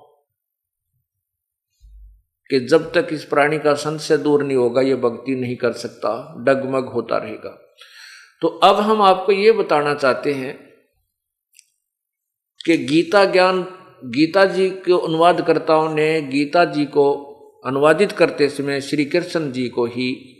कि 2.50 2.60
जब 2.60 2.92
तक 2.92 3.08
इस 3.12 3.24
प्राणी 3.24 3.58
का 3.58 3.74
संशय 3.74 4.16
दूर 4.16 4.44
नहीं 4.44 4.56
होगा, 4.56 4.80
ये 4.80 4.94
भक्ति 4.94 5.34
नहीं 5.34 5.56
कर 5.56 5.72
सकता, 5.72 6.34
डगमग 6.38 6.88
होता 6.88 7.16
रहेगा। 7.16 7.62
तो 8.40 8.48
अब 8.48 8.76
हम 8.76 9.02
आपको 9.02 9.32
ये 9.32 9.52
बताना 9.52 9.94
चाहते 9.94 10.32
हैं 10.32 10.66
कि 12.66 12.76
गीता 12.76 13.24
ज्ञान, 13.24 13.62
गीता 14.04 14.44
जी 14.44 14.70
के 14.70 14.92
अनुवादकर्ताओं 14.92 15.94
ने 15.94 16.22
गीता 16.22 16.64
जी 16.64 16.84
को 16.84 17.32
अनुवादित 17.66 18.12
करते 18.12 18.48
समय 18.48 18.80
श्री 18.80 19.04
कृष्ण 19.04 19.52
जी 19.52 19.68
को 19.68 19.86
ही 19.86 20.32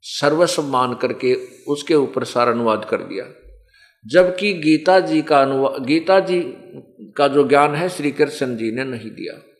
सर्वस्व 0.00 0.62
मान 0.62 0.94
करके 0.94 1.34
उसके 1.68 1.94
ऊपर 1.94 2.24
सारा 2.24 2.52
अनुवाद 2.52 2.84
कर 2.84 3.02
दिया। 3.02 3.24
जबकि 4.06 4.52
गीता 4.52 5.00
जी 5.00 5.22
का 5.22 5.42
अनुवाद 5.42 5.84
गीता 5.84 6.20
जी 6.20 6.42
का 7.16 7.28
जो 7.28 7.48
ज्ञान 7.48 7.74
है, 7.74 7.88
श्री 7.88 8.10
कृष्ण 8.10 8.56
जी 8.56 8.72
ने 8.72 8.84
नहीं 8.84 9.10
दिया। 9.10 9.55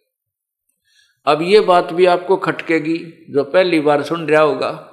अब 1.26 1.42
ये 1.42 1.60
बात 1.60 1.92
भी 1.92 2.06
आपको 2.06 2.36
खटकेगी, 2.36 3.26
जो 3.30 3.44
पहली 3.44 3.80
बार 3.80 4.02
सुन 4.02 4.28
रहा 4.28 4.42
होगा। 4.42 4.92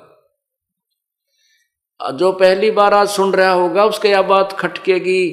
जो 2.13 2.31
पहली 2.31 2.71
बार 2.71 2.93
आज 2.93 3.07
सुन 3.07 3.33
रहा 3.33 3.51
होगा, 3.51 3.85
उसके 3.85 4.09
यह 4.09 4.21
बात 4.21 4.51
खटकेगी 4.51 5.29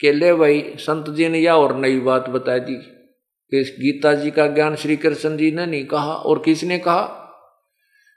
कि 0.00 0.12
ले 0.12 0.34
भाई, 0.34 0.74
संत 0.78 1.10
जी 1.10 1.28
ने 1.28 1.38
यह 1.38 1.52
और 1.52 1.76
नई 1.76 2.00
बात 2.00 2.28
बता 2.28 2.58
दी 2.58 2.74
कि 2.74 3.64
गीता 3.64 4.14
जी 4.14 4.30
का 4.30 4.46
ज्ञान 4.46 4.76
श्री 4.76 4.96
कृष्ण 4.96 5.36
जी 5.36 5.50
ने 5.50 5.66
नहीं 5.66 5.84
कहा, 5.84 6.14
और 6.14 6.42
किसने 6.44 6.78
कहा? 6.78 7.24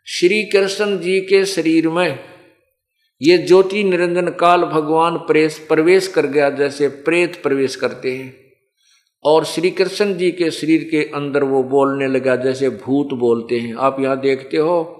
श्री 0.05 0.43
कृष्ण 0.43 0.97
जी 0.97 1.21
के 1.21 1.45
शरीर 1.45 1.89
में 1.89 2.19
ये 3.21 3.37
ज्योति 3.37 3.83
निरंजन 3.83 4.27
काल 4.29 4.63
भगवान 4.63 5.17
प्रेस 5.17 5.59
प्रवेश 5.59 6.07
कर 6.07 6.25
गया, 6.25 6.49
जैसे 6.49 6.87
प्रेत 6.87 7.43
प्रवेश 7.43 7.75
करते 7.75 8.11
हैं। 8.17 8.40
और 9.23 9.45
श्री 9.45 9.69
कृष्ण 9.69 10.13
जी 10.13 10.31
के 10.31 10.51
शरीर 10.51 10.83
के 10.91 11.03
अंदर 11.15 11.43
वो 11.43 11.63
बोलने 11.63 12.07
लगा, 12.07 12.35
जैसे 12.35 12.69
भूत 12.69 13.13
बोलते 13.13 13.59
हैं। 13.59 13.75
आप 13.75 13.99
यहाँ 13.99 14.19
देखते 14.19 14.57
हो 14.57 14.97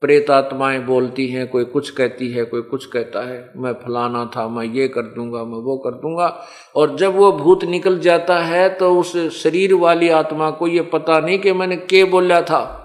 प्रेत 0.00 0.30
आत्माएँ 0.30 0.78
बोलती 0.78 1.26
हैं, 1.28 1.46
कोई 1.48 1.64
कुछ 1.64 1.90
कहती 1.90 2.30
है, 2.32 2.44
कोई 2.44 2.62
कुछ 2.62 2.86
कहता 2.86 3.28
है। 3.28 3.52
मैं 3.56 3.72
फलाना 3.72 4.30
था, 4.36 4.48
मैं 4.48 4.64
ये 4.64 4.88
कर 4.88 5.02
दूँगा, 5.02 5.44
मैं 5.44 5.58
वो 5.58 5.76
कर 5.78 5.90
दूँगा। 5.90 6.46
और 6.76 6.96
जब 6.96 7.16
वो 7.16 7.32
भूत 7.32 7.64
निकल 7.64 7.98
जाता 7.98 8.38
है 8.38 8.68
तो 8.68 9.00
उस 9.00 9.16
शरीर 9.42 9.74
वाली 9.74 10.08
आत्मा 10.08 10.50
को 10.50 10.66
ये 10.66 10.82
पता 10.82 11.20
नहीं 11.20 11.38
कि 11.38 11.52
मैंने 11.52 11.76
के 11.76 12.04
बोला 12.04 12.40
था। 12.42 12.80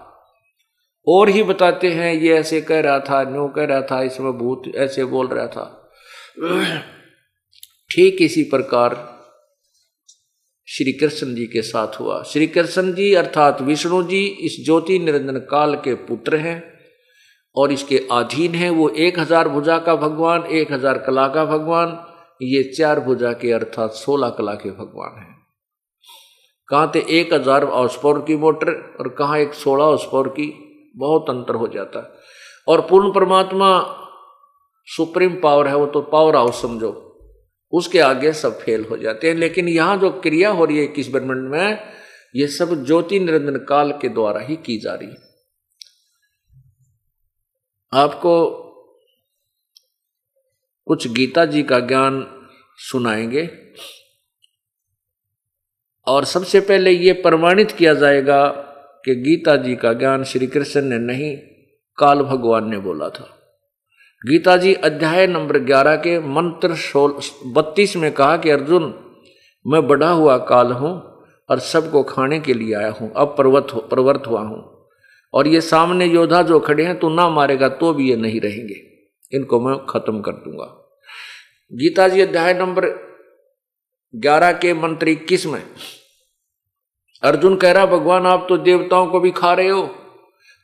और 1.08 1.30
ही 1.30 1.44
बताते 1.44 1.88
हैं, 1.88 2.14
ये 2.14 2.34
ऐसे 2.34 2.62
कह 2.62 2.80
रहा 2.80 3.00
था, 3.00 3.24
नो 3.24 3.48
कह 3.48 3.66
रहा 3.66 3.82
था, 3.82 4.02
इसमें 4.04 4.32
भूत 4.32 4.72
ऐसे 4.76 5.06
बोल 5.06 5.28
रहा 5.28 5.48
था। 5.48 5.92
ठीक 7.92 8.18
इसी 8.22 8.44
प्रकार 8.44 9.19
श्री 10.70 10.92
कृष्ण 10.92 11.34
जी 11.36 11.46
के 11.46 11.62
साथ 11.62 12.00
हुआ। 12.00 12.22
श्री 12.24 12.48
कृष्ण 12.48 12.92
जी 12.94 13.14
अर्थात 13.14 13.62
विष्णु 13.62 14.02
जी 14.04 14.26
इस 14.26 14.58
ज्योति 14.66 15.00
निरंजन 15.00 15.38
काल 15.52 15.76
के 15.76 15.94
पुत्र 16.04 16.38
हैं 16.38 16.62
और 17.56 17.72
इसके 17.72 17.98
अधीन 18.12 18.56
है। 18.56 18.70
वो 18.70 18.90
एक 18.90 19.20
हज़ार 19.20 19.48
भुजा 19.48 19.78
का 19.78 19.96
भगवान, 19.96 20.44
एक 20.44 20.72
हज़ार 20.72 20.98
कला 20.98 21.28
का 21.28 21.46
भगवान, 21.46 21.98
ये 22.42 22.64
चार 22.64 23.00
भुजा 23.00 23.32
के 23.34 23.52
अर्थात 23.52 23.94
सोलह 23.94 24.30
कला 24.30 24.54
के 24.54 24.72
भगवान 24.72 25.20
हैं। 25.20 25.36
कहाँ 26.70 26.92
थे 26.96 27.06
एक 27.20 27.34
हज़ार 27.34 27.66
हाउस 27.66 28.00
पावर 28.04 28.20
की 28.22 28.36
मोटर 28.36 28.72
और 29.00 29.10
कहाँ 29.10 29.38
एक 29.40 29.54
सोलह 29.56 29.84
हाउस 29.84 30.08
की, 30.14 30.54
बहुत 30.96 31.30
अंतर 31.30 31.56
हो 31.56 31.68
जाता। 31.68 32.00
है 32.00 32.06
और 32.68 32.82
पूर्ण 32.82 33.12
परमात्मा 33.14 33.70
सुप्रीम 34.88 35.36
पावर 35.44 35.68
है, 35.68 35.76
वो 35.76 35.86
तो 35.86 36.02
पावर 36.04 36.36
हाउस 36.36 36.62
समझो। 36.62 37.09
उसके 37.72 38.00
आगे 38.00 38.34
सब 38.34 38.60
फेल 38.60 38.86
हो 38.86 38.98
जाते 38.98 39.30
हैं। 39.30 39.36
लेकिन 39.36 39.68
यहाँ 39.68 39.98
जो 39.98 40.10
क्रिया 40.10 40.50
हो 40.50 40.66
रही 40.66 40.78
है 40.78 40.84
इक्कीस 40.84 41.10
ब्रह्मंड 41.10 41.50
में, 41.50 41.94
ये 42.36 42.48
सब 42.48 42.86
ज्योति 42.86 43.20
निरंजन 43.20 43.58
काल 43.58 43.92
के 43.92 44.10
द्वारा 44.10 44.40
ही 44.40 44.56
की 44.56 44.78
जा 44.78 44.94
रही 44.94 45.10
है। 45.10 45.18
आपको 47.94 48.66
कुछ 50.86 51.08
गीता 51.08 51.46
जी 51.46 51.64
का 51.64 51.80
ज्ञान 51.80 52.28
सुनाएँगे। 52.78 53.50
और 56.08 56.26
सबसे 56.26 56.60
पहले 56.60 56.92
ये 56.92 57.14
प्रमाणित 57.14 57.72
किया 57.72 57.94
जाएगा 57.94 58.48
कि 59.06 59.16
गीता 59.16 59.56
जी 59.56 59.76
का 59.76 59.94
ज्ञान 59.94 60.24
श्री 60.24 60.48
कृष्ण 60.48 60.82
ने 60.82 60.98
नहीं, 60.98 61.38
काल 61.98 62.22
भगवान 62.22 62.70
ने 62.70 62.78
बोला 62.78 63.10
था। 63.10 63.39
गीता 64.24 64.56
जी 64.58 64.74
अध्याय 64.74 65.26
नंबर 65.28 65.58
ग्यारह 65.58 65.96
के 65.96 66.18
मंत्र 66.20 66.76
सोल 66.76 67.14
बत्तीस 67.48 67.96
में 67.96 68.12
कहा 68.12 68.38
कि, 68.38 68.50
अर्जुन, 68.50 68.84
मैं 69.66 69.88
बढ़ा 69.88 70.10
हुआ 70.10 70.38
काल 70.38 70.72
हूँ 70.72 70.92
और 71.50 71.60
सबको 71.60 72.02
खाने 72.04 72.40
के 72.40 72.54
लिए 72.54 72.74
आया 72.76 72.90
हूँ। 72.92 73.12
अब 73.16 73.36
पर्वत 73.38 73.68
हो 73.74 73.80
प्रवर्त 73.82 74.24
हुआ 74.28 74.42
हूँ। 74.42 74.88
और 75.34 75.48
ये 75.48 75.62
सामने 75.62 76.06
योद्धा 76.06 76.42
जो 76.42 76.60
खड़े 76.60 76.86
हैं 76.86 76.98
तो 77.00 77.10
ना 77.10 77.30
मारेगा 77.30 77.70
तो 77.70 77.94
भी 77.94 78.10
ये 78.10 78.16
नहीं 78.16 78.42
रहेंगे। 78.42 78.76
इनको 79.32 79.60
मैं 79.60 79.78
खत्म 79.86 80.22
कर 80.22 80.32
दूँगा। 80.32 80.66
गीता 81.72 82.08
जी 82.08 82.22
अध्याय 82.22 82.54
नंबर 82.54 82.90
ग्यारह 84.14 84.52
के 84.52 84.74
मंत्र 84.74 85.08
इक्कीस 85.08 85.46
में, 85.46 85.64
अर्जुन 87.24 87.56
कह 87.56 87.72
रहा, 87.72 87.86
भगवान, 87.86 88.26
आप 88.26 88.46
तो 88.50 88.58
देवताओं 88.58 89.08
को 89.08 89.20
भी 89.20 89.32
खा 89.32 89.54
रहे 89.54 89.70
हो। 89.70 89.90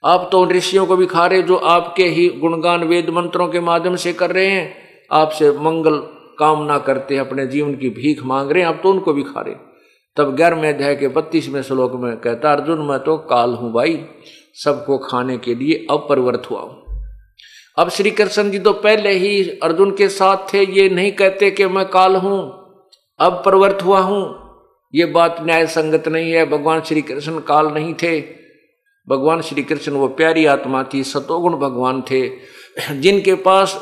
आप 0.06 0.28
तो 0.32 0.42
उन 0.42 0.52
ऋषियों 0.52 0.86
को 0.86 0.96
भी 0.96 1.06
खा 1.06 1.26
रहे 1.28 1.42
जो 1.42 1.56
आपके 1.56 2.06
ही 2.08 2.28
गुणगान 2.40 2.84
वेद 2.84 3.10
मंत्रों 3.10 3.48
के 3.48 3.60
माध्यम 3.60 3.96
से 3.96 4.14
कर 4.14 4.32
रहे 4.32 4.48
हैं। 4.48 4.74
आपसे 5.12 5.52
मंगल 5.52 5.98
कामना 6.40 6.78
करते 6.80 7.16
हैं, 7.16 7.22
अपने 7.22 7.46
जीवन 7.48 7.74
की 7.76 7.90
भीख 7.92 8.24
मांग 8.24 8.52
रहे 8.52 8.62
हैं, 8.62 8.70
आप 8.70 8.80
तो 8.84 8.92
उनको 8.92 9.14
भी 9.14 9.24
खा 9.24 9.42
रहे 9.42 9.56
तब 10.18 10.36
ग्यारहवें 10.36 10.70
अध्याय 10.70 10.96
के 10.96 11.08
बत्तीसवें 11.08 11.62
श्लोक 11.62 11.94
में 11.94 12.16
कहता 12.18 12.52
अर्जुन, 12.52 12.86
मैं 12.88 13.00
तो 13.00 13.18
काल 13.30 13.54
हूँ 13.54 13.72
भाई, 13.74 14.00
सबको 14.56 14.98
खाने 15.00 15.38
के 15.38 15.56
लिए 15.56 15.86
अपरिवर्त 15.92 16.50
हुआ 16.52 16.62
हूँ। 16.62 16.84
अब 17.78 17.90
श्री 17.90 18.12
कृष्ण 18.12 18.52
जी 18.52 18.60
तो 18.60 18.74
पहले 18.76 19.12
ही 19.12 19.60
अर्जुन 19.64 19.92
के 19.92 20.08
साथ 20.10 20.54
थे, 20.54 20.64
ये 20.72 20.90
नहीं 20.90 21.12
कहते 21.14 21.52
कि 21.52 21.66
मैं 21.68 21.86
काल 21.90 22.16
हूँ 22.16 22.40
अब 23.20 23.42
परिवर्त 23.46 23.84
हुआ 23.84 24.00
हूँ। 24.02 24.24
ये 24.94 25.06
बात 25.12 25.38
न्याय 25.42 25.66
संगत 25.68 26.08
नहीं 26.08 26.32
है, 26.32 26.46
भगवान 26.46 26.82
श्री 26.82 27.02
कृष्ण 27.02 27.40
काल 27.42 27.68
नहीं 27.68 27.94
थे। 27.94 28.20
भगवान 29.08 29.42
श्री 29.42 29.64
कृष्ण, 29.64 29.92
वो 29.92 30.08
प्यारी 30.08 30.46
आत्मा 30.46 30.84
थी, 30.94 31.04
सतोगुण 31.04 31.58
भगवान 31.58 32.02
थे। 32.02 32.28
जिनके 33.02 33.36
पास 33.36 33.76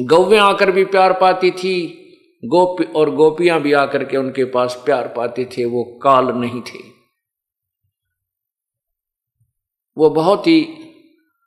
गौवें 0.00 0.38
आकर 0.38 0.70
भी 0.70 0.84
प्यार 0.84 1.12
पाती 1.12 1.50
थी, 1.50 2.04
गोप 2.44 2.96
और 2.96 3.10
गोपियाँ 3.10 3.60
भी 3.60 3.72
आकर 3.72 4.04
के 4.04 4.16
उनके 4.16 4.44
पास 4.44 4.82
प्यार 4.84 5.08
पाते 5.08 5.44
थे, 5.44 5.64
वो 5.64 6.00
काल 6.02 6.26
नहीं 6.26 6.62
थे। 6.62 6.78
वो 9.96 10.10
बहुत 10.10 10.46
ही 10.46 10.66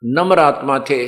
नम्र 0.04 0.38
आत्मा 0.38 0.78
थे, 0.78 1.06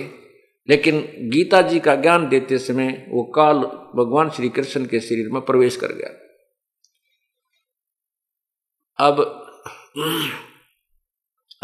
लेकिन 0.68 1.00
गीता 1.30 1.62
जी 1.62 1.80
का 1.80 1.94
ज्ञान 1.94 2.28
देते 2.28 2.58
समय 2.58 3.06
वो 3.08 3.24
काल 3.24 3.58
भगवान 3.96 4.30
श्री 4.30 4.48
कृष्ण 4.48 4.86
के 4.86 5.00
शरीर 5.00 5.28
में 5.32 5.42
प्रवेश 5.42 5.76
कर 5.76 5.92
गया। 5.92 6.10
अब 8.98 9.16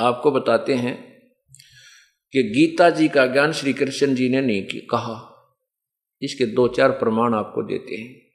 आपको 0.00 0.30
बताते 0.30 0.74
हैं 0.74 1.20
कि 2.32 2.42
गीता 2.42 2.90
जी 2.90 3.08
का 3.08 3.26
ज्ञान 3.26 3.52
श्री 3.52 3.72
कृष्ण 3.72 4.14
जी 4.14 4.28
ने 4.28 4.40
नहीं 4.40 4.80
कहा। 4.80 5.26
इसके 6.22 6.46
दो 6.46 6.68
चार 6.68 6.90
प्रमाण 6.90 7.34
आपको 7.34 7.62
देते 7.62 7.94
हैं। 7.94 8.30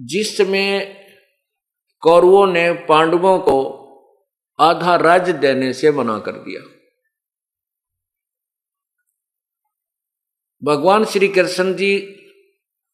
जिसमें 0.00 1.00
कौरवों 2.00 2.46
ने 2.46 2.72
पांडवों 2.72 3.38
को 3.38 3.80
आधा 4.60 4.96
राज्य 4.96 5.32
देने 5.32 5.72
से 5.72 5.90
मना 5.90 6.18
कर 6.18 6.32
दिया। 6.32 6.60
भगवान 10.64 11.04
श्री 11.04 11.28
कृष्ण 11.28 11.74
जी 11.74 12.20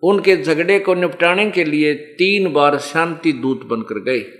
उनके 0.02 0.36
झगड़े 0.36 0.80
को 0.80 0.94
निपटाने 0.94 1.50
के 1.50 1.64
लिए 1.64 1.94
तीन 1.94 2.52
बार 2.52 2.78
शांति 2.78 3.32
दूत 3.32 3.62
बनकर 3.62 4.00
गए। 4.00 4.39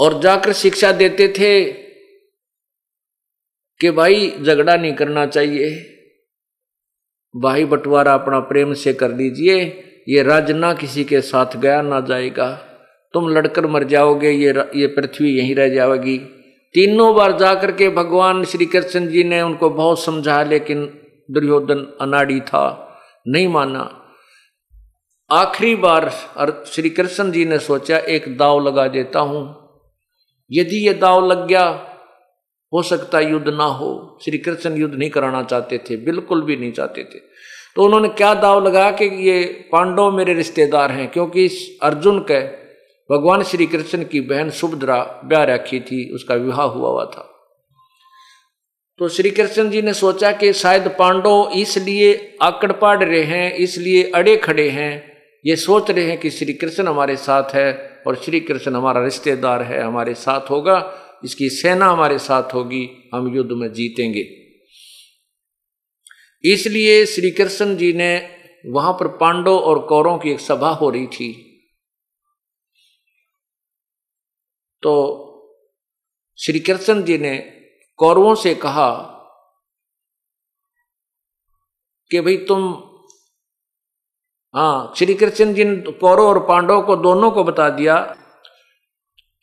और 0.00 0.20
जाकर 0.20 0.52
शिक्षा 0.52 0.92
देते 0.92 1.28
थे 1.28 1.64
कि 3.80 3.90
भाई, 3.90 4.30
झगड़ा 4.40 4.74
नहीं 4.76 4.92
करना 4.94 5.26
चाहिए। 5.26 5.70
भाई 7.34 7.64
बंटवारा 7.64 8.14
अपना 8.14 8.38
प्रेम 8.40 8.72
से 8.74 8.92
कर 8.92 9.10
लीजिए, 9.10 9.56
ये 10.08 10.22
राज 10.22 10.50
ना 10.50 10.72
किसी 10.74 11.04
के 11.04 11.20
साथ 11.20 11.56
गया 11.56 11.80
ना 11.82 12.00
जाएगा। 12.00 12.52
तुम 13.14 13.28
लड़कर 13.28 13.66
मर 13.66 13.84
जाओगे, 13.84 14.30
ये 14.30 14.52
ये 14.74 14.86
पृथ्वी 14.86 15.36
यहीं 15.38 15.54
रह 15.54 15.68
जाएगी। 15.68 16.18
तीनों 16.74 17.14
बार 17.14 17.36
जाकर 17.38 17.72
के 17.72 17.88
भगवान 17.88 18.44
श्री 18.44 18.66
कृष्ण 18.66 19.06
जी 19.08 19.24
ने 19.24 19.40
उनको 19.42 19.70
बहुत 19.70 20.02
समझाया 20.04 20.42
लेकिन 20.44 20.84
दुर्योधन 21.28 21.86
अनाड़ी 22.00 22.40
था, 22.40 22.64
नहीं 23.26 23.48
माना। 23.48 23.82
आखिरी 25.30 25.74
बार 25.76 26.08
श्री 26.66 26.90
कृष्ण 26.90 27.30
जी 27.32 27.44
ने 27.44 27.58
सोचा, 27.58 27.98
एक 27.98 28.36
दाव 28.36 28.66
लगा 28.66 28.86
देता 28.88 29.20
हूँ। 29.20 29.63
यदि 30.50 30.86
ये 30.86 30.94
दाव 30.94 31.26
लग 31.26 31.46
गया, 31.46 31.90
हो 32.72 32.82
सकता 32.82 33.20
युद्ध 33.20 33.48
ना 33.48 33.64
हो। 33.64 34.18
श्री 34.24 34.38
कृष्ण 34.38 34.76
युद्ध 34.76 34.94
नहीं 34.94 35.10
कराना 35.10 35.42
चाहते 35.42 35.78
थे, 35.78 35.96
बिल्कुल 35.96 36.42
भी 36.42 36.56
नहीं 36.56 36.72
चाहते 36.72 37.04
थे। 37.04 37.18
तो 37.76 37.84
उन्होंने 37.84 38.08
क्या 38.08 38.34
दाव 38.34 38.66
लगाया 38.66 38.90
कि 38.90 39.04
ये 39.04 39.44
पांडव 39.72 40.10
मेरे 40.10 40.34
रिश्तेदार 40.34 40.90
हैं, 40.90 41.10
क्योंकि 41.10 41.48
अर्जुन 41.82 42.18
के, 42.18 42.40
भगवान 43.10 43.42
श्री 43.42 43.66
कृष्ण 43.66 44.04
की 44.04 44.20
बहन 44.20 44.50
सुभद्रा 44.50 45.22
ब्याह 45.24 45.44
रखी 45.44 45.80
थी, 45.80 46.14
उसका 46.14 46.34
विवाह 46.34 46.62
हुआ 46.62 46.90
हुआ 46.90 47.04
था। 47.04 47.30
तो 48.98 49.08
श्री 49.08 49.30
कृष्ण 49.30 49.70
जी 49.70 49.82
ने 49.82 49.94
सोचा 49.94 50.32
कि 50.32 50.52
शायद 50.52 50.88
पांडव 50.98 51.50
इसलिए 51.56 52.36
आकड़ 52.42 52.72
पाड़ 52.72 53.04
रहे 53.04 53.22
हैं, 53.22 53.52
इसलिए 53.52 54.10
अड़े 54.10 54.36
खड़े 54.36 54.68
हैं। 54.68 55.12
ये 55.46 55.56
सोच 55.56 55.90
रहे 55.90 56.04
हैं 56.04 56.18
कि 56.18 56.30
श्री 56.30 56.52
कृष्ण 56.52 56.88
हमारे 56.88 57.16
साथ 57.16 57.54
है 57.54 57.93
और 58.06 58.16
श्री 58.16 58.40
कृष्ण 58.40 58.76
हमारा 58.76 59.04
रिश्तेदार 59.04 59.62
है, 59.62 59.82
हमारे 59.82 60.14
साथ 60.14 60.50
होगा, 60.50 61.00
इसकी 61.24 61.50
सेना 61.50 61.86
हमारे 61.86 62.18
साथ 62.18 62.54
होगी, 62.54 63.10
हम 63.14 63.36
युद्ध 63.36 63.52
में 63.52 63.72
जीतेंगे। 63.72 64.44
इसलिए 66.52 67.06
श्री 67.06 67.30
कृष्ण 67.30 67.76
जी 67.76 67.92
ने 67.92 68.40
वहाँ 68.66 68.92
पर 68.92 69.08
पांडव 69.08 69.58
और 69.58 69.86
कौरों 69.86 70.18
की 70.18 70.30
एक 70.30 70.40
सभा 70.40 70.70
हो 70.70 70.90
रही 70.90 71.06
थी। 71.06 71.50
तो 74.82 75.30
श्री 76.36 76.60
कृष्ण 76.60 77.02
जी 77.02 77.18
ने 77.18 77.38
कौरवों 77.96 78.34
से 78.34 78.54
कहा 78.54 79.10
कि 82.10 82.20
भाई 82.20 82.36
तुम 82.36 82.90
हाँ 84.54 84.92
श्री 84.96 85.14
कृष्ण 85.14 85.54
जी 85.54 85.64
ने 85.64 85.92
कौरव 85.92 86.22
और 86.22 86.38
पांडव 86.38 86.82
को 86.82 86.96
दोनों 86.96 87.30
को 87.30 87.44
बता 87.44 87.68
दिया 87.68 87.96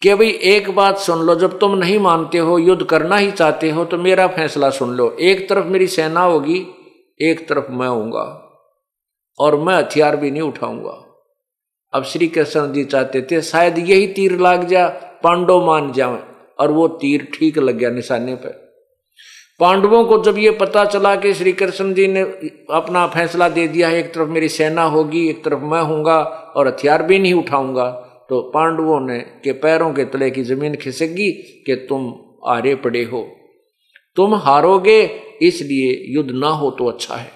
कि 0.02 0.14
भाई, 0.16 0.30
एक 0.30 0.70
बात 0.76 0.98
सुन 0.98 1.20
लो, 1.20 1.36
जब 1.36 1.60
तुम 1.60 1.76
नहीं 1.78 2.00
मानते 2.00 2.38
हो, 2.38 2.58
युद्ध 2.58 2.86
करना 2.86 3.16
ही 3.16 3.32
चाहते 3.32 3.70
हो 3.70 3.86
तो 3.86 3.98
मेरा 3.98 4.28
फैसला 4.28 4.70
सुन 4.70 4.90
लो। 4.90 5.10
एक 5.20 5.50
तरफ़ 5.50 5.66
मेरी 5.66 5.88
सेना 5.88 6.22
होगी, 6.22 6.66
एक 7.20 7.48
तरफ़ 7.50 7.72
मैं 7.72 7.88
हूँगा 7.88 8.24
और 9.40 9.56
मैं 9.56 9.76
हथियार 9.76 10.16
भी 10.16 10.32
नहीं 10.32 10.42
उठाऊँगा। 10.42 10.98
अब 11.94 12.04
श्री 12.04 12.28
कृष्ण 12.28 12.74
जी 12.74 12.84
चाहते 12.84 13.22
थे, 13.22 13.42
शायद 13.42 13.78
यही 13.78 14.08
तीर 14.08 14.40
लाग 14.40 14.64
जा, 14.64 14.88
पांडव 15.24 15.66
मान 15.66 15.92
जाए, 15.92 16.24
और 16.60 16.72
वो 16.72 16.88
तीर 16.88 17.28
ठीक 17.34 17.58
लग 17.58 17.76
गया 17.76 17.90
निशाने 17.90 18.36
पर। 18.36 18.61
पांडवों 19.62 20.04
को 20.06 20.18
जब 20.24 20.38
ये 20.38 20.52
पता 20.52 20.84
चला 20.86 21.16
कि 21.16 21.34
श्री 21.34 21.52
कृष्ण 21.54 21.94
जी 21.94 22.08
ने 22.08 22.22
अपना 22.72 23.06
फैसला 23.08 23.50
दे 23.50 23.68
दिया 23.68 23.88
है, 23.90 24.00
एक 24.00 24.14
तरफ़ 24.14 24.30
मेरी 24.30 24.48
सेना 24.50 24.84
होगी, 24.84 25.28
एक 25.30 25.44
तरफ़ 25.44 25.60
मैं 25.64 25.82
हूँगा 25.82 26.18
और 26.56 26.68
हथियार 26.68 27.04
भी 27.04 27.20
नहीं 27.20 27.34
उठाऊँगा 27.34 27.90
तो 28.30 28.42
पांडवों 28.42 29.00
ने 29.08 29.20
के 29.44 29.52
पैरों 29.52 29.92
के 29.94 30.06
तले 30.06 30.30
की 30.32 30.44
ज़मीन 30.44 30.76
खिसकी 30.76 31.32
कि 31.66 31.76
तुम 31.90 32.14
आरे 32.48 32.76
पड़े 32.76 33.04
हो। 33.04 33.22
तुम 34.18 34.36
हारोगे, 34.36 35.02
इसलिए 35.42 35.94
युद्ध 36.14 36.32
ना 36.32 36.50
हो 36.50 36.72
तो 36.72 36.88
अच्छा 36.88 37.16
है। 37.16 37.32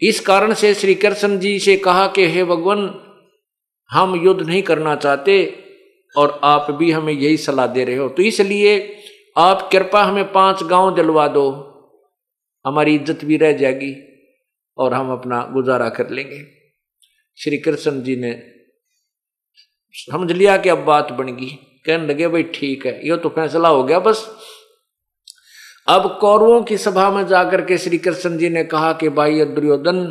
इस 0.00 0.20
कारण 0.20 0.54
से 0.54 0.72
श्री 0.74 0.94
कृष्ण 0.94 1.38
जी 1.38 1.58
से 1.58 1.76
कहा 1.76 2.06
कि, 2.06 2.26
हे 2.26 2.44
भगवान, 2.44 2.90
हम 3.90 4.20
युद्ध 4.24 4.46
नहीं 4.46 4.62
करना 4.62 4.94
चाहते 4.96 5.36
और 6.16 6.40
आप 6.44 6.70
भी 6.70 6.90
हमें 6.90 7.12
यही 7.12 7.36
सलाह 7.36 7.66
दे 7.66 7.84
रहे 7.84 7.96
हो। 7.96 8.08
तो 8.08 8.22
इसलिए 8.22 8.78
आप 9.36 9.68
कृपा 9.72 10.02
हमें 10.02 10.32
पाँच 10.32 10.62
गाँव 10.62 10.94
दिलवा 10.94 11.28
दो। 11.28 11.48
हमारी 12.64 12.94
इज़्ज़त 12.94 13.24
भी 13.24 13.36
रह 13.36 13.52
जाएगी 13.52 13.94
और 14.78 14.94
हम 14.94 15.12
अपना 15.12 15.42
गुजारा 15.52 15.88
कर 15.88 16.10
लेंगे। 16.10 16.44
श्री 17.38 17.58
कृष्ण 17.58 18.02
जी 18.02 18.16
ने 18.16 18.32
समझ 19.94 20.32
लिया 20.32 20.56
कि 20.56 20.68
अब 20.68 20.78
बात 20.78 21.12
बन 21.12 21.36
गई। 21.36 21.50
कहने 21.86 22.06
लगे, 22.06 22.28
भाई 22.28 22.42
ठीक 22.42 22.86
है, 22.86 23.08
ये 23.08 23.16
तो 23.16 23.28
फैसला 23.28 23.68
हो 23.68 23.84
गया 23.84 23.98
बस। 23.98 24.28
अब 25.88 26.18
कौरवों 26.20 26.62
की 26.62 26.76
सभा 26.78 27.10
में 27.10 27.26
जाकर 27.26 27.64
के 27.64 27.78
श्री 27.78 27.98
कृष्ण 27.98 28.38
जी 28.38 28.48
ने 28.48 28.64
कहा 28.64 28.92
कि, 28.92 29.08
भाई 29.08 29.44
दुर्योधन, 29.44 30.04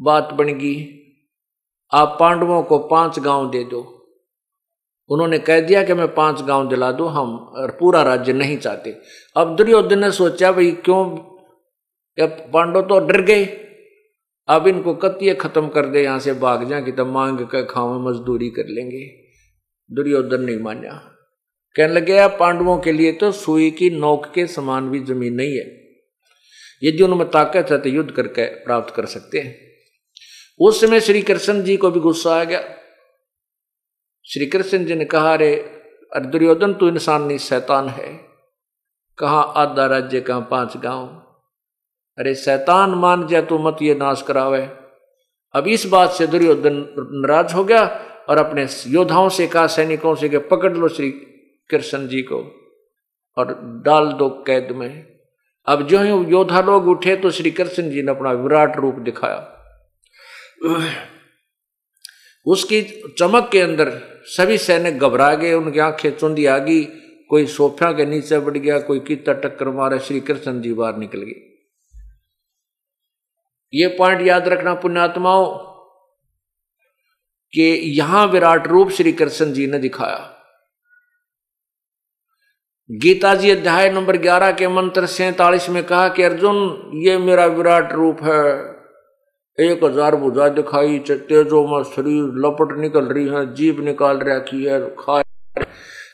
बात 0.00 0.32
बन 0.32 0.46
गई। 0.46 1.02
आप 1.92 2.16
पांडवों 2.20 2.62
को 2.62 2.78
पाँच 2.78 3.18
गाँव 3.18 3.50
दे 3.50 3.64
दो। 3.64 3.95
उन्होंने 5.10 5.38
कह 5.38 5.60
दिया 5.60 5.82
कि 5.82 5.94
मैं 5.94 6.14
पाँच 6.14 6.40
गाँव 6.42 6.68
दिला 6.68 6.90
दू, 6.92 7.04
हम 7.04 7.36
पूरा 7.78 8.02
राज्य 8.02 8.32
नहीं 8.32 8.56
चाहते। 8.58 8.96
अब 9.36 9.56
दुर्योधन 9.56 9.98
ने 9.98 10.10
सोचा, 10.10 10.52
भाई 10.52 10.70
क्यों? 10.84 11.04
पांडव 12.18 12.82
तो 12.82 12.98
डर 13.06 13.20
गए। 13.20 13.44
अब 14.48 14.66
इनको 14.66 14.94
कतिय 14.94 15.34
खत्म 15.34 15.68
कर 15.68 15.86
दे, 15.86 16.02
यहाँ 16.02 16.18
से 16.18 16.32
भाग 16.34 16.68
जा 16.68 16.80
कि 16.80 16.92
तब 16.92 17.06
मांग 17.06 17.38
कर 17.38 17.62
खाओ 17.64 17.98
मजदूरी 18.00 18.48
कर 18.50 18.66
लेंगे। 18.68 19.04
दुर्योधन 19.90 20.40
नहीं 20.40 20.58
माना। 20.58 21.12
कहने 21.76 21.92
लगे 21.94 22.18
आप 22.18 22.36
पांडवों 22.40 22.78
के 22.78 22.92
लिए 22.92 23.12
तो 23.12 23.30
सुई 23.32 23.70
की 23.70 23.90
नोक 23.90 24.26
के 24.34 24.46
समान 24.46 24.88
भी 24.90 25.00
ज़मीन 25.00 25.34
नहीं 25.34 25.56
है। 25.56 25.64
यदि 26.82 27.02
उनमें 27.02 27.28
ताकत 27.28 27.70
है 27.70 27.78
तो 27.78 27.88
युद्ध 27.88 28.10
करके 28.10 28.44
प्राप्त 28.64 28.94
कर 28.94 29.06
सकते 29.06 29.38
हैं। 29.38 29.54
उस 30.60 30.80
समय 30.80 31.00
श्री 31.00 31.22
कृष्ण 31.22 31.62
जी 31.62 31.76
को 31.76 31.90
भी 31.90 32.00
गुस्सा 32.00 32.40
आ 32.40 32.44
गया। 32.44 32.60
श्री 34.28 34.46
कृष्ण 34.46 34.84
जी 34.84 34.94
ने 34.94 35.04
कहा, 35.04 35.32
अरे 35.32 35.82
दुर्योधन, 36.16 36.74
तू 36.74 36.88
इंसान 36.88 37.22
नहीं, 37.22 37.38
शैतान 37.38 37.88
है। 37.88 38.20
कहा, 39.18 39.40
आधा 39.40 39.86
राज्य 39.86 40.20
कहा 40.20 40.40
पाँच 40.40 40.76
गाँव। 40.76 41.06
अरे, 42.18 42.34
शैतान, 42.34 42.90
मान 42.90 43.26
जा 43.26 43.40
तू, 43.42 43.58
मत 43.58 43.76
ये 43.82 43.94
नाश 43.94 44.22
करावे। 44.22 44.70
अब 45.52 45.66
इस 45.66 45.86
बात 45.86 46.10
से 46.10 46.26
दुर्योधन 46.26 46.94
नाराज़ 46.98 47.54
हो 47.54 47.64
गया 47.64 47.86
और 48.28 48.38
अपने 48.38 48.66
योद्धाओं 48.86 49.28
से 49.28 49.46
कहा, 49.46 49.66
सैनिकों 49.66 50.14
से 50.14 50.28
कि 50.28 50.38
पकड़ 50.38 50.72
लो 50.72 50.88
श्री 50.88 51.10
कृष्ण 51.70 52.08
जी 52.08 52.22
को 52.22 52.54
और 53.38 53.60
डाल 53.86 54.12
दो 54.12 54.44
कैद 54.46 54.72
में। 54.72 55.18
अब 55.66 55.86
जो 55.86 55.98
ही 55.98 56.10
योद्धा 56.10 56.60
लोग 56.60 56.88
उठे 56.88 57.16
तो 57.16 57.30
श्री 57.30 57.50
कृष्ण 57.50 57.90
जी 57.90 58.02
ने 58.02 58.10
अपना 58.10 58.32
विराट 58.32 58.76
रूप 58.76 58.94
दिखाया। 58.94 59.52
उसकी 62.46 62.82
चमक 63.18 63.48
के 63.52 63.60
अंदर 63.60 64.15
सभी 64.26 64.58
सैनिक 64.58 64.98
घबरा 64.98 65.34
गए, 65.34 65.52
उनकी 65.52 65.78
आँखें 65.78 66.18
चुंदी 66.18 66.46
आ 66.46 66.58
गई, 66.58 66.84
कोई 67.28 67.46
सोफिया 67.46 67.92
के 67.92 68.06
नीचे 68.06 68.38
बढ़ 68.38 68.58
गया, 68.58 68.80
कोई 68.80 69.00
कितना 69.00 69.34
टक्कर 69.34 69.68
मारे, 69.68 69.98
श्री 69.98 70.20
कृष्ण 70.20 70.60
जी 70.60 70.72
बाहर 70.72 70.96
निकल 70.96 71.18
गए। 71.18 71.64
ये 73.74 73.86
पॉइंट 73.86 74.26
याद 74.26 74.48
रखना 74.48 74.74
पुण्यात्माओं, 74.74 75.58
कि 77.52 77.62
यहाँ 77.98 78.26
विराट 78.26 78.66
रूप 78.66 78.90
श्री 78.90 79.12
कृष्ण 79.12 79.52
जी 79.52 79.66
ने 79.66 79.78
दिखाया। 79.78 80.32
गीता 82.90 83.34
जी 83.34 83.50
अध्याय 83.50 83.90
नंबर 83.90 84.16
11 84.16 84.52
के 84.52 84.68
मंत्र 84.68 85.06
सैतालीस 85.06 85.68
में 85.68 85.84
कहा 85.84 86.08
कि, 86.08 86.22
अर्जुन, 86.22 86.90
ये 86.94 87.18
मेरा 87.18 87.46
विराट 87.46 87.92
रूप 87.92 88.22
है 88.22 88.75
एक 89.58 89.84
हज़ार 89.84 90.14
भुजा 90.16 90.48
दिखाई 90.50 90.98
तेजो 91.08 91.62
में 91.66 91.82
शरीर 91.84 92.24
लपट 92.40 92.76
निकल 92.78 93.04
रही 93.06 93.26
है, 93.26 93.54
जीभ 93.54 93.78
निकाल 93.84 94.18
रखी 94.20 94.64
है 94.64 94.80
खा 94.98 95.20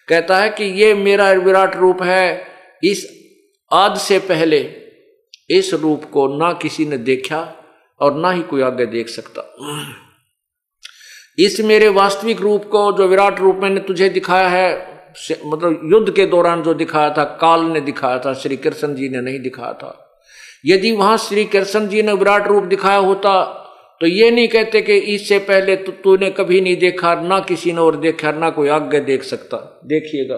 कहता 0.08 0.36
है 0.38 0.50
कि 0.50 0.64
ये 0.74 0.92
मेरा 0.96 1.30
विराट 1.40 1.76
रूप 1.76 2.02
है। 2.02 2.46
इस 2.82 3.06
आज 3.70 3.96
से 3.98 4.18
पहले 4.20 4.58
इस 5.50 5.72
रूप 5.74 6.04
को 6.12 6.26
ना 6.36 6.52
किसी 6.52 6.86
ने 6.86 6.96
देखा 7.00 7.40
और 8.00 8.14
ना 8.16 8.30
ही 8.30 8.42
कोई 8.42 8.62
आगे 8.62 8.86
देख 8.86 9.08
सकता। 9.08 9.42
इस 11.38 11.60
मेरे 11.62 11.88
वास्तविक 11.90 12.40
रूप 12.40 12.64
को 12.64 12.90
जो 12.92 13.08
विराट 13.08 13.40
रूप 13.40 13.58
मैंने 13.62 13.80
तुझे 13.80 14.08
दिखाया 14.10 14.48
है 14.48 14.70
मतलब 15.46 15.80
युद्ध 15.92 16.14
के 16.14 16.26
दौरान 16.26 16.62
जो 16.62 16.74
दिखाया 16.74 17.10
था, 17.10 17.24
काल 17.24 17.64
ने 17.64 17.80
दिखाया 17.82 18.18
था, 18.18 18.32
श्री 18.34 18.56
कृष्ण 18.58 18.94
जी 18.94 19.08
ने 19.08 19.20
नहीं 19.20 19.40
दिखाया 19.40 19.72
था। 19.72 19.98
यदि 20.64 20.90
वहाँ 20.92 21.16
श्री 21.18 21.44
कृष्ण 21.46 21.88
जी 21.88 22.02
ने 22.02 22.12
विराट 22.14 22.46
रूप 22.48 22.64
दिखाया 22.64 22.98
होता 23.00 23.32
तो 24.00 24.06
ये 24.06 24.30
नहीं 24.30 24.48
कहते 24.48 24.80
कि 24.82 24.96
इससे 25.14 25.38
पहले 25.40 25.74
तो 25.76 25.92
तूने 26.04 26.30
कभी 26.30 26.60
नहीं 26.60 26.76
देखा, 26.76 27.14
ना 27.14 27.38
किसी 27.40 27.72
ने 27.72 27.80
और 27.80 27.96
देखा, 27.96 28.30
ना 28.32 28.50
कोई 28.50 28.68
आगे 28.68 29.00
देख 29.00 29.22
सकता। 29.22 29.56
देखिएगा। 29.86 30.36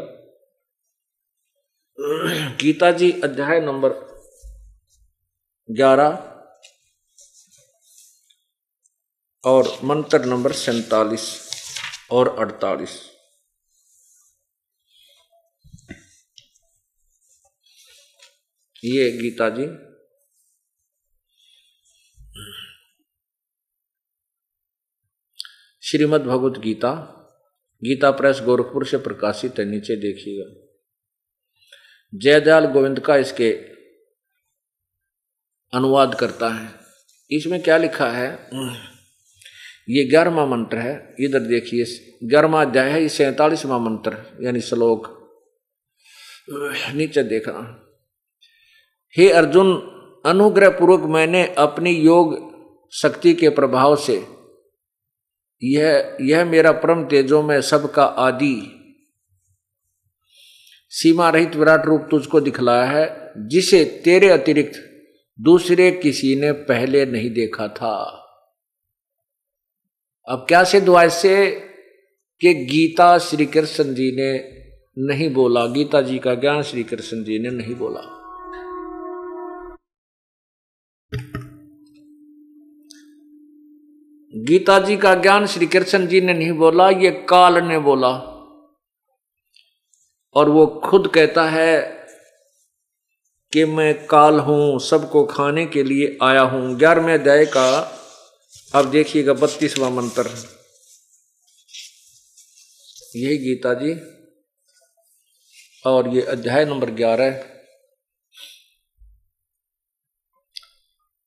गीता 2.61 2.91
जी 2.93 3.11
अध्याय 3.25 3.61
नंबर 3.61 3.91
ग्यारह 5.69 6.19
और 9.45 9.73
मंत्र 9.85 10.25
नंबर 10.25 10.53
सैतालीस 10.55 11.27
और 12.11 12.35
अड़तालीस। 12.39 12.99
ये 18.85 19.11
गीता 19.13 19.49
जी 19.51 19.67
श्रीमद् 25.87 26.23
भगवत 26.23 26.59
गीता 26.59 26.91
गीता 27.85 28.11
प्रेस 28.11 28.41
गोरखपुर 28.41 28.87
से 28.87 28.97
प्रकाशित 28.97 29.59
है, 29.59 29.65
नीचे 29.65 29.97
देखिएगा। 29.97 30.77
जयदयाल 32.15 32.65
गोविंद 32.65 33.01
का 33.01 33.17
इसके 33.17 33.51
अनुवाद 35.75 36.15
करता 36.15 36.49
है। 36.49 36.69
इसमें 37.31 37.63
क्या 37.63 37.77
लिखा 37.77 38.09
है? 38.09 38.51
ये 39.89 40.05
ग्यारहवा 40.05 40.47
मंत्र 40.47 40.79
है। 40.79 41.15
इधर 41.21 41.39
देखिए 41.39 41.85
ग्यारहवा 42.25 42.63
अध्याय 42.63 42.91
है, 42.91 43.03
ये 43.03 43.09
सैतालीसवा 43.09 43.79
मंत्र 43.79 44.39
यानी 44.43 44.61
श्लोक। 44.61 45.25
नीचे 46.95 47.23
देखना। 47.23 47.81
हे 49.17 49.31
अर्जुन 49.31 49.77
अनुग्रह 50.27 50.69
पूर्वक 50.69 51.01
मैंने 51.01 51.55
अपनी 51.59 51.93
योग 51.93 52.55
शक्ति 52.93 53.35
के 53.35 53.49
प्रभाव 53.49 53.97
से 53.97 54.34
यह 55.63 56.17
यह 56.21 56.45
मेरा 56.45 56.73
परम 56.73 57.05
तेजो 57.05 57.43
में 57.43 57.61
सबका 57.61 58.05
आदि। 58.05 58.81
सीमा 60.89 61.31
रहित 61.31 61.57
विराट 61.57 61.87
रूप 61.87 62.09
तुझको 62.11 62.41
दिखलाया 62.41 62.85
है, 62.85 63.33
जिसे 63.37 63.85
तेरे 63.85 64.29
अतिरिक्त 64.29 64.91
दूसरे 65.41 65.91
किसी 65.91 66.37
ने 66.37 66.53
पहले 66.53 67.07
नहीं 67.07 67.31
देखा 67.31 67.69
था। 67.69 68.21
अब 70.29 70.47
क्या 70.49 70.65
सिद्ध 70.65 70.89
हुआ 70.89 71.03
इससे 71.03 71.51
कि 72.41 72.55
गीता 72.55 73.19
श्री 73.19 73.47
कृष्ण 73.47 73.95
जी 73.95 74.17
ने 74.17 74.33
नहीं 74.99 75.31
बोला? 75.31 75.67
गीता 75.67 76.01
जी 76.01 76.19
का 76.19 76.35
ज्ञान 76.35 76.63
श्री 76.63 76.83
कृष्ण 76.83 77.25
जी 77.25 77.39
ने 77.39 77.51
नहीं 77.51 77.75
बोला। 77.75 78.24
गीता 84.45 84.79
जी 84.79 84.97
का 84.97 85.15
ज्ञान 85.15 85.47
श्री 85.47 85.67
कृष्ण 85.67 86.07
जी 86.07 86.21
ने 86.21 86.33
नहीं 86.33 86.53
बोला, 86.53 86.91
ये 86.91 87.11
काल 87.11 87.63
ने 87.63 87.79
बोला। 87.79 88.09
और 90.35 90.49
वो 90.49 90.67
खुद 90.67 91.11
कहता 91.15 91.49
है 91.51 91.83
कि 93.53 93.65
मैं 93.65 94.07
काल 94.07 94.39
हूँ, 94.39 94.79
सबको 94.81 95.25
खाने 95.25 95.67
के 95.67 95.83
लिए 95.83 96.19
आया 96.23 96.41
हूँ। 96.41 96.79
ग्यारहवें 96.79 97.15
अध्याय 97.15 97.45
का 97.47 97.67
अब 98.75 98.91
देखिएगा 98.91 99.33
बत्तीसवा 99.33 99.91
मंत्र। 99.91 100.31
यही 103.17 103.39
गीता 103.39 103.75
जी, 103.75 103.95
और 105.87 106.09
ये 106.09 106.23
अध्याय 106.23 106.65
नंबर 106.65 106.91
ग्यारह। 106.91 107.45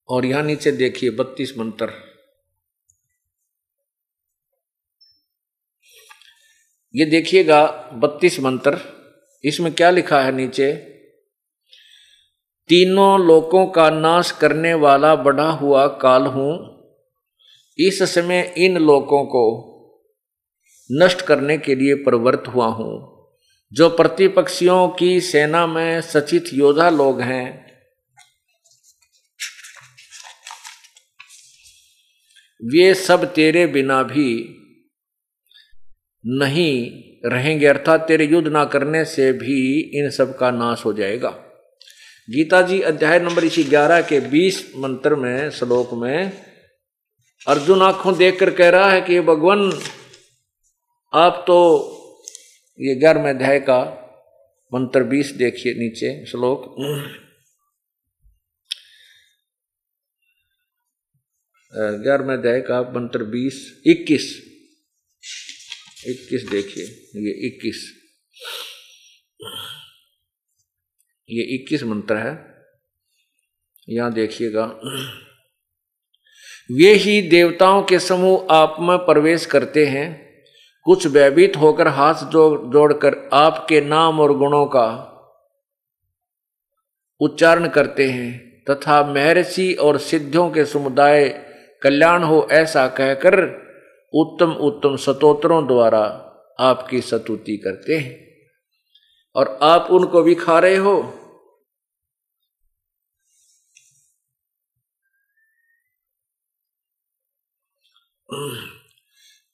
और 0.09 0.25
यहाँ 0.25 0.43
नीचे 0.43 0.71
देखिए 0.71 1.09
बत्तीस 1.09 1.57
मंत्र। 1.57 2.06
ये 6.97 7.05
देखिएगा 7.05 7.89
बत्तीस 7.93 8.39
मंत्र। 8.39 8.79
इसमें 9.43 9.73
क्या 9.73 9.89
लिखा 9.89 10.21
है 10.21 10.31
नीचे? 10.31 10.73
तीनों 12.67 13.25
लोकों 13.25 13.67
का 13.67 13.89
नाश 13.89 14.31
करने 14.31 14.73
वाला 14.73 15.15
बड़ा 15.15 15.49
हुआ 15.49 15.87
काल 15.87 16.21
हूँ। 16.21 16.83
इस 17.79 18.03
समय 18.03 18.53
इन 18.57 18.77
लोकों 18.77 19.25
को 19.25 19.43
नष्ट 20.91 21.21
करने 21.21 21.57
के 21.57 21.75
लिए 21.75 21.93
प्रवृत्त 21.93 22.47
हुआ 22.47 22.67
हूँ। 22.67 23.27
जो 23.73 23.89
प्रतिपक्षियों 23.89 24.89
की 24.89 25.21
सेना 25.21 25.67
में 25.67 26.01
सचित 26.01 26.45
योद्धा 26.53 26.89
लोग 26.89 27.21
हैं, 27.21 27.67
वे 32.65 32.93
सब 32.93 33.33
तेरे 33.33 33.67
बिना 33.67 34.03
भी 34.03 34.53
नहीं 36.23 37.29
रहेंगे, 37.31 37.65
अर्थात 37.65 38.05
तेरे 38.07 38.25
युद्ध 38.25 38.47
ना 38.47 38.63
करने 38.65 39.03
से 39.05 39.31
भी 39.33 39.79
इन 39.99 40.09
सब 40.09 40.37
का 40.37 40.51
नाश 40.51 40.85
हो 40.85 40.93
जाएगा। 40.93 41.29
गीता 42.27 42.61
जी 42.61 42.79
अध्याय 42.81 43.19
नंबर 43.19 43.43
इसी 43.43 43.63
ग्यारह 43.63 44.01
के 44.01 44.19
बीस 44.19 44.63
मंत्र 44.77 45.15
में, 45.15 45.49
श्लोक 45.49 45.93
में, 45.93 46.31
अर्जुन 47.47 47.81
आँखों 47.81 48.17
देखकर 48.17 48.49
कह 48.49 48.69
रहा 48.69 48.89
है 48.91 49.01
कि 49.01 49.19
भगवान, 49.21 49.71
आप 51.13 51.43
तो 51.47 51.57
ये 52.79 52.95
ग्यारहवें 52.95 53.29
अध्याय 53.29 53.59
का 53.59 53.79
मंत्र 54.71 55.03
बीस 55.03 55.31
देखिए 55.31 55.73
नीचे 55.73 56.09
श्लोक। 56.25 56.65
ग्यारहवें 62.03 62.35
अध्याय 62.35 62.61
का 62.61 62.81
मंत्र 62.91 63.23
बीस, 63.23 63.83
इक्कीस। 63.87 64.46
इक्कीस 66.07 66.49
देखिए, 66.49 66.83
ये 67.15 67.47
इक्कीस। 67.47 67.93
ये 71.29 71.43
इक्कीस 71.43 71.83
मंत्र 71.83 72.15
है। 72.15 72.47
यहाँ 73.89 74.13
देखिएगा। 74.13 74.65
वे 76.71 76.93
ही 76.93 77.21
देवताओं 77.21 77.83
के 77.83 77.99
समूह 77.99 78.47
आप 78.51 78.77
में 78.79 78.97
प्रवेश 78.97 79.45
करते 79.45 79.85
हैं। 79.85 80.43
कुछ 80.83 81.07
भयभीत 81.07 81.55
होकर 81.55 81.87
हाथ 81.87 82.13
जोड़ 82.13 82.73
जोड़कर 82.73 83.29
आपके 83.33 83.81
नाम 83.81 84.19
और 84.19 84.37
गुणों 84.37 84.65
का 84.65 85.03
उच्चारण 87.19 87.69
करते 87.69 88.09
हैं, 88.09 88.63
तथा 88.69 89.13
महर्षि 89.13 89.73
और 89.73 89.97
सिद्धियों 89.97 90.51
के 90.51 90.65
समुदाय 90.65 91.29
कल्याण 91.83 92.23
हो 92.23 92.47
ऐसा 92.51 92.87
कहकर 92.87 93.66
उत्तम 94.13 94.51
उत्तम 94.61 94.95
सतोत्रों 94.95 95.65
द्वारा 95.67 96.03
आपकी 96.59 97.01
सतुति 97.01 97.57
करते 97.57 97.97
हैं। 97.97 98.15
और 99.35 99.47
आप 99.63 99.87
उनको 99.91 100.21
भी 100.23 100.35
खा 100.35 100.59
रहे 100.59 100.75
हो। 100.75 100.95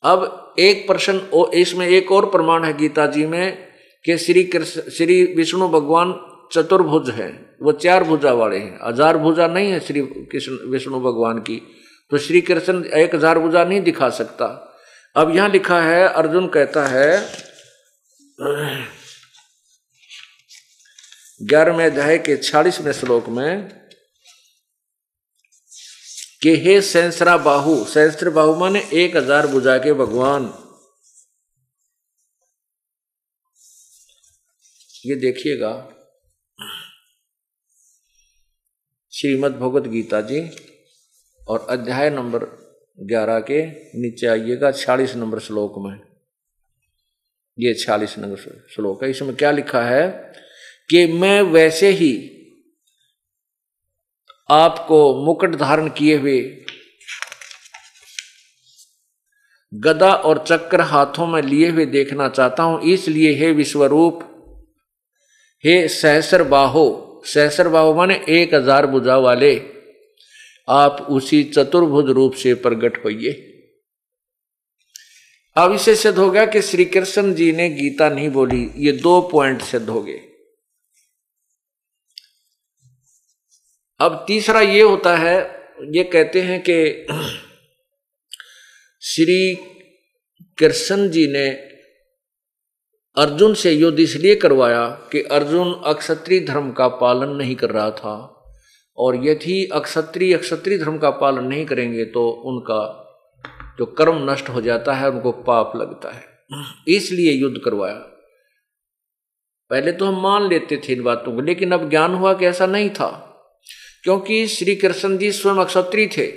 अब 0.04 0.56
एक 0.60 0.88
प्रश्न 0.88 1.18
इसमें 1.54 1.88
एक 1.88 2.12
और 2.12 2.26
प्रमाण 2.30 2.64
है 2.64 2.74
गीता 2.78 3.06
जी 3.08 3.26
में 3.26 3.58
कि 4.06 4.18
श्री 4.18 4.44
कृष्ण, 4.44 4.82
श्री 4.90 5.24
विष्णु 5.36 5.68
भगवान 5.70 6.14
चतुर्भुज 6.54 7.10
है। 7.10 7.30
वो 7.62 7.72
चार 7.72 8.04
भुजा 8.04 8.34
वाले 8.34 8.58
हैं। 8.58 8.80
हज़ार 8.84 9.18
भुजा 9.18 9.48
नहीं 9.48 9.72
है 9.72 9.80
श्री 9.80 10.02
कृष्ण, 10.02 10.58
विष्णु 10.70 11.00
भगवान 11.00 11.40
की। 11.40 11.62
तो 12.12 12.18
श्री 12.18 12.42
कृष्ण 12.42 12.84
एक 12.96 13.16
हज़ार 13.16 13.40
भुजा 13.40 13.64
नहीं 13.64 13.82
दिखा 13.82 14.10
सकता। 14.12 14.46
अब 15.16 15.36
यहाँ 15.36 15.50
लिखा 15.50 15.82
है, 15.82 16.08
अर्जुन 16.10 16.48
कहता 16.48 16.86
है, 16.88 17.10
ग्यारहवें 21.42 21.86
अध्याय 21.86 22.18
के 22.18 22.36
छियालीसवें 22.38 22.92
श्लोक 22.94 23.30
में, 23.30 23.84
कि 26.42 26.56
हे 26.58 26.82
सहस्रा 26.82 27.36
बाहु 27.40 27.74
सहस्त्र 27.86 28.30
बाहु 28.32 28.56
माने 28.56 28.80
एक 28.96 29.16
हज़ार 29.18 29.48
भुजा 29.48 29.78
के 29.78 29.94
भगवान। 29.96 30.46
ये 35.06 35.16
देखिएगा 35.18 35.72
श्रीमद् 39.14 39.56
भगवत 39.56 39.88
गीता 39.90 40.22
जी 40.24 40.40
और 41.48 41.66
अध्याय 41.70 42.10
नंबर 42.10 42.44
ग्यारह 42.98 43.40
के 43.42 43.64
नीचे 44.02 44.28
आइएगा, 44.28 44.72
छियालीस 44.72 45.16
नंबर 45.16 45.40
श्लोक 45.40 45.74
में। 45.78 46.00
ये 47.58 47.74
छियालीस 47.74 48.18
नंबर 48.20 48.66
श्लोक 48.76 49.04
है। 49.04 49.10
इसमें 49.10 49.36
क्या 49.36 49.52
लिखा 49.52 49.82
है 49.82 50.08
कि 50.90 51.06
मैं 51.14 51.42
वैसे 51.44 51.90
ही 51.92 52.14
आपको 54.50 55.26
मुकुट 55.26 55.56
धारण 55.56 55.90
किए 55.90 56.18
हुए 56.18 56.40
गदा 59.72 60.14
और 60.14 60.44
चक्र 60.48 60.82
हाथों 60.84 61.28
में 61.28 61.42
लिए 61.42 61.70
हुए 61.70 61.86
देखना 61.88 62.28
चाहता 62.30 62.64
हूँ। 62.64 62.82
इसलिए 62.84 63.34
हे 63.36 63.52
विश्वरूप, 63.52 64.20
हे 65.64 65.88
सहसर 65.90 66.44
बाहो 66.48 66.88
सहसर 67.26 67.68
बाहो 67.68 67.94
माने 67.94 68.24
एक 68.30 68.54
हज़ार 68.54 68.86
बुझा 68.88 69.18
वाले 69.18 69.54
आप 70.68 71.08
उसी 71.10 71.44
चतुर्भुज 71.44 72.10
रूप 72.10 72.34
से 72.34 72.54
प्रकट 72.54 73.06
होइए। 73.06 73.50
अब 75.58 75.72
इसे 75.72 75.96
सिद्ध 75.96 76.18
हो 76.18 76.32
गया 76.32 76.46
कि 76.46 76.62
श्री 76.62 76.86
कृष्ण 76.86 77.34
जी 77.34 77.52
ने 77.52 77.70
गीता 77.70 78.10
नहीं 78.10 78.30
बोली, 78.30 78.72
ये 78.76 78.92
दो 78.92 79.22
पॉइंट 79.22 79.62
सिद्ध 79.62 79.90
हो 79.90 80.04
गए। 80.04 80.20
अब 84.00 84.26
तीसरा 84.28 84.62
ये 84.62 84.82
होता 84.82 85.16
है, 85.18 85.38
ये 85.96 86.04
कहते 86.04 86.42
हैं 86.42 86.64
कि 86.70 87.06
श्री 89.02 89.56
कृष्ण 90.58 91.10
जी 91.10 91.28
ने 91.28 91.50
अर्जुन 93.18 93.54
से 93.54 93.72
युद्ध 93.72 94.00
इसलिए 94.00 94.36
करवाया 94.36 94.88
कि 95.12 95.22
अर्जुन 95.22 95.82
अक्षत्रिय 95.86 96.40
धर्म 96.40 96.72
का 96.72 96.88
पालन 96.88 97.30
नहीं 97.30 97.56
कर 97.56 97.70
रहा 97.70 97.92
था। 97.92 98.30
और 98.98 99.16
यदि 99.26 99.64
अक्षत्रिय 99.74 100.34
अक्षत्रिय 100.34 100.78
धर्म 100.78 100.98
का 100.98 101.10
पालन 101.18 101.44
नहीं 101.44 101.66
करेंगे 101.66 102.06
तो 102.06 102.30
उनका 102.30 102.82
जो 103.80 103.86
कर्म 103.86 104.30
नष्ट 104.32 104.50
हो 104.50 104.62
जाता 104.62 104.94
है, 104.94 105.10
उनको 105.10 105.32
पाप 105.44 105.76
लगता 105.76 106.12
है। 106.12 106.24
इसलिए 106.88 107.32
युद्ध 107.32 107.58
करवाया। 107.66 107.96
पहले 109.72 109.92
तो 109.92 110.06
हम 110.06 110.22
मान 110.22 110.48
लेते 110.50 110.78
थे 110.78 110.94
इन 110.94 111.04
बातों 111.04 111.34
को, 111.36 111.42
लेकिन 111.42 111.72
अब 111.72 111.90
ज्ञान 111.90 112.14
हुआ 112.14 112.34
कि 112.34 112.46
ऐसा 112.46 112.66
नहीं 112.66 112.90
था, 112.90 113.10
क्योंकि 114.04 114.48
श्री 114.48 114.76
कृष्ण 114.76 115.18
जी 115.18 115.32
स्वयं 115.32 115.56
अक्षत्रिय 115.56 116.08
थे 116.18 116.28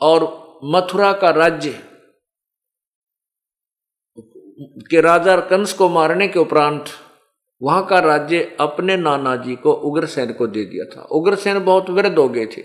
और 0.00 0.24
मथुरा 0.64 1.12
का 1.12 1.30
राज्य 1.30 1.70
के 4.90 5.00
राजा 5.00 5.36
कंस 5.40 5.72
को 5.72 5.88
मारने 5.88 6.28
के 6.28 6.38
उपरांत 6.38 6.84
वहाँ 7.62 7.86
का 7.86 7.98
राज्य 7.98 8.56
अपने 8.60 8.96
नाना 8.96 9.36
जी 9.36 9.56
को 9.56 9.72
उग्रसेन 9.72 10.32
को 10.32 10.46
दे 10.46 10.64
दिया 10.64 10.84
था। 10.84 11.02
उग्रसेन 11.02 11.64
बहुत 11.64 11.90
वृद्ध 11.90 12.18
हो 12.18 12.28
गए 12.28 12.46
थे। 12.46 12.62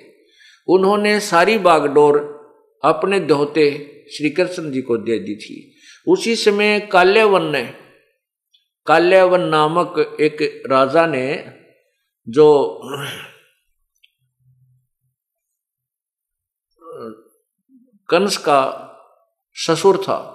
उन्होंने 0.67 1.19
सारी 1.19 1.57
बागडोर 1.57 2.37
अपने 2.83 3.19
दोहते 3.19 3.93
श्री 4.11 4.29
कृष्ण 4.29 4.71
जी 4.71 4.81
को 4.81 4.97
दे 4.97 5.19
दी 5.19 5.35
थी। 5.35 5.75
उसी 6.07 6.35
समय 6.35 6.79
काल्यावन 6.79 7.43
ने, 7.43 7.73
काल्यावन 8.87 9.41
नामक 9.41 10.17
एक 10.19 10.63
राजा 10.69 11.07
ने 11.07 11.53
जो, 12.29 12.79
कंस 18.09 18.37
का 18.37 18.83
ससुर 19.53 19.97
था 19.97 20.33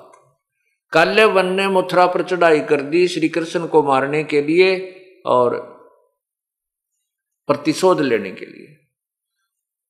काल्यावन 0.93 1.47
ने 1.47 1.69
मथुरा 1.69 2.07
पर 2.07 2.23
चढ़ाई 2.23 2.61
कर 2.61 2.81
दी 2.81 3.07
श्री 3.09 3.29
कृष्ण 3.29 3.67
को 3.67 3.83
मारने 3.83 4.25
के 4.25 4.43
लिए 4.43 4.75
और 5.27 5.57
प्रतिशोध 7.49 8.01
लेने 8.01 8.31
के 8.31 8.47
लिए। 8.47 8.77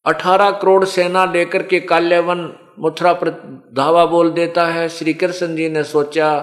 अठारह 0.07 0.51
करोड़ 0.51 0.85
सेना 0.85 1.25
लेकर 1.25 1.63
के 1.63 1.81
काल्यावन 1.81 2.41
मथुरा 2.81 3.13
पर 3.13 3.31
धावा 3.77 4.07
बोल 4.07 4.31
देता 4.31 4.67
है। 4.67 4.89
श्री 4.89 5.15
कृष्ण 5.15 5.57
जी 5.57 5.69
ने 5.69 5.85
सोचा 5.85 6.39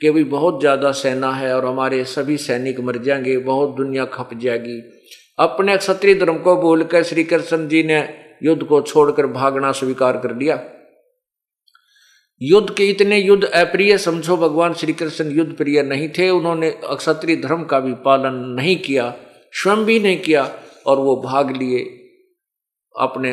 कि 0.00 0.10
भी 0.10 0.24
बहुत 0.24 0.60
ज़्यादा 0.60 0.92
सेना 0.92 1.30
है 1.30 1.56
और 1.56 1.66
हमारे 1.66 2.04
सभी 2.04 2.36
सैनिक 2.36 2.80
मर 2.80 2.96
जाएँगे, 2.96 3.36
बहुत 3.38 3.74
दुनिया 3.76 4.04
खप 4.04 4.30
जाएगी। 4.34 4.80
अपने 5.38 5.76
क्षत्रिय 5.76 6.14
धर्म 6.14 6.38
को 6.38 6.56
बोलकर 6.56 7.02
श्री 7.02 7.24
कृष्ण 7.24 7.68
जी 7.68 7.82
ने 7.82 7.98
युद्ध 8.42 8.62
को 8.62 8.80
छोड़कर 8.82 9.26
भागना 9.26 9.72
स्वीकार 9.72 10.16
कर 10.16 10.36
लिया। 10.36 10.56
युद्ध 12.42 12.74
के 12.74 12.86
इतने 12.86 13.18
युद्ध 13.18 13.44
अप्रिय, 13.44 13.98
समझो 13.98 14.36
भगवान 14.36 14.74
श्री 14.74 14.92
कृष्ण 14.92 15.30
युद्ध 15.30 15.52
प्रिय 15.52 15.82
नहीं 15.82 16.08
थे, 16.08 16.30
उन्होंने 16.30 16.70
क्षत्रिय 16.84 17.36
धर्म 17.36 17.64
का 17.64 17.80
भी 17.80 17.92
पालन 17.94 18.34
नहीं 18.34 18.76
किया, 18.76 19.14
स्वयं 19.52 19.84
भी 19.84 19.98
नहीं 20.00 20.18
किया, 20.18 20.54
और 20.86 20.98
वो 20.98 21.16
भाग 21.16 21.56
लिए 21.56 21.80
अपने 22.94 23.32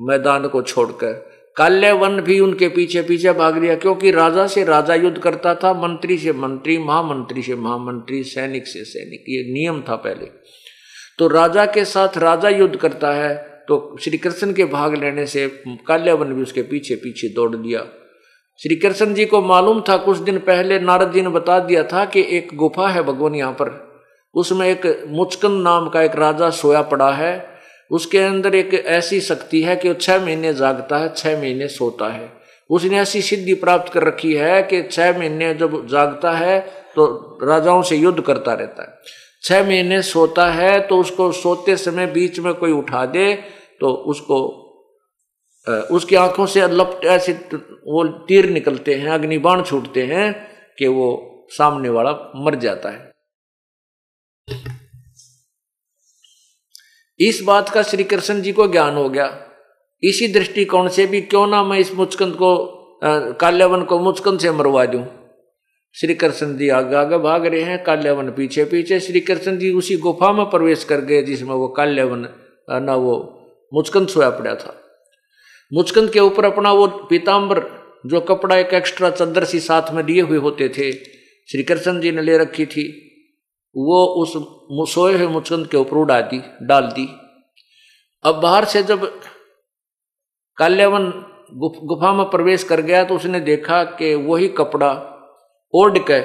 मैदान 0.00 0.46
को 0.48 0.62
छोड़कर। 0.62 1.12
काल्यवन 1.56 2.20
भी 2.20 2.38
उनके 2.40 2.68
पीछे 2.68 3.02
पीछे 3.02 3.32
भाग 3.32 3.58
लिया, 3.58 3.74
क्योंकि 3.74 4.10
राजा 4.10 4.46
से 4.46 4.64
राजा 4.64 4.94
युद्ध 4.94 5.18
करता 5.18 5.54
था, 5.54 5.72
मंत्री 5.72 6.18
से 6.18 6.32
मंत्री, 6.32 6.78
महामंत्री 6.78 7.42
से 7.42 7.54
महामंत्री, 7.54 8.22
सैनिक 8.24 8.66
से 8.66 8.84
सैनिक, 8.84 9.24
ये 9.28 9.42
नियम 9.52 9.82
था 9.88 9.96
पहले। 9.96 10.26
तो 11.18 11.28
राजा 11.28 11.66
के 11.66 11.84
साथ 11.84 12.18
राजा 12.18 12.48
युद्ध 12.48 12.76
करता 12.76 13.12
है 13.12 13.34
तो 13.68 13.96
श्री 14.00 14.18
कृष्ण 14.18 14.52
के 14.52 14.64
भाग 14.64 14.94
लेने 14.94 15.26
से 15.26 15.46
काल्यावन 15.86 16.32
भी 16.34 16.42
उसके 16.42 16.62
पीछे 16.62 16.94
पीछे 16.94 17.28
दौड़ 17.28 17.56
दिया 17.56 17.80
श्री 18.60 18.76
कृष्ण 18.76 19.14
जी 19.14 19.24
को 19.24 19.40
मालूम 19.42 19.80
था, 19.80 19.96
कुछ 19.96 20.18
दिन 20.18 20.38
पहले 20.38 20.78
नारद 20.78 21.12
जी 21.12 21.22
ने 21.22 21.28
बता 21.28 21.58
दिया 21.58 21.82
था 21.82 22.04
कि 22.04 22.20
एक 22.30 22.48
गुफा 22.54 22.88
है 22.88 23.02
भगवान 23.02 23.34
यहाँ 23.34 23.52
पर। 23.52 23.70
उसमें 24.34 24.66
एक 24.68 25.04
मुचकन 25.08 25.52
नाम 25.52 25.88
का 25.88 26.02
एक 26.02 26.16
राजा 26.16 26.50
सोया 26.50 26.82
पड़ा 26.82 27.10
है। 27.10 27.56
उसके 27.90 28.18
अंदर 28.18 28.54
एक 28.54 28.74
ऐसी 28.74 29.20
शक्ति 29.20 29.62
है 29.62 29.76
कि 29.76 29.88
वो 29.88 29.94
छः 29.94 30.24
महीने 30.24 30.54
जागता 30.54 30.96
है 30.96 31.12
छः 31.14 31.40
महीने 31.40 31.68
सोता 31.68 32.08
है। 32.08 32.32
उसने 32.70 32.98
ऐसी 32.98 33.22
सिद्धि 33.22 33.54
प्राप्त 33.54 33.92
कर 33.92 34.02
रखी 34.02 34.34
है 34.34 34.62
कि 34.62 34.82
छः 34.82 35.18
महीने 35.18 35.54
जब 35.54 35.86
जागता 35.86 36.32
है 36.32 36.58
तो 36.96 37.38
राजाओं 37.42 37.82
से 37.82 37.96
युद्ध 37.96 38.20
करता 38.20 38.52
रहता 38.52 38.82
है। 38.82 38.98
छह 39.42 39.66
महीने 39.66 40.02
सोता 40.02 40.46
है 40.46 40.80
तो 40.80 40.98
उसको 40.98 41.32
सोते 41.32 41.76
समय 41.76 42.06
बीच 42.06 42.38
में 42.38 42.54
कोई 42.54 42.72
उठा 42.72 43.06
दे 43.06 43.34
तो 43.80 43.86
उसको 43.86 44.62
उसकी 45.66 46.16
आँखों 46.16 46.46
से 46.46 46.66
लपट 46.68 47.04
ऐसे 47.04 47.32
वो 47.32 48.04
तीर 48.28 48.48
निकलते 48.50 48.94
हैं, 48.94 49.08
अग्निबाण 49.08 49.62
छूटते 49.62 50.02
हैं 50.02 50.32
कि 50.78 50.86
वो 50.86 51.08
सामने 51.50 51.88
वाला 51.88 52.12
मर 52.36 52.54
जाता 52.54 52.90
है। 52.90 53.10
इस 57.20 57.40
बात 57.42 57.68
का 57.68 57.82
श्री 57.82 58.04
कृष्ण 58.04 58.40
जी 58.42 58.52
को 58.52 58.66
ज्ञान 58.68 58.94
हो 58.94 59.08
गया। 59.08 59.26
इसी 60.02 60.28
दृष्टिकोण 60.28 60.88
से 60.88 61.06
भी 61.06 61.20
क्यों 61.22 61.46
ना 61.46 61.62
मैं 61.64 61.78
इस 61.78 61.94
मुचकंद 61.94 62.34
को 62.34 62.54
काल्यावन 63.40 63.82
को 63.82 63.98
मुचकंद 63.98 64.40
से 64.40 64.50
मरवा 64.52 64.84
दूँ? 64.86 65.04
श्री 65.94 66.14
कृष्ण 66.14 66.56
जी 66.56 66.68
आगे 66.68 66.96
आगे 66.96 67.18
भाग 67.18 67.46
रहे 67.46 67.62
हैं, 67.62 67.82
काल्यावन 67.84 68.30
पीछे 68.30 68.64
पीछे 68.64 69.00
श्री 69.00 69.20
कृष्ण 69.20 69.56
जी 69.58 69.70
उसी 69.72 69.96
गुफा 69.96 70.32
में 70.32 70.44
प्रवेश 70.46 70.84
कर 70.84 71.00
गए 71.00 71.22
जिसमें 71.22 71.54
वो 71.54 71.68
काल्यावन 71.68 72.26
ना 72.70 72.94
वो 72.96 73.14
मुचकंद 73.72 74.08
सोया 74.08 74.30
पड़ा 74.30 74.54
था। 74.54 74.82
मुचकंद 75.72 76.10
के 76.10 76.20
ऊपर 76.20 76.44
अपना 76.44 76.72
वो 76.72 76.86
पीताम्बर 77.10 77.60
जो 78.06 78.20
कपड़ा 78.20 78.56
एक 78.56 78.74
एक्स्ट्रा 78.74 79.10
चद्दर 79.10 79.44
सी 79.44 79.60
साथ 79.60 79.92
में 79.92 80.02
लिए 80.02 80.20
हुए 80.20 80.38
होते 80.38 80.68
थे 80.68 80.92
श्री 81.48 81.62
कृष्ण 81.62 82.00
जी 82.00 82.10
ने 82.12 82.22
ले 82.22 82.36
रखी 82.38 82.66
थी, 82.66 82.84
वो 83.74 84.04
उस 84.16 84.32
सोए 84.92 85.16
हुए 85.16 85.26
मुचकंद 85.26 85.66
के 85.66 85.76
ऊपर 85.76 85.96
उड़ा 85.96 86.20
दी, 86.22 86.40
डाल 86.62 86.86
दी। 86.88 87.08
अब 88.24 88.40
बाहर 88.42 88.64
से 88.64 88.82
जब 88.82 89.04
काल्यावन 90.58 91.10
गुफा 91.52 92.12
में 92.12 92.24
प्रवेश 92.30 92.64
कर 92.64 92.80
गया 92.82 93.02
तो 93.04 93.14
उसने 93.14 93.40
देखा 93.42 93.82
कि 93.92 94.14
वही 94.14 94.48
कपड़ा 94.58 94.92
ओढ़ 95.74 95.98
के 96.10 96.20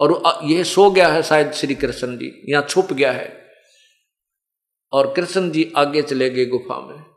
और 0.00 0.20
यह 0.44 0.62
सो 0.64 0.90
गया 0.90 1.08
है 1.08 1.22
शायद 1.22 1.52
श्री 1.52 1.74
कृष्ण 1.76 2.16
जी 2.18 2.30
यहाँ 2.48 2.66
छुप 2.68 2.92
गया 2.92 3.12
है। 3.12 3.32
और 4.92 5.12
कृष्ण 5.16 5.50
जी 5.50 5.72
आगे 5.76 6.02
चले 6.02 6.30
गए 6.30 6.46
गुफा 6.46 6.80
में। 6.80 7.13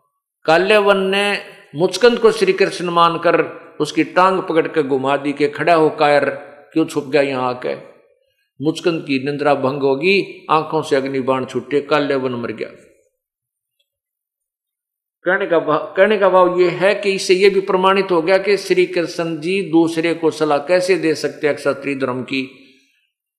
काल्यावन 0.47 0.97
ने 0.97 1.43
मुचकंद 1.75 2.19
को 2.19 2.31
श्री 2.31 2.53
कृष्ण 2.53 2.89
मानकर 2.89 3.41
उसकी 3.81 4.03
टांग 4.03 4.41
पकड़ 4.41 4.67
के 4.67 4.83
घुमा 4.83 5.17
दी 5.17 5.33
के 5.33 5.47
खड़ा 5.47 5.73
हो 5.73 5.89
कायर, 5.89 6.29
क्यों 6.73 6.85
छुप 6.85 7.03
गया 7.03 7.21
यहाँ 7.21 7.49
आके? 7.49 7.75
मुचकंद 8.61 9.01
की 9.01 9.25
निंद्रा 9.25 9.53
भंग 9.53 9.81
होगी 9.81 10.47
आँखों 10.49 10.81
से 10.81 10.95
अग्नि 10.95 11.19
बाण 11.19 11.45
छुट्टे 11.45 11.81
काल्यावन 11.81 12.31
मर 12.31 12.51
गया। 12.51 12.69
कहने 15.25 15.47
का 15.47 15.59
भाव 15.59 15.93
कहने 15.97 16.17
का 16.17 16.29
भाव 16.29 16.59
ये 16.59 16.69
है 16.69 16.95
कि 16.95 17.11
इससे 17.11 17.33
ये 17.33 17.49
भी 17.49 17.61
प्रमाणित 17.61 18.11
हो 18.11 18.21
गया 18.21 18.37
कि 18.37 18.57
श्री 18.57 18.85
कृष्ण 18.85 19.39
जी 19.39 19.61
दूसरे 19.61 20.13
को 20.13 20.31
सलाह 20.31 20.57
कैसे 20.57 20.95
दे 20.95 21.15
सकते 21.15 21.53
क्षत्रिय 21.53 21.95
धर्म 21.95 22.23
की? 22.23 22.49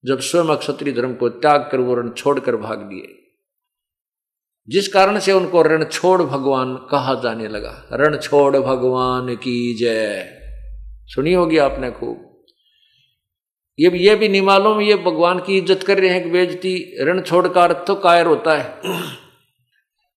जब 0.05 0.19
स्वयं 0.19 0.57
क्षत्रिय 0.57 0.95
धर्म 0.95 1.15
को 1.15 1.29
त्याग 1.29 1.69
कर 1.73 1.81
वो 1.81 1.95
रण 1.95 2.11
छोड़कर 2.11 2.57
भाग 2.57 2.79
दिए। 2.79 3.28
जिस 4.69 4.89
कारण 4.89 5.19
से 5.19 5.33
उनको 5.33 5.63
रण 5.63 5.85
छोड़ 5.85 6.23
भगवान 6.23 6.75
कहा 6.91 7.15
जाने 7.15 7.49
लगा। 7.49 7.71
रण 7.93 8.17
छोड़ 8.17 8.57
भगवान 8.57 9.35
की 9.37 9.75
जय। 9.75 10.35
सुनी 11.07 11.33
होगी 11.33 11.59
आपने 11.59 11.91
खूब। 11.91 12.25
ये 13.79 13.91
ये 13.99 14.15
भी 14.17 14.29
नहीं 14.29 14.43
मालूम, 14.43 14.81
ये 14.81 14.95
भगवान 14.97 15.39
की 15.39 15.57
इज़्ज़त 15.59 15.83
कर 15.83 15.99
रहे 15.99 16.11
हैं 16.11 16.23
कि 16.23 16.31
बेजती 16.31 17.05
ऋण 17.05 17.21
छोड़ 17.21 17.47
का 17.49 17.63
अर्थ 17.63 17.85
तो 17.87 17.95
कायर 17.95 18.27
होता 18.27 18.57
है। 18.57 19.09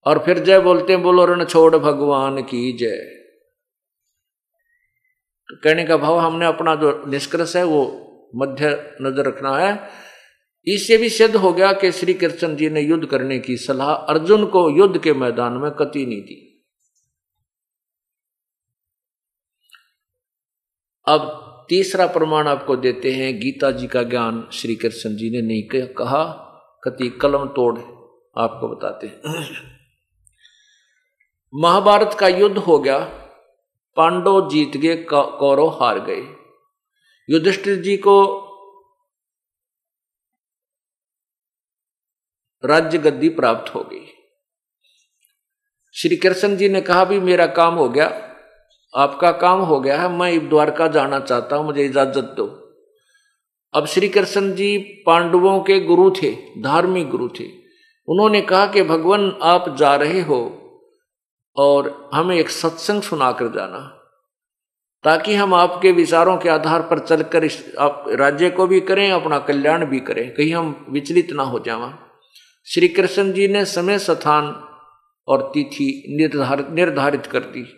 और 0.06 0.24
फिर 0.26 0.40
जय 0.40 0.60
बोलते 0.60 0.94
हैं, 0.94 1.02
बोलो 1.04 1.26
ऋण 1.26 1.44
छोड़ 1.46 1.76
भगवान 1.78 2.42
की 2.42 2.72
जय। 2.78 2.98
कहने 5.64 5.84
का 5.84 5.98
भाव 5.98 6.20
हमने 6.20 6.46
अपना 6.46 6.76
जो 6.76 6.92
निष्कर्ष 7.08 7.56
है, 7.56 7.64
वो 7.64 8.32
मध्य 8.36 8.70
नज़र 9.02 9.28
रखना 9.28 9.58
है। 9.58 9.74
इससे 10.68 10.98
भी 10.98 11.10
सिद्ध 11.10 11.36
हो 11.36 11.54
गया 11.54 11.74
कि 11.74 11.92
श्री 11.92 12.14
कृष्ण 12.14 12.56
जी 12.56 12.70
ने 12.70 12.82
युद्ध 12.82 13.06
करने 13.06 13.40
की 13.40 13.58
सलाह 13.58 13.92
अर्जुन 13.92 14.46
को 14.46 14.70
युद्ध 14.70 15.02
के 15.02 15.14
मैदान 15.14 15.54
में 15.54 15.72
कति 15.72 16.06
नहीं 16.06 16.22
दी 16.22 16.48
अब 21.08 21.48
तीसरा 21.70 22.06
प्रमाण 22.08 22.48
आपको 22.48 22.76
देते 22.76 23.12
हैं, 23.12 23.40
गीता 23.40 23.72
जी 23.72 23.88
का 23.88 24.04
ज्ञान 24.04 24.50
श्री 24.54 24.76
कृष्ण 24.76 25.16
जी 25.16 25.30
ने 25.30 25.42
नहीं 25.42 25.86
कहा, 25.86 26.24
कति 26.84 27.10
कलम 27.10 27.46
तोड़ 27.46 27.80
आपको 28.42 28.68
बताते 28.68 29.08
हैं। 29.08 29.22
महाभारत 31.54 32.18
का 32.20 32.28
युद्ध 32.28 32.58
हो 32.58 32.80
गया, 32.80 33.00
पांडव 33.98 34.50
जीत 34.50 34.78
गए 34.78 34.96
कौरव 35.14 35.68
हार 35.68 36.00
गए। 36.00 36.22
युधिष्ठिर 37.30 37.76
जी 37.76 37.98
को 37.98 38.18
राज्य 42.66 42.98
गद्दी 42.98 43.30
प्राप्त 43.30 43.76
हो 43.76 43.82
गई। 43.84 44.08
श्री 45.96 46.16
कृष्ण 46.16 46.56
जी 46.56 46.70
ने 46.70 46.82
कहा 46.82 47.06
भी 47.06 47.20
मेरा 47.20 47.48
काम 47.48 47.76
हो 47.76 47.90
गया, 47.90 48.36
आपका 48.96 49.32
काम 49.32 49.60
हो 49.60 49.80
गया 49.80 50.02
है, 50.02 50.18
मैं 50.18 50.50
द्वारका 50.50 50.88
जाना 50.88 51.20
चाहता 51.20 51.56
हूँ, 51.56 51.66
मुझे 51.66 51.86
इजाज़त 51.86 52.34
दो। 52.38 52.46
अब 53.74 53.86
श्री 53.86 54.10
कृष्ण 54.10 54.54
जी 54.54 54.78
पांडवों 54.78 55.60
के 55.60 55.80
गुरु 55.80 56.12
थे, 56.12 56.32
धार्मिक 56.62 57.10
गुरु 57.10 57.30
थे। 57.40 57.46
उन्होंने 58.08 58.42
कहा 58.42 58.68
कि, 58.68 58.84
भगवान, 58.84 59.40
आप 59.42 59.76
जा 59.76 59.96
रहे 59.96 60.22
हो 60.22 60.40
और 61.56 62.10
हमें 62.14 62.36
एक 62.36 62.50
सत्संग 62.50 63.02
सुनाकर 63.02 63.48
जाना, 63.48 63.80
ताकि 65.04 65.36
हम 65.36 65.54
आपके 65.54 65.92
विचारों 65.92 66.38
के 66.38 66.50
आधार 66.50 66.82
पर 66.82 67.00
चलकर 67.00 67.44
इस, 67.44 67.76
आप 67.80 68.06
राज्य 68.10 68.50
को 68.50 68.68
भी 68.68 68.80
करें, 68.82 69.12
अपना 69.12 69.40
कल्याण 69.40 69.86
भी 69.86 70.00
करें, 70.00 70.34
कहीं 70.34 70.54
हम 70.54 70.86
विचलित 70.90 71.32
ना 71.32 71.44
हो 71.44 71.60
जावा। 71.60 72.11
श्री 72.74 72.88
कृष्ण 72.88 73.34
जी 73.34 73.48
ने 73.48 73.66
समय 73.66 74.00
स्थान 74.00 74.64
और 75.28 75.52
तिथि 75.54 76.04
निर्धारित 76.10 76.70
निर्धारित 76.70 77.26
कर 77.26 77.40
दी। 77.40 77.74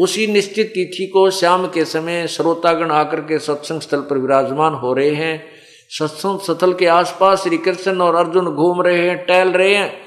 उसी 0.00 0.26
निश्चित 0.26 0.66
तिथि 0.66 1.06
को 1.06 1.30
शाम 1.30 1.66
के 1.66 1.84
समय 1.84 2.26
श्रोतागण 2.26 2.90
आकर 2.90 3.20
के 3.20 3.38
सत्संग 3.38 3.80
स्थल 3.80 4.00
पर 4.00 4.18
विराजमान 4.18 4.74
हो 4.74 4.94
रहे 4.94 5.10
हैं। 5.10 5.46
सत्संग 5.88 6.40
स्थल 6.40 6.74
के 6.74 6.86
आसपास 6.86 7.42
श्री 7.42 7.58
कृष्ण 7.58 8.00
और 8.00 8.14
अर्जुन 8.14 8.44
घूम 8.44 8.82
रहे 8.82 9.08
हैं, 9.08 9.26
टहल 9.26 9.48
रहे 9.48 9.74
हैं। 9.74 10.00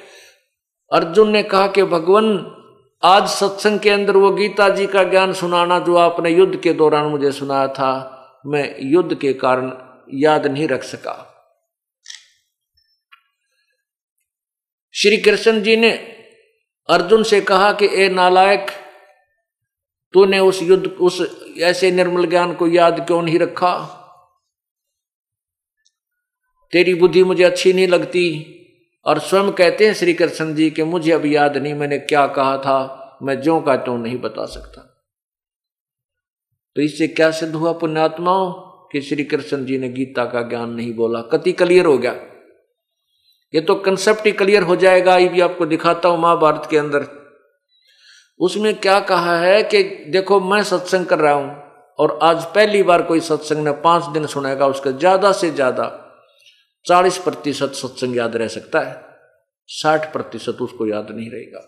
अर्जुन 0.93 1.29
ने 1.29 1.43
कहा 1.43 1.67
कि 1.67 1.83
भगवान, 1.83 2.55
आज 3.03 3.27
सत्संग 3.27 3.79
के 3.79 3.89
अंदर 3.89 4.17
वो 4.17 4.31
गीता 4.31 4.69
जी 4.69 4.87
का 4.87 5.03
ज्ञान 5.03 5.33
सुनाना 5.33 5.79
जो 5.79 5.95
आपने 5.95 6.29
युद्ध 6.29 6.55
के 6.55 6.73
दौरान 6.73 7.05
मुझे 7.05 7.31
सुनाया 7.31 7.67
था, 7.67 8.15
मैं 8.45 8.75
युद्ध 8.79 9.15
के 9.15 9.33
कारण 9.33 9.71
याद 10.13 10.47
नहीं 10.47 10.67
रख 10.67 10.83
सका। 10.83 11.35
श्री 14.91 15.17
कृष्ण 15.17 15.61
जी 15.61 15.75
ने 15.75 15.91
अर्जुन 16.89 17.23
से 17.23 17.41
कहा 17.41 17.73
कि, 17.73 17.89
ए 17.91 18.09
नालायक, 18.09 18.67
तूने 20.13 20.39
उस 20.39 20.61
युद्ध, 20.63 20.87
उस 20.87 21.45
ऐसे 21.59 21.91
निर्मल 21.91 22.25
ज्ञान 22.25 22.53
को 22.53 22.67
याद 22.67 23.07
क्यों 23.07 23.21
नहीं 23.21 23.39
रखा? 23.39 23.95
तेरी 26.71 26.93
बुद्धि 26.93 27.23
मुझे 27.23 27.43
अच्छी 27.43 27.73
नहीं 27.73 27.87
लगती, 27.87 28.55
और 29.05 29.19
स्वयं 29.19 29.51
कहते 29.51 29.85
हैं 29.87 29.93
श्री 29.93 30.13
कृष्ण 30.13 30.55
जी 30.55 30.69
कि 30.69 30.83
मुझे 30.83 31.11
अब 31.11 31.25
याद 31.25 31.57
नहीं, 31.57 31.73
मैंने 31.73 31.97
क्या 31.97 32.27
कहा 32.27 32.57
था, 32.57 32.95
मैं 33.23 33.41
जो 33.41 33.61
का 33.61 33.77
तो 33.77 33.97
नहीं 33.97 34.17
बता 34.17 34.45
सकता। 34.45 34.81
तो 36.75 36.81
इससे 36.81 37.07
क्या 37.07 37.31
सिद्ध 37.31 37.55
हुआ 37.55 37.71
पुण्यात्माओं 37.71 38.51
कि 38.91 39.01
श्री 39.01 39.23
कृष्ण 39.23 39.65
जी 39.65 39.77
ने 39.77 39.89
गीता 39.89 40.25
का 40.25 40.41
ज्ञान 40.41 40.69
नहीं 40.69 40.93
बोला? 40.93 41.21
कति 41.21 41.51
क्लियर 41.51 41.85
हो 41.85 41.97
गया। 41.97 42.28
ये 43.53 43.61
तो 43.61 43.75
कंसेप्ट 43.75 44.25
ही 44.25 44.31
क्लियर 44.31 44.63
हो 44.63 44.75
जाएगा, 44.75 45.17
ये 45.17 45.27
भी 45.29 45.41
आपको 45.41 45.65
दिखाता 45.65 46.09
हूँ 46.09 46.19
महाभारत 46.19 46.67
के 46.71 46.77
अंदर। 46.77 47.07
उसमें 48.39 48.73
क्या 48.75 48.99
कहा 49.01 49.37
है 49.39 49.61
कि 49.63 49.83
देखो, 50.09 50.39
मैं 50.41 50.61
सत्संग 50.63 51.05
कर 51.05 51.19
रहा 51.19 51.33
हूँ, 51.33 51.55
और 51.99 52.17
आज 52.23 52.45
पहली 52.45 52.83
बार 52.83 53.01
कोई 53.01 53.19
सत्संग 53.21 53.63
ने 53.65 53.71
पाँच 53.81 54.05
दिन 54.09 54.25
सुनाएगा, 54.27 54.67
उसका 54.67 54.91
ज़्यादा 54.91 55.31
से 55.31 55.49
ज़्यादा 55.51 55.91
चालीस 56.85 57.17
प्रतिशत 57.17 57.73
सत्संग 57.75 58.17
याद 58.17 58.35
रह 58.35 58.47
सकता 58.49 58.79
है। 58.79 58.95
साठ 59.69 60.11
प्रतिशत 60.13 60.57
उसको 60.61 60.87
याद 60.87 61.07
नहीं 61.11 61.29
रहेगा। 61.31 61.65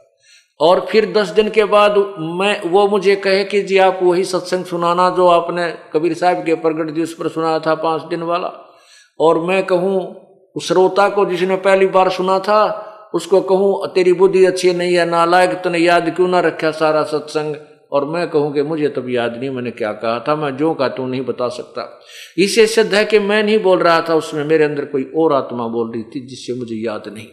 और 0.59 0.85
फिर 0.91 1.11
दस 1.13 1.29
दिन 1.29 1.49
के 1.49 1.63
बाद 1.65 1.97
मैं, 2.19 2.61
वो 2.61 2.87
मुझे 2.87 3.15
कहे 3.17 3.43
कि 3.43 3.61
जी 3.61 3.77
आप 3.79 3.99
वही 4.03 4.23
सत्संग 4.25 4.65
सुनाना 4.65 5.09
जो 5.09 5.27
आपने 5.29 5.71
कबीर 5.93 6.13
साहब 6.13 6.45
के 6.45 6.55
प्रगट 6.57 6.91
दिवस 6.91 7.13
पर 7.13 7.27
सुनाया 7.29 7.59
था 7.59 7.75
पाँच 7.77 8.01
दिन 8.09 8.23
वाला। 8.23 8.47
और 9.19 9.39
मैं 9.39 9.63
कहूँ 9.65 9.99
उस 10.55 10.67
श्रोता 10.67 11.09
को 11.09 11.25
जिसने 11.25 11.55
पहली 11.55 11.85
बार 11.85 12.09
सुना 12.09 12.39
था, 12.39 12.87
उसको 13.13 13.41
कहूँ 13.41 13.93
तेरी 13.93 14.13
बुद्धि 14.13 14.45
अच्छी 14.45 14.73
नहीं 14.73 14.95
है, 14.95 15.05
नालायक, 15.05 15.51
तूने 15.51 15.77
याद 15.77 16.15
क्यों 16.15 16.27
ना 16.27 16.39
रखा 16.39 16.71
सारा 16.71 17.03
सत्संग? 17.03 17.55
और 17.91 18.05
मैं 18.05 18.29
कहूँ 18.29 18.53
कि 18.53 18.61
मुझे 18.61 18.89
तब 18.89 19.09
याद 19.09 19.37
नहीं, 19.37 19.49
मैंने 19.49 19.71
क्या 19.71 19.93
कहा 19.93 20.19
था, 20.19 20.35
मैं 20.35 20.57
जो 20.57 20.73
कहा 20.73 20.87
तू 20.87 21.07
नहीं 21.07 21.21
बता 21.21 21.47
सकता। 21.49 21.99
इसे 22.37 22.67
सिद्ध 22.67 22.93
है 22.95 23.05
कि 23.05 23.19
मैं 23.19 23.43
नहीं 23.43 23.59
बोल 23.59 23.79
रहा 23.79 24.01
था, 24.09 24.15
उसमें 24.15 24.43
मेरे 24.43 24.63
अंदर 24.63 24.85
कोई 24.85 25.11
और 25.17 25.33
आत्मा 25.33 25.67
बोल 25.67 25.91
रही 25.91 26.03
थी, 26.03 26.27
जिससे 26.27 26.53
मुझे 26.53 26.75
याद 26.75 27.07
नहीं। 27.07 27.27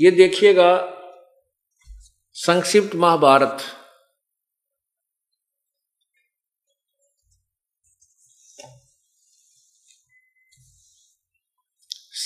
ये 0.00 0.10
देखिएगा, 0.10 0.88
संक्षिप्त 2.32 2.96
महाभारत। 2.96 3.58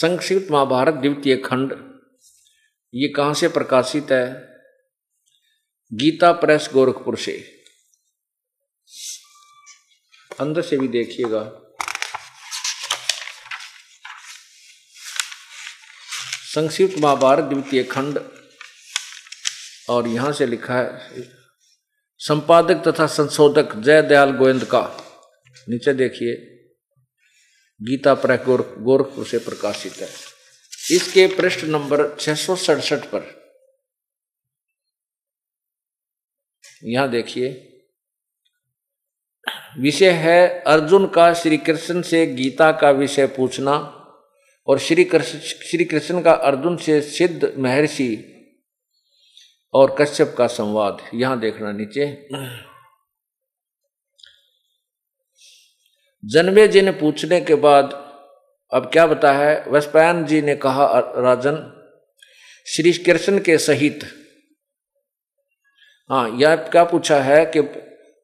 संक्षिप्त 0.00 0.50
महाभारत 0.50 0.94
द्वितीय 0.94 1.36
खंड। 1.36 1.72
ये 2.94 3.08
कहाँ 3.08 3.34
से 3.34 3.48
प्रकाशित 3.48 4.06
है? 4.12 4.34
गीता 5.92 6.32
प्रेस 6.32 6.68
गोरखपुर 6.72 7.18
से। 7.18 7.64
अंदर 10.40 10.62
से 10.62 10.76
भी 10.76 10.88
देखिएगा। 10.88 11.60
संक्षिप्त 16.54 16.98
महाभारत 16.98 17.44
द्वितीय 17.44 17.82
खंड। 17.82 18.20
और 19.88 20.08
यहाँ 20.08 20.32
से 20.32 20.46
लिखा 20.46 20.74
है, 20.74 21.28
संपादक 22.18 22.82
तथा 22.88 23.06
संशोधक 23.06 23.76
जय 23.76 24.02
दयाल 24.02 24.30
गोविंद 24.30 24.64
का। 24.64 24.82
नीचे 25.68 25.92
देखिए। 25.92 26.52
गीता 27.82 28.14
प्र 28.14 28.36
गोरखपुर 28.78 29.26
से 29.26 29.38
प्रकाशित 29.38 29.92
है। 29.92 30.08
इसके 30.90 31.26
पृष्ठ 31.26 31.64
नंबर 31.64 32.16
छह 32.20 32.34
सौ 32.34 32.56
सड़सठ 32.56 33.04
पर। 33.04 33.34
यहाँ 36.84 37.10
देखिए। 37.10 37.48
विषय 39.78 40.10
है 40.10 40.48
अर्जुन 40.62 41.06
का 41.06 41.34
श्री 41.34 41.56
कृष्ण 41.56 42.02
से 42.02 42.26
गीता 42.26 42.72
का 42.72 42.90
विषय 42.90 43.26
पूछना 43.26 43.72
और 44.66 44.78
श्री 44.78 45.04
कृष्ण 45.04 45.38
श्री 45.38 45.84
कृष्ण 45.84 46.22
का 46.22 46.32
अर्जुन 46.32 46.76
से 46.76 47.00
सिद्ध 47.00 47.54
महर्षि 47.58 48.32
और 49.74 49.96
कश्यप 50.00 50.34
का 50.38 50.46
संवाद। 50.46 51.10
यहाँ 51.14 51.40
देखना 51.40 51.72
नीचे। 51.72 52.06
जन्मे 56.32 56.68
जी 56.68 56.82
ने 56.82 56.90
पूछने 56.90 57.40
के 57.40 57.54
बाद 57.54 57.92
अब 58.72 58.90
क्या 58.92 59.06
बता 59.06 59.32
है? 59.32 59.64
वस्पायन 59.68 60.24
जी 60.24 60.42
ने 60.42 60.56
कहा, 60.56 60.98
राजन, 60.98 61.84
श्री 62.66 62.92
कृष्ण 62.92 63.38
के 63.38 63.58
सहित। 63.58 64.00
हाँ 66.10 66.30
यह 66.30 66.56
क्या 66.56 66.84
पूछा 66.84 67.20
है 67.20 67.46
कि 67.46 67.62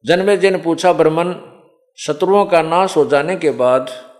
जन्मे 0.05 0.37
जी 0.37 0.49
ने 0.49 0.57
पूछा, 0.57 0.93
ब्रह्मन, 0.93 1.49
शत्रुओं 1.97 2.45
का 2.45 2.61
नाश 2.61 2.97
हो 2.97 3.05
जाने 3.05 3.35
के 3.35 3.51
बाद 3.51 4.13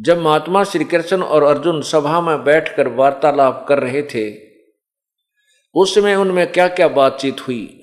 जब 0.00 0.18
महात्मा 0.18 0.64
श्री 0.64 0.84
कृष्ण 0.84 1.22
और 1.22 1.42
अर्जुन 1.42 1.82
सभा 1.82 2.20
में 2.20 2.44
बैठकर 2.44 2.88
वार्तालाप 2.88 3.66
कर 3.68 3.78
रहे 3.78 4.02
थे 4.02 4.48
उसमें 5.74 6.16
उनमें 6.16 6.52
क्या 6.52 6.68
क्या 6.68 6.88
बातचीत 6.88 7.40
हुई? 7.40 7.80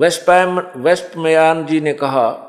वेस्पैम 0.00 0.60
वेस्पमयान 0.76 1.66
जी 1.66 1.80
ने 1.80 1.92
कहा 1.92 2.43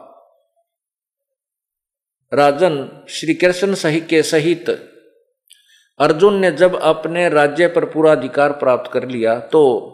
राजन 2.35 3.05
श्री 3.09 3.33
कृष्ण 3.33 3.73
सही 3.73 4.01
के 4.01 4.23
सहित, 4.23 4.69
अर्जुन 5.99 6.35
ने 6.35 6.51
जब 6.51 6.75
अपने 6.75 7.29
राज्य 7.29 7.67
पर 7.67 7.85
पूरा 7.85 8.11
अधिकार 8.11 8.51
प्राप्त 8.51 8.91
कर 8.91 9.07
लिया 9.07 9.39
तो 9.39 9.91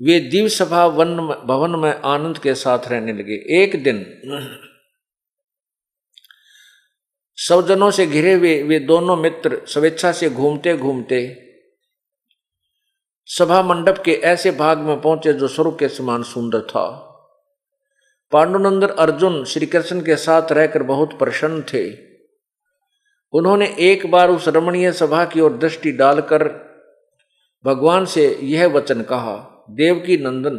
वे 0.00 0.20
दिव्य 0.20 0.48
सभा 0.48 0.86
वन 0.86 1.16
भवन 1.46 1.70
में 1.70 1.94
आनंद 1.94 2.38
के 2.38 2.54
साथ 2.54 2.78
रहने 2.88 3.12
लगे। 3.12 3.62
एक 3.62 3.82
दिन 3.82 4.04
सौजनों 7.36 7.90
से 7.90 8.06
घिरे 8.06 8.32
हुए, 8.32 8.62
वे 8.62 8.62
वे 8.62 8.78
दोनों 8.78 9.16
मित्र 9.16 9.60
स्वेच्छा 9.66 10.12
से 10.12 10.30
घूमते 10.30 10.76
घूमते 10.76 11.40
सभा 13.26 13.62
मंडप 13.62 14.02
के 14.04 14.12
ऐसे 14.12 14.50
भाग 14.50 14.78
में 14.78 15.00
पहुँचे 15.00 15.32
जो 15.32 15.48
स्वरूप 15.48 15.78
के 15.78 15.88
समान 15.88 16.22
सुंदर 16.22 16.60
था। 16.60 17.10
पांडुनंदन 18.32 18.88
अर्जुन 18.88 19.44
श्री 19.44 19.66
कृष्ण 19.66 20.00
के 20.00 20.16
साथ 20.16 20.52
रहकर 20.52 20.82
बहुत 20.82 21.18
प्रसन्न 21.18 21.62
थे। 21.62 21.84
उन्होंने 23.32 23.66
एक 23.78 24.10
बार 24.10 24.30
उस 24.30 24.48
रमणीय 24.48 24.92
सभा 24.92 25.24
की 25.24 25.40
ओर 25.40 25.56
दृष्टि 25.58 25.92
डालकर 25.92 26.48
भगवान 27.64 28.04
से 28.04 28.38
यह 28.42 28.66
वचन 28.66 29.02
कहा, 29.02 29.36
देवकी 29.70 30.16
नंदन, 30.16 30.56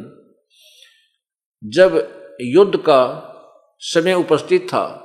जब 1.63 1.97
युद्ध 2.41 2.77
का 2.77 3.01
समय 3.79 4.13
उपस्थित 4.13 4.67
था, 4.67 5.01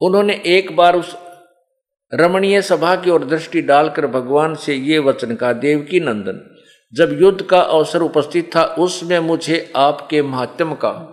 उन्होंने 0.00 0.42
एक 0.46 0.76
बार 0.76 0.96
उस 0.96 1.14
रमणीय 2.16 2.62
सभा 2.62 2.96
की 2.96 3.10
ओर 3.10 3.24
दृष्टि 3.24 3.62
डालकर 3.62 4.06
भगवान 4.06 4.54
से 4.54 4.74
ये 4.74 4.98
वचन 4.98 5.34
कहा, 5.34 5.52
देवकी 5.52 6.00
नंदन, 6.00 6.56
जब 6.94 7.22
युद्ध 7.22 7.42
का 7.42 7.60
अवसर 7.60 8.02
उपस्थित 8.02 8.56
था, 8.56 8.64
उसमें 8.64 9.18
मुझे 9.18 9.72
आपके 9.76 10.22
महात्म 10.22 10.74
का 10.74 11.12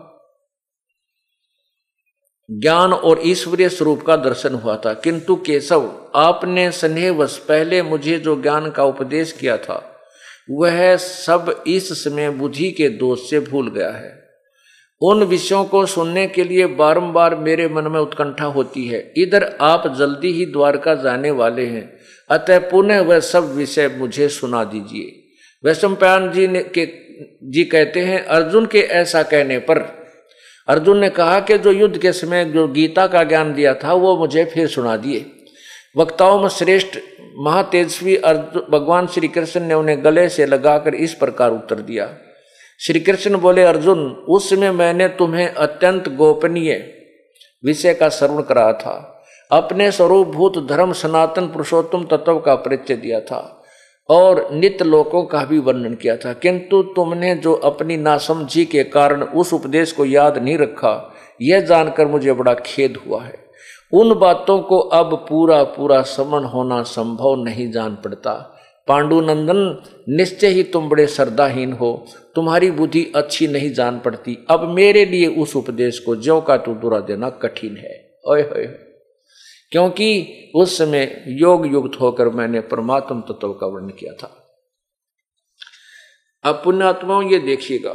ज्ञान 2.52 2.94
और 2.94 3.20
ईश्वरीय 3.24 3.70
स्वरूप 3.70 4.02
का 4.02 4.16
दर्शन 4.16 4.56
हुआ 4.56 4.78
था। 4.78 4.94
किंतु 4.94 5.36
केशव, 5.36 6.12
आपने 6.16 6.72
स्नेहवश 6.72 7.38
पहले 7.38 7.82
मुझे 7.82 8.20
जो 8.20 8.42
ज्ञान 8.42 8.72
का 8.72 8.84
उपदेश 8.84 9.32
किया 9.32 9.58
था, 9.58 10.00
वह 10.52 10.96
सब 10.98 11.64
इस 11.68 12.04
समय 12.04 12.30
बुद्धि 12.30 12.72
के 12.72 12.90
दोष 12.90 13.30
से 13.30 13.40
भूल 13.40 13.70
गया 13.70 13.92
है। 13.92 14.23
उन 15.04 15.24
विषयों 15.24 15.66
को 15.66 15.86
सुनने 15.86 16.28
के 16.28 16.44
लिए 16.44 16.66
बारंबार 16.66 17.36
मेरे 17.36 17.68
मन 17.68 17.84
में 17.84 18.00
उत्कंठा 18.00 18.46
होती 18.46 18.88
है। 18.88 19.14
इधर 19.18 19.58
आप 19.62 19.96
जल्दी 19.98 20.32
ही 20.32 20.46
द्वारका 20.46 20.96
जाने 20.96 21.32
वाले 21.32 21.66
हैं। 21.66 21.98
अतः 22.30 22.60
पुनः 22.60 23.02
वह 23.02 23.20
सब 23.20 23.56
विषय 23.56 23.88
मुझे 23.88 24.28
सुना 24.28 24.64
दीजिए। 24.64 25.24
वैश्वपायन 25.66 26.32
जी 26.32 26.48
ने 26.48 26.64
के, 26.64 26.86
जी 27.44 27.64
कहते 27.64 28.00
हैं, 28.00 28.26
अर्जुन 28.26 28.66
के 28.66 28.80
ऐसा 28.80 29.24
कहने 29.24 29.60
पर। 29.60 29.80
अर्जुन 30.68 31.00
ने 31.00 31.10
कहा 31.10 31.40
कि 31.40 31.58
जो 31.58 31.72
युद्ध 31.72 31.98
के 31.98 32.12
समय 32.12 32.46
जो 32.46 32.68
गीता 32.68 33.08
का 33.08 33.24
ज्ञान 33.24 33.54
दिया 33.54 33.74
था, 33.74 33.94
वो 33.94 34.18
मुझे 34.18 34.46
फिर 34.46 34.68
सुना 34.68 34.98
दिए। 34.98 35.26
वक्ताओं 35.98 36.42
में 36.42 36.50
श्रेष्ठ 36.50 37.00
महातेजस्वी 37.38 38.16
अर्जुन, 38.16 38.68
भगवान 38.70 39.08
श्री 39.08 39.28
कृष्ण 39.28 39.60
ने 39.60 39.74
उन्हें 39.74 40.04
गले 40.04 40.30
से 40.30 40.46
लगाकर 40.46 40.96
इस 40.96 41.14
प्रकार 41.14 41.52
उत्तर 41.52 41.76
दिया। 41.76 42.18
श्री 42.86 43.00
कृष्ण 43.00 43.38
बोले, 43.38 43.64
अर्जुन, 43.64 44.12
उसमें 44.30 44.72
मैंने 44.72 45.08
तुम्हें 45.08 45.54
अत्यंत 45.54 46.10
गोपनीय 46.10 46.94
विषय 47.66 47.94
का 47.94 48.10
श्रवण 48.10 48.42
करा 48.42 48.74
था। 48.74 49.26
अपने 49.52 49.92
स्वरूप 49.92 50.28
भूत 50.28 50.68
धर्म 50.68 50.92
सनातन 50.92 51.46
पुरुषोत्तम 51.46 52.04
तत्व 52.04 52.40
का 52.40 52.56
परिचय 52.56 52.96
दिया 52.96 53.20
था 53.20 53.64
और 54.10 54.50
नित्य 54.52 54.86
लोकों 54.86 55.24
का 55.24 55.46
भी 55.46 55.60
वर्णन 55.60 55.94
किया 55.94 56.18
था। 56.18 56.34
किंतु 56.34 56.82
तुमने 56.82 57.36
जो 57.36 57.54
अपनी 57.54 57.98
नासमझी 57.98 58.66
के 58.66 58.84
कारण 58.84 59.24
उस 59.24 59.54
उपदेश 59.54 59.92
को 59.92 60.06
याद 60.06 60.38
नहीं 60.38 60.58
रखा, 60.58 61.14
यह 61.42 61.60
जानकर 61.62 62.06
मुझे 62.06 62.34
बड़ा 62.34 62.54
खेद 62.54 62.98
हुआ 63.08 63.24
है। 63.24 63.44
उन 63.94 64.20
बातों 64.20 64.60
को 64.60 64.80
अब 64.80 65.26
पूरा 65.30 65.64
पूरा 65.64 66.02
समन 66.02 66.44
होना 66.44 66.84
संभव 66.84 67.36
नहीं 67.36 67.72
जान 67.72 67.96
पड़ता। 67.96 68.53
पांडुनंदन, 68.88 69.84
निश्चय 70.10 70.48
ही 70.48 70.64
तुम 70.64 70.90
बड़े 70.90 71.08
श्रद्धाहीन 71.08 71.74
हो। 71.74 72.06
तुम्हारी 72.36 72.72
बुद्धि 72.72 73.12
अच्छी 73.16 73.48
नहीं 73.48 73.74
जान 73.74 74.00
पड़ती। 74.00 74.46
अब 74.50 74.70
मेरे 74.70 75.06
लिए 75.06 75.28
उस 75.28 75.56
उपदेश 75.56 76.00
को 76.00 76.16
ज्यो 76.16 76.42
का 76.42 76.58
तू 76.58 76.74
दुरा 76.74 77.00
देना 77.00 77.30
कठिन 77.30 77.78
है। 77.78 78.20
होए। 78.28 78.44
क्योंकि 79.72 80.28
उस 80.56 80.78
समय 80.78 81.24
योग 81.28 81.68
युक्त 81.68 82.02
होकर 82.02 82.30
मैंने 82.30 82.60
परमात्म 82.60 83.22
तत्व 83.22 83.54
का 83.54 83.68
वर्णन 83.68 83.90
किया 83.90 84.14
था। 84.14 84.60
अब 86.44 86.62
पुण्यात्माओं 86.64 87.32
ये 87.32 87.40
देखिएगा 87.40 87.94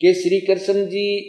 कि 0.00 0.14
श्री 0.14 0.40
कृष्ण 0.40 0.86
जी 0.86 1.20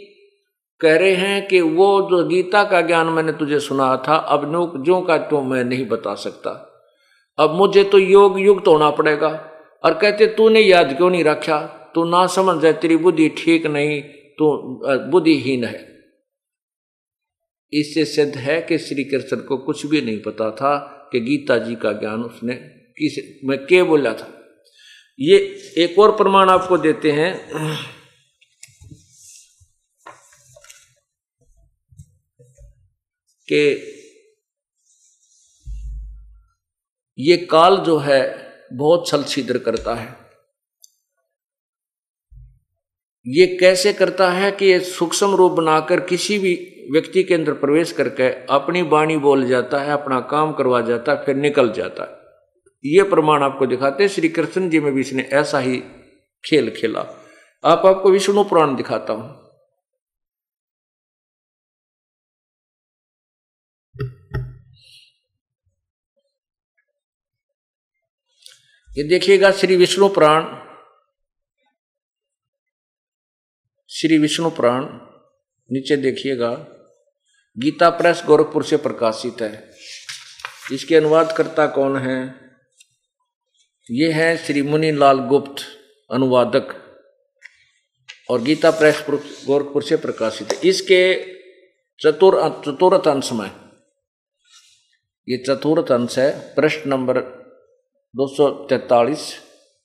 कह 0.80 0.96
रहे 0.96 1.14
हैं 1.14 1.48
कि 1.48 1.60
वो 1.60 2.02
जो 2.10 2.28
गीता 2.28 2.64
का 2.64 2.80
ज्ञान 2.80 3.06
मैंने 3.06 3.32
तुझे 3.32 3.60
सुना 3.60 4.02
था, 4.08 4.16
अब 4.16 4.82
जो 4.86 5.00
का 5.00 5.18
तो 5.18 5.42
मैं 5.42 5.64
नहीं 5.64 5.86
बता 5.86 6.14
सकता। 6.14 6.67
अब 7.38 7.54
मुझे 7.54 7.84
तो 7.84 7.98
योग 7.98 8.40
युक्त 8.40 8.66
होना 8.66 8.90
पड़ेगा। 8.90 9.28
और 9.84 9.98
कहते, 9.98 10.26
तूने 10.26 10.60
याद 10.60 10.96
क्यों 10.96 11.10
नहीं 11.10 11.24
रखा? 11.24 11.58
तू 11.94 12.04
ना 12.04 12.26
समझ 12.26 12.62
जाए 12.62 12.72
तेरी 12.72 12.96
बुद्धि 12.96 13.28
ठीक 13.28 13.66
नहीं, 13.66 14.00
तू 14.38 14.46
बुद्धिहीन 15.10 15.64
है। 15.64 15.98
इससे 17.72 18.04
सिद्ध 18.04 18.36
है 18.36 18.60
कि 18.62 18.78
श्री 18.78 19.04
कृष्ण 19.04 19.36
को 19.36 19.56
कुछ 19.56 19.86
भी 19.86 20.00
नहीं 20.00 20.18
पता 20.18 20.50
था 20.50 20.76
कि 21.12 21.20
गीता 21.20 21.58
जी 21.58 21.74
का 21.74 21.92
ज्ञान 21.92 22.22
उसने 22.22 22.54
किस 22.98 23.40
मैं 23.44 23.58
के 23.66 23.82
बोला 23.82 24.12
था। 24.12 24.34
ये 25.20 25.36
एक 25.78 25.98
और 25.98 26.16
प्रमाण 26.16 26.48
आपको 26.48 26.78
देते 26.78 27.10
हैं। 27.10 27.50
कि 33.48 33.94
ये 37.18 37.36
काल 37.36 37.76
जो 37.76 37.98
है 37.98 38.48
बहुत 38.72 39.08
छल 39.08 39.22
छिद्र 39.22 39.58
करता 39.58 39.94
है। 39.94 40.16
ये 43.26 43.46
कैसे 43.46 43.92
करता 43.92 44.30
है 44.30 44.52
कि 44.52 44.66
ये 44.66 44.80
सूक्ष्म 44.80 45.34
रूप 45.34 45.52
बनाकर 45.52 46.00
किसी 46.00 46.38
भी 46.38 46.74
व्यक्ति 46.92 47.22
के 47.22 47.34
अंदर 47.34 47.52
प्रवेश 47.52 47.92
करके 47.92 48.28
अपनी 48.28 48.82
वाणी 48.82 49.16
बोल 49.16 49.46
जाता 49.46 49.78
है, 49.78 49.90
अपना 49.90 50.20
काम 50.20 50.52
करवा 50.52 50.80
जाता 50.80 51.12
है, 51.12 51.24
फिर 51.24 51.36
निकल 51.36 51.72
जाता 51.72 52.02
है। 52.02 52.18
ये 52.92 53.02
प्रमाण 53.02 53.42
आपको 53.42 53.66
दिखाते 53.66 54.02
हैं। 54.02 54.10
श्री 54.10 54.28
कृष्ण 54.28 54.68
जी 54.68 54.80
में 54.80 54.92
भी 54.92 55.00
इसने 55.00 55.22
ऐसा 55.22 55.58
ही 55.58 55.76
खेल 56.44 56.70
खेला। 56.70 57.00
आप, 57.64 57.86
आपको 57.86 58.10
विष्णु 58.10 58.44
पुराण 58.44 58.76
दिखाता 58.76 59.12
हूँ। 59.12 59.37
ये 68.98 69.04
देखिएगा 69.04 69.50
श्री 69.52 69.76
विष्णु 69.76 70.08
पुराण। 70.08 70.42
श्री 73.90 74.18
विष्णु 74.18 74.50
पुराण 74.50 74.84
नीचे 75.72 75.96
देखिएगा। 75.96 76.50
गीता 77.58 77.90
प्रेस 77.90 78.22
गोरखपुर 78.26 78.64
से 78.64 78.76
प्रकाशित 78.76 79.40
है। 79.40 79.74
इसके 80.72 80.96
अनुवादकर्ता 80.96 81.66
कौन 81.66 81.96
है? 81.96 82.34
ये 83.90 84.12
है 84.12 84.36
श्री 84.36 84.62
मुनि 84.62 84.92
लाल 84.92 85.18
गुप्त, 85.18 85.62
अनुवादक। 86.10 86.98
और 88.30 88.42
गीता 88.42 88.70
प्रेस 88.70 89.06
गोरखपुर 89.46 89.82
से 89.82 89.96
प्रकाशित 89.96 90.52
है। 90.52 90.60
इसके 90.68 91.24
चतुर, 92.00 92.62
चतुर्थ 92.66 93.08
अंश 93.08 93.32
में, 93.32 93.50
ये 95.28 95.44
चतुर्थ 95.48 95.92
अंश 95.92 96.18
है। 96.18 96.54
प्रश्न 96.54 96.90
नंबर 96.90 97.37
दो 98.14 98.26
सौ 98.26 98.48
तैतालीस, 98.66 99.32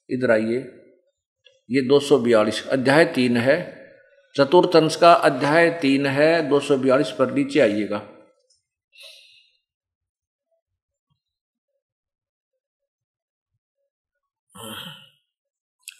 इधर 0.09 0.31
आइए। 0.31 0.57
ये 1.69 1.81
दो 1.87 1.99
सौ 1.99 2.17
बयालीस, 2.19 2.67
अध्याय 2.67 3.05
तीन 3.15 3.37
है। 3.37 3.57
चतुर्थ 4.35 4.75
अंश 4.75 4.95
का 4.95 5.11
अध्याय 5.13 5.69
तीन 5.81 6.05
है, 6.07 6.49
दो 6.49 6.59
सौ 6.59 6.77
बयालीस 6.77 7.11
पर 7.19 7.31
नीचे 7.33 7.59
आइएगा। 7.59 8.01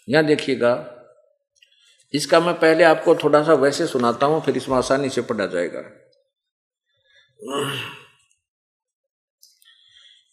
यहाँ 0.08 0.24
देखिएगा, 0.24 0.72
इसका 2.14 2.40
मैं 2.40 2.54
पहले 2.54 2.84
आपको 2.84 3.14
थोड़ा 3.14 3.42
सा 3.44 3.54
वैसे 3.56 3.86
सुनाता 3.86 4.26
हूँ, 4.26 4.40
फिर 4.42 4.56
इसमें 4.56 4.76
आसानी 4.76 5.08
से 5.08 5.22
पढ़ा 5.22 5.46
जाएगा। 5.46 5.80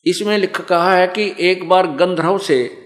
इसमें 0.05 0.37
लिख 0.37 0.61
कहा 0.61 0.95
है 0.95 1.07
कि 1.07 1.35
एक 1.39 1.69
बार 1.69 1.87
गंधर्व 1.87 2.37
से 2.37 2.77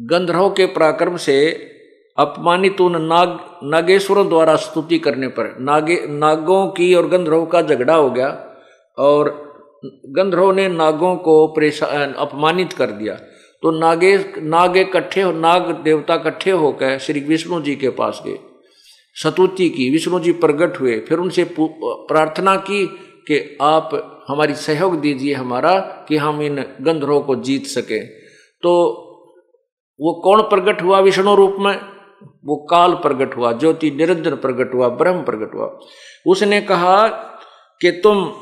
गंधर्व 0.00 0.48
के 0.50 0.66
पराक्रम 0.66 1.16
से 1.16 1.50
अपमानित 2.18 2.80
उन 2.80 3.02
नाग, 3.02 3.60
नागेश्वरों 3.64 4.28
द्वारा 4.28 4.56
स्तुति 4.56 4.98
करने 4.98 5.28
पर, 5.28 5.56
नागे, 5.60 6.06
नागों 6.06 6.66
की 6.68 6.94
और 6.94 7.08
गंधर्व 7.08 7.46
का 7.46 7.62
झगड़ा 7.62 7.94
हो 7.94 8.10
गया 8.10 8.28
और 8.98 9.30
गंधर्व 10.06 10.52
ने 10.52 10.68
नागों 10.68 11.16
को 11.16 11.46
परेशान 11.46 12.12
अपमानित 12.12 12.72
कर 12.72 12.90
दिया। 12.90 13.14
तो 13.62 13.70
नागे, 13.70 14.32
नाग 14.38 14.76
इकट्ठे 14.76 15.24
नाग 15.32 15.70
देवता 15.84 16.14
इकट्ठे 16.14 16.50
होकर 16.50 16.98
श्री 16.98 17.20
विष्णु 17.20 17.60
जी 17.60 17.76
के 17.76 17.90
पास 17.90 18.22
गए। 18.26 18.38
सतुति 19.14 19.68
की, 19.68 19.90
विष्णु 19.90 20.20
जी 20.20 20.32
प्रकट 20.32 20.80
हुए, 20.80 20.98
फिर 21.00 21.18
उनसे 21.18 21.44
प्रार्थना 21.60 22.56
की 22.56 22.86
कि 23.28 23.58
आप 23.62 23.90
हमारी 24.28 24.54
सहयोग 24.54 25.00
दीजिए 25.00 25.34
हमारा 25.34 25.78
कि 26.08 26.16
हम 26.16 26.42
इन 26.42 26.62
गंधर्वों 26.80 27.20
को 27.20 27.36
जीत 27.36 27.66
सके। 27.66 28.06
तो 28.62 28.72
वो 30.00 30.14
कौन 30.14 30.42
प्रकट 30.42 30.82
हुआ 30.82 30.98
विष्णु 30.98 31.34
रूप 31.34 31.56
में? 31.58 31.76
वो 32.44 32.66
काल 32.70 32.94
प्रकट 32.94 33.36
हुआ, 33.36 33.52
ज्योति 33.52 33.90
निरंजन 33.90 34.36
प्रकट 34.36 34.74
हुआ, 34.74 34.88
ब्रह्म 34.88 35.24
प्रकट 35.24 35.54
हुआ। 35.54 35.78
उसने 36.26 36.60
कहा 36.60 37.06
कि 37.80 37.90
तुम 37.90 38.32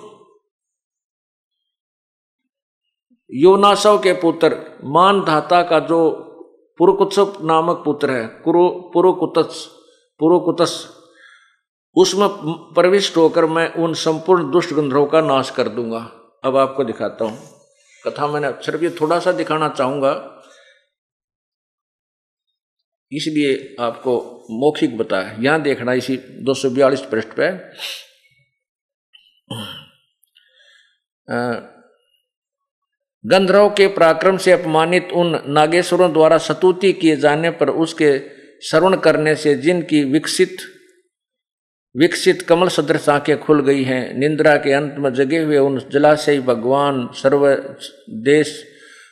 योनासव 3.31 3.99
के 3.99 4.13
पुत्र 4.13 4.57
मान 4.85 5.25
धाता 5.25 5.63
का 5.63 5.79
जो 5.79 6.11
पुरुकुत्सव 6.79 7.37
नामक 7.43 7.83
पुत्र 7.85 8.11
है 8.11 8.27
पुरुकुतस 8.27 9.67
पुरुकुतस 10.21 10.94
उसमें 11.97 12.29
प्रविष्ट 12.75 13.17
होकर 13.17 13.45
मैं 13.47 13.73
उन 13.73 13.95
संपूर्ण 13.95 14.51
दुष्ट 14.51 14.73
गंधर्वों 14.73 15.07
का 15.07 15.21
नाश 15.21 15.51
कर 15.51 15.69
दूँगा। 15.69 15.99
अब 16.45 16.57
आपको 16.57 16.85
दिखाता 16.85 17.25
हूँ। 17.25 17.39
कथा 18.07 18.27
मैंने 18.27 18.51
सिर्फ़ 18.63 18.83
ये 18.83 18.91
थोड़ा 18.91 19.19
सा 19.19 19.33
दिखाना 19.33 19.69
चाहूँगा। 19.69 20.31
इसलिए 23.13 23.77
आपको 23.81 24.47
मौखिक 24.51 24.99
बताया। 24.99 25.37
यहाँ 25.41 25.63
देखना 25.63 25.93
इसी 25.93 26.17
दो 26.17 26.55
सौ 26.55 26.71
बयालीस 26.71 27.01
पृष्ठ 27.01 27.29
पे। 27.29 27.51
गंधर्व 33.25 33.69
के 33.69 33.87
पराक्रम 33.89 34.37
से 34.37 34.53
अपमानित 34.53 35.09
उन 35.15 35.43
नागेश्वरों 35.49 36.13
द्वारा 36.13 36.39
सतुति 36.39 36.93
किए 36.93 37.17
जाने 37.17 37.51
पर 37.51 37.71
उसके 37.71 38.19
श्रवण 38.61 38.97
करने 38.97 39.35
से 39.37 39.55
जिनकी 39.55 40.05
विकसित 40.05 40.57
विकसित 41.97 42.43
कमल 42.43 42.69
सदृश 42.69 43.09
आँखें 43.09 43.41
खुल 43.41 43.61
गई 43.61 43.83
हैं। 43.83 44.19
निंद्रा 44.19 44.57
के 44.57 44.73
अंत 44.73 44.95
में 44.99 45.13
जगे 45.15 45.39
हुए 45.39 45.59
उन 45.59 45.81
जलाशय 45.93 46.41
भगवान 46.41 47.09
सर्व 47.13 47.47
देश 48.11 48.65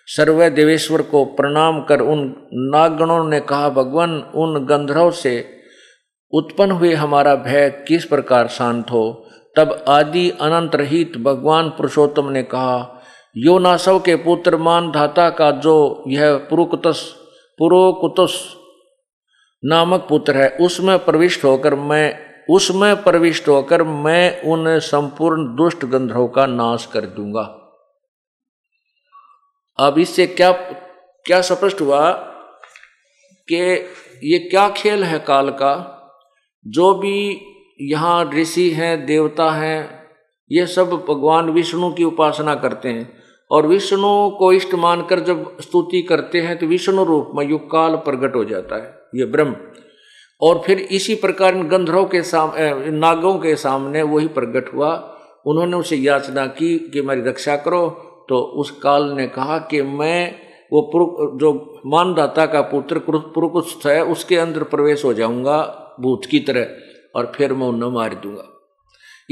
सर्व 0.06 0.48
देवेश्वर 0.48 1.02
को 1.02 1.24
प्रणाम 1.24 1.82
कर 1.82 2.00
उन 2.00 2.48
नागगणों 2.52 3.28
ने 3.28 3.40
कहा, 3.40 3.68
भगवान, 3.68 4.10
उन 4.34 4.66
गंधर्व 4.66 5.10
से 5.10 5.48
उत्पन्न 6.32 6.70
हुए 6.70 6.94
हमारा 6.94 7.34
भय 7.34 7.84
किस 7.88 8.04
प्रकार 8.04 8.48
शांत 8.48 8.90
हो? 8.90 9.28
तब 9.56 9.84
आदि 9.88 10.30
अनंत 10.30 10.74
रहित 10.74 11.16
भगवान 11.16 11.68
पुरुषोत्तम 11.68 12.28
ने 12.28 12.42
कहा 12.42 13.02
यो 13.36 13.58
नासव 13.58 13.98
के 13.98 14.16
पुत्र 14.16 14.56
मान 14.56 14.90
धाता 14.90 15.30
का 15.30 15.50
जो 15.50 16.04
यह 16.08 16.36
पुरुकुतस, 16.36 17.14
पुरोकुतस 17.58 18.56
नामक 19.64 20.06
पुत्र 20.08 20.36
है, 20.36 20.48
उसमें 20.60 20.98
प्रविष्ट 20.98 21.44
होकर 21.44 21.74
मैं 21.74 22.31
उसमें 22.50 23.02
प्रविष्ट 23.02 23.48
होकर 23.48 23.82
मैं 23.82 24.42
उन 24.42 24.78
संपूर्ण 24.78 25.56
दुष्ट 25.56 25.84
गंधर्वों 25.84 26.28
का 26.28 26.46
नाश 26.46 26.86
कर 26.86 27.00
दूँगा। 27.00 27.58
अब 29.78 29.98
इससे 29.98 30.26
क्या 30.26 30.52
क्या 31.26 31.40
स्पष्ट 31.40 31.80
हुआ 31.80 32.12
कि 33.48 33.86
ये 34.24 34.38
क्या 34.38 34.68
खेल 34.68 35.04
है 35.04 35.18
काल 35.18 35.50
का? 35.50 35.98
जो 36.66 36.94
भी 36.94 37.46
यहाँ 37.80 38.30
ऋषि 38.34 38.70
हैं, 38.70 39.06
देवता 39.06 39.50
हैं, 39.50 40.10
ये 40.52 40.66
सब 40.66 40.90
भगवान 40.90 41.50
विष्णु 41.50 41.92
की 41.92 42.04
उपासना 42.04 42.54
करते 42.54 42.88
हैं। 42.88 43.22
और 43.50 43.66
विष्णु 43.66 44.30
को 44.30 44.52
इष्ट 44.52 44.74
मानकर 44.74 45.20
जब 45.20 45.60
स्तुति 45.60 46.02
करते 46.02 46.40
हैं 46.40 46.58
तो 46.58 46.66
विष्णु 46.66 47.04
रूप 47.04 47.30
में 47.34 47.48
युग 47.48 47.70
काल 47.70 47.96
प्रकट 47.96 48.34
हो 48.34 48.44
जाता 48.44 48.76
है। 48.76 49.00
ये 49.14 49.24
ब्रह्म। 49.24 49.56
और 50.42 50.62
फिर 50.66 50.78
इसी 50.78 51.14
प्रकार 51.14 51.56
इन 51.56 51.68
गंधर्व 51.68 52.04
के 52.04 52.22
सामने 52.22 52.90
नागों 52.90 53.34
के 53.38 53.56
सामने 53.56 54.02
वही 54.02 54.28
प्रकट 54.28 54.74
हुआ। 54.74 55.18
उन्होंने 55.46 55.76
उसे 55.76 55.96
याचना 55.96 56.46
की 56.46 56.78
कि 56.78 57.00
मेरी 57.00 57.22
रक्षा 57.22 57.56
करो। 57.56 57.88
तो 58.28 58.38
उस 58.38 58.70
काल 58.70 59.04
ने 59.10 59.26
कहा 59.26 59.58
कि 59.58 59.82
मैं 59.82 60.34
वो 60.72 60.90
जो 61.40 61.80
मानदाता 61.86 62.46
का 62.46 62.60
पुत्र 62.60 62.98
पुरुकुस्थ 63.08 63.86
है, 63.86 64.04
उसके 64.04 64.36
अंदर 64.36 64.62
प्रवेश 64.62 65.04
हो 65.04 65.12
जाऊँगा 65.12 65.58
भूत 66.00 66.24
की 66.24 66.40
तरह 66.40 67.18
और 67.18 67.32
फिर 67.34 67.52
मैं 67.52 67.66
उन्हें 67.66 67.90
मार 67.90 68.14
दूँगा। 68.14 68.51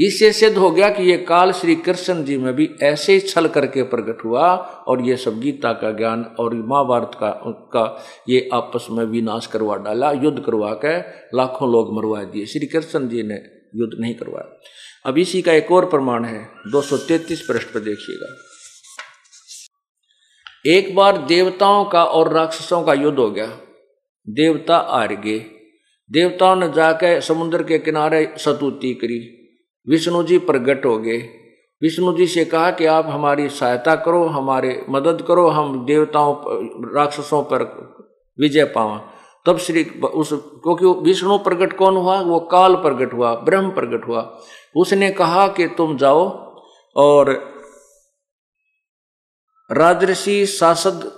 इससे 0.01 0.31
सिद्ध 0.31 0.57
हो 0.57 0.71
गया 0.71 0.89
कि 0.89 1.03
ये 1.03 1.17
काल 1.17 1.51
श्री 1.51 1.75
कृष्ण 1.75 2.23
जी 2.23 2.37
में 2.37 2.53
भी 2.53 2.69
ऐसे 2.83 3.13
ही 3.13 3.19
छल 3.19 3.47
करके 3.47 3.83
प्रकट 3.83 4.25
हुआ 4.25 4.55
और 4.87 5.01
ये 5.01 5.17
सब 5.17 5.39
गीता 5.39 5.73
का 5.73 5.91
ज्ञान 5.91 6.35
और 6.39 6.53
महाभारत 6.53 7.11
का 7.15 7.29
का 7.47 8.05
ये 8.29 8.49
आपस 8.53 8.87
में 8.91 9.05
विनाश 9.05 9.45
करवा 9.45 9.77
डाला, 9.77 10.11
युद्ध 10.11 10.39
करवा 10.39 10.73
के 10.73 10.99
लाखों 11.37 11.71
लोग 11.71 11.97
मरवा 11.97 12.23
दिए। 12.23 12.45
श्री 12.45 12.65
कृष्ण 12.65 13.07
जी 13.07 13.23
ने 13.23 13.35
युद्ध 13.75 13.97
नहीं 13.99 14.15
करवाया। 14.15 14.59
अब 15.05 15.17
इसी 15.17 15.41
का 15.41 15.53
एक 15.53 15.71
और 15.71 15.85
प्रमाण 15.85 16.25
है 16.25 16.49
233 16.67 17.41
पृष्ठ 17.41 17.67
पर 17.67 17.79
देखिएगा। 17.79 18.35
एक 20.77 20.95
बार 20.95 21.17
देवताओं 21.17 21.85
का 21.85 22.03
और 22.03 22.33
राक्षसों 22.33 22.83
का 22.83 22.93
युद्ध 22.93 23.19
हो 23.19 23.31
गया। 23.31 23.47
देवता 24.29 24.77
आर 24.77 25.13
गए। 25.13 25.39
देवताओं 26.11 26.55
ने 26.55 26.69
जाकर 26.69 27.21
समुद्र 27.21 27.63
के 27.63 27.79
किनारे 27.79 28.33
सतुति 28.37 28.93
करी। 28.93 29.37
विष्णु 29.89 30.23
जी 30.23 30.37
प्रगट 30.37 30.85
हो 30.85 30.97
गए। 30.97 31.17
विष्णु 31.81 32.17
जी 32.17 32.27
से 32.27 32.45
कहा 32.45 32.71
कि 32.71 32.85
आप 32.85 33.05
हमारी 33.07 33.49
सहायता 33.49 33.95
करो, 33.95 34.25
हमारे 34.25 34.85
मदद 34.89 35.21
करो, 35.27 35.47
हम 35.47 35.85
देवताओं 35.85 36.35
राक्षसों 36.95 37.43
पर 37.43 37.63
विजय 38.39 38.63
पावा। 38.63 39.01
तब 39.45 39.57
श्री 39.57 39.83
उस, 40.13 40.29
क्योंकि 40.33 40.85
विष्णु 40.85 41.37
प्रकट 41.37 41.77
कौन 41.77 41.97
हुआ? 41.97 42.21
वो 42.21 42.39
काल 42.39 42.75
प्रकट 42.75 43.13
हुआ, 43.13 43.35
ब्रह्म 43.35 43.69
प्रकट 43.69 44.07
हुआ। 44.07 44.39
उसने 44.75 45.11
कहा 45.11 45.47
कि 45.47 45.67
तुम 45.67 45.97
जाओ 45.97 46.55
और 46.95 47.51
राजऋषि 49.71 50.45
सासद 50.45 51.11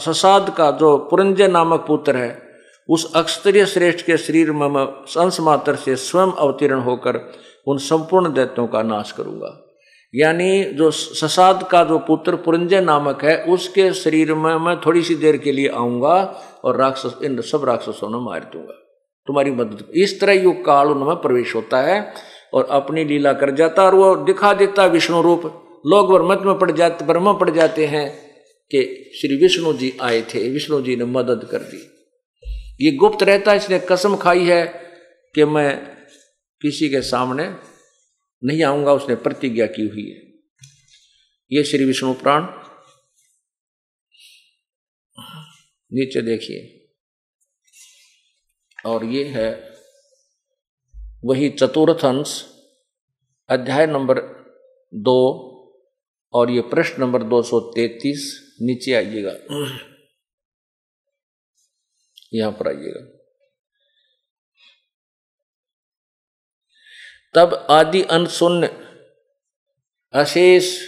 ससाद 0.00 0.54
का 0.58 0.70
जो 0.70 0.98
पुरंजय 0.98 1.48
नामक 1.48 1.80
पुत्र 1.80 2.16
है, 2.16 2.42
उस 2.88 3.12
अक्षत्रिय 3.12 3.66
श्रेष्ठ 3.66 4.06
के 4.06 4.16
शरीर 4.16 4.52
में 4.52 4.68
अंश 5.18 5.40
मात्र 5.40 5.76
से 5.76 5.96
स्वयं 5.96 6.32
अवतीर्ण 6.32 6.80
होकर 6.80 7.32
उन 7.66 7.78
संपूर्ण 7.78 8.32
दैत्यों 8.34 8.66
का 8.66 8.82
नाश 8.82 9.12
करूँगा। 9.12 9.58
यानी 10.14 10.62
जो 10.74 10.90
ससाद 10.90 11.62
का 11.62 11.82
जो 11.84 11.98
पुत्र 11.98 12.36
पुरंजय 12.36 12.80
नामक 12.80 13.24
है, 13.24 13.36
उसके 13.44 13.92
शरीर 13.92 14.34
में 14.34 14.54
मैं 14.56 14.76
थोड़ी 14.80 15.02
सी 15.02 15.14
देर 15.14 15.36
के 15.36 15.52
लिए 15.52 15.68
आऊँगा 15.68 16.14
और 16.64 16.76
राक्षस, 16.76 17.14
इन 17.24 17.40
सब 17.40 17.64
राक्षसों 17.64 18.10
ने 18.10 18.24
मार 18.24 18.50
दूँगा। 18.52 18.78
तुम्हारी 19.28 19.50
मदद 19.50 19.84
इस 19.94 20.20
तरह 20.20 20.32
युग 20.32 20.64
काल 20.64 20.88
उनमें 20.88 21.16
प्रवेश 21.16 21.54
होता 21.54 21.80
है 21.80 22.12
और 22.54 22.66
अपनी 22.70 23.04
लीला 23.04 23.32
कर 23.32 23.50
जाता 23.50 23.82
और 23.82 23.94
वो 23.94 24.14
दिखा 24.16 24.52
देता 24.54 24.86
विष्णु 24.86 25.22
रूप। 25.22 25.42
लोग 25.86 26.10
वर्मत 26.10 26.42
में 26.46 26.58
पड़ 26.58 26.70
जाते 26.70 27.04
ब्रह्म 27.04 27.32
पड़ 27.38 27.50
जाते 27.50 27.86
हैं 27.86 28.08
कि 28.70 28.82
श्री 29.16 29.36
विष्णु 29.36 29.72
जी 29.72 29.92
आए 30.02 30.20
थे, 30.22 30.48
विष्णु 30.50 30.80
जी 30.80 30.96
ने 30.96 31.04
मदद 31.04 31.48
कर 31.50 31.58
दी। 31.58 31.80
ये 32.80 32.90
गुप्त 32.96 33.22
रहता 33.22 33.54
इसने 33.54 33.78
कसम 33.78 34.16
खाई 34.16 34.44
है 34.44 34.64
कि 35.34 35.44
मैं 35.44 35.80
किसी 36.62 36.88
के 36.88 37.02
सामने 37.02 37.48
नहीं 38.44 38.64
आऊँगा, 38.64 38.92
उसने 38.92 39.14
प्रतिज्ञा 39.14 39.66
की 39.66 39.88
हुई 39.88 40.10
है। 40.10 40.32
ये 41.52 41.64
श्री 41.64 41.84
विष्णु 41.84 42.14
प्राण। 42.14 42.42
नीचे 45.92 46.22
देखिए। 46.22 46.78
और 48.86 49.04
ये 49.04 49.24
है 49.24 49.72
वही 51.24 51.50
चतुर्थ 51.50 52.04
अंश, 52.04 52.48
अध्याय 53.48 53.86
नंबर 53.86 54.20
दो 54.94 55.48
और 56.32 56.50
ये 56.50 56.60
प्रश्न 56.60 57.02
नंबर 57.02 57.22
दो 57.22 57.42
सौ 57.42 57.60
तैतीस। 57.60 58.54
नीचे 58.62 58.92
आइएगा। 58.92 59.32
यहाँ 62.34 62.52
पर 62.52 62.68
आइएगा। 62.68 63.21
तब 67.34 67.66
आदि 67.70 68.02
अनशून्य 68.02 68.70
अशेष 70.12 70.80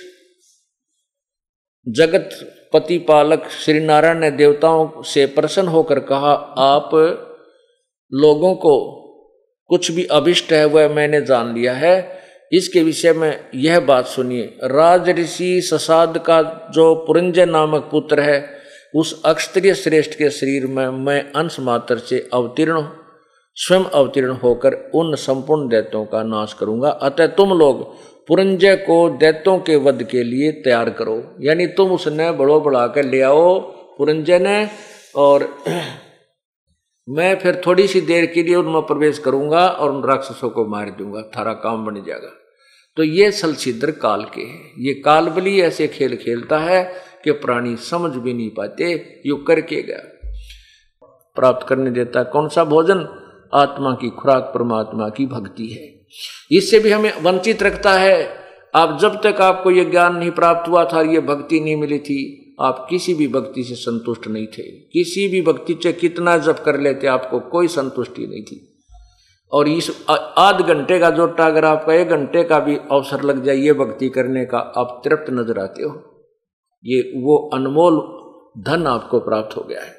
जगत 1.88 2.30
पतिपालक 2.72 3.48
श्री 3.48 3.80
नारायण 3.80 4.18
ने 4.18 4.30
देवताओं 4.30 5.02
से 5.02 5.26
प्रसन्न 5.26 5.68
होकर 5.68 6.00
कहा, 6.00 6.32
आप 6.58 6.90
लोगों 8.12 8.54
को 8.54 9.00
कुछ 9.66 9.90
भी 9.90 10.04
अभिष्ट 10.04 10.52
है, 10.52 10.64
वह 10.64 10.88
मैंने 10.88 11.20
जान 11.20 11.54
लिया 11.54 11.74
है। 11.74 12.24
इसके 12.52 12.82
विषय 12.82 13.12
में 13.12 13.50
यह 13.54 13.80
बात 13.80 14.06
सुनिए। 14.06 14.58
राज 14.62 15.10
ऋषि 15.10 15.62
ससाद 15.62 16.18
का 16.18 16.68
जो 16.74 16.94
पुरंजय 16.94 17.46
नामक 17.46 17.88
पुत्र 17.90 18.20
है, 18.20 18.58
उस 18.94 19.22
अक्षत्रिय 19.24 19.74
श्रेष्ठ 19.74 20.14
के 20.14 20.30
शरीर 20.30 20.66
में 20.66 20.88
मैं 20.88 21.32
अंश 21.32 21.60
मात्र 21.60 21.98
से 21.98 22.28
अवतीर्ण 22.32 22.82
स्वयं 23.56 23.84
अवतीर्ण 23.84 24.30
होकर 24.30 24.74
उन 24.94 25.14
संपूर्ण 25.14 25.68
दैत्यों 25.68 26.04
का 26.04 26.22
नाश 26.22 26.52
करूँगा। 26.52 26.90
अतः 26.90 27.26
तुम 27.26 27.50
लोग 27.50 27.94
पुरंजय 28.26 28.76
को 28.76 29.10
दैत्यों 29.10 29.58
के 29.58 29.76
वध 29.76 30.02
के 30.02 30.22
लिए 30.22 30.52
तैयार 30.52 30.90
करो। 30.90 31.36
यानी 31.40 31.66
तुम 31.66 31.92
उसने 31.92 32.30
बड़ो 32.30 32.60
बढ़ा 32.60 32.86
कर 32.86 33.04
ले 33.04 33.20
आओ 33.20 33.58
पुरंजय 33.98 34.38
ने 34.38 34.68
और 35.16 35.58
मैं 37.08 37.38
फिर 37.38 37.62
थोड़ी 37.66 37.86
सी 37.88 38.00
देर 38.00 38.26
के 38.26 38.42
लिए 38.42 38.54
उनमें 38.54 38.82
प्रवेश 38.82 39.18
करूँगा 39.18 39.66
और 39.66 39.90
उन 39.90 40.04
राक्षसों 40.04 40.50
को 40.50 40.66
मार 40.66 40.90
दूँगा। 40.90 41.22
थारा 41.22 41.52
काम 41.52 41.84
बन 41.86 41.94
जाएगा। 41.94 42.30
तो 42.96 43.02
ये 43.02 43.32
सलछिद्र 43.32 43.90
काल 43.90 44.24
के 44.24 44.40
हैं। 44.40 44.72
ये 44.78 44.94
काल 44.94 45.28
बली 45.28 45.60
ऐसे 45.60 45.88
खेल 45.88 46.16
खेलता 46.16 46.58
है 46.58 46.92
कि 47.24 47.30
प्राणी 47.30 47.76
समझ 47.76 48.10
भी 48.10 48.34
नहीं 48.34 48.50
पाते। 48.50 49.22
यु 49.26 49.36
करके 49.36 49.82
गया। 49.82 50.02
प्राप्त 51.36 51.66
करने 51.68 51.90
देता 51.90 52.22
कौन 52.22 52.48
सा 52.48 52.64
भोजन? 52.64 53.23
आत्मा 53.54 53.92
की 53.92 54.10
खुराक 54.10 54.42
परमात्मा 54.42 55.08
की 55.08 55.26
भक्ति 55.26 55.66
है। 55.66 56.06
इससे 56.58 56.78
भी 56.78 56.90
हमें 56.90 57.22
वंचित 57.22 57.62
रखता 57.62 57.92
है। 57.92 58.44
आप 58.74 58.98
जब 59.00 59.20
तक 59.22 59.40
आपको 59.40 59.70
यह 59.70 59.90
ज्ञान 59.90 60.16
नहीं 60.16 60.30
प्राप्त 60.30 60.68
हुआ 60.68 60.84
था, 60.84 61.00
ये 61.00 61.20
भक्ति 61.20 61.60
नहीं 61.60 61.76
मिली 61.76 61.98
थी, 61.98 62.40
आप 62.60 62.86
किसी 62.90 63.14
भी 63.14 63.28
भक्ति 63.28 63.64
से 63.64 63.74
संतुष्ट 63.74 64.28
नहीं 64.28 64.46
थे। 64.46 64.62
किसी 64.62 65.28
भी 65.28 65.42
भक्ति 65.42 65.78
से 65.82 65.92
कितना 65.92 66.38
जप 66.38 66.62
कर 66.64 66.80
लेते, 66.80 67.06
आपको 67.06 67.40
कोई 67.40 67.68
संतुष्टि 67.68 68.26
नहीं 68.26 68.42
थी। 68.42 68.70
और 69.52 69.68
इस 69.68 70.06
आध 70.38 70.60
घंटे 70.60 70.98
का 70.98 71.10
जोटा 71.10 71.46
अगर 71.46 71.64
आपका 71.64 71.94
एक 71.94 72.08
घंटे 72.08 72.44
का 72.44 72.60
भी 72.60 72.76
अवसर 72.76 73.22
लग 73.22 73.44
जाए 73.44 73.56
ये 73.56 73.72
भक्ति 73.72 74.08
करने 74.08 74.44
का, 74.44 74.58
आप 74.58 75.02
तृप्त 75.04 75.30
नज़र 75.30 75.58
आते 75.58 75.82
हो। 75.82 75.90
ये 76.84 77.12
वो 77.16 77.50
अनमोल 77.54 78.00
धन 78.62 78.86
आपको 78.86 79.20
प्राप्त 79.20 79.56
हो 79.56 79.62
गया 79.62 79.82
है। 79.82 79.92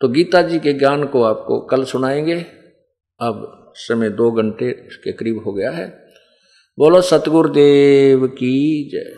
तो 0.00 0.08
गीता 0.08 0.42
जी 0.42 0.58
के 0.58 0.72
ज्ञान 0.72 1.06
को 1.06 1.22
आपको 1.22 1.60
कल 1.60 1.84
सुनाएँगे। 1.84 2.46
अब 3.20 3.70
समय 3.74 4.08
दो 4.08 4.30
घंटे 4.30 4.72
के 4.72 5.12
करीब 5.12 5.42
हो 5.46 5.52
गया 5.52 5.70
है। 5.70 6.06
बोलो, 6.78 7.00
सतगुरुदेव 7.00 8.26
की 8.26 8.90
जय। 8.92 9.17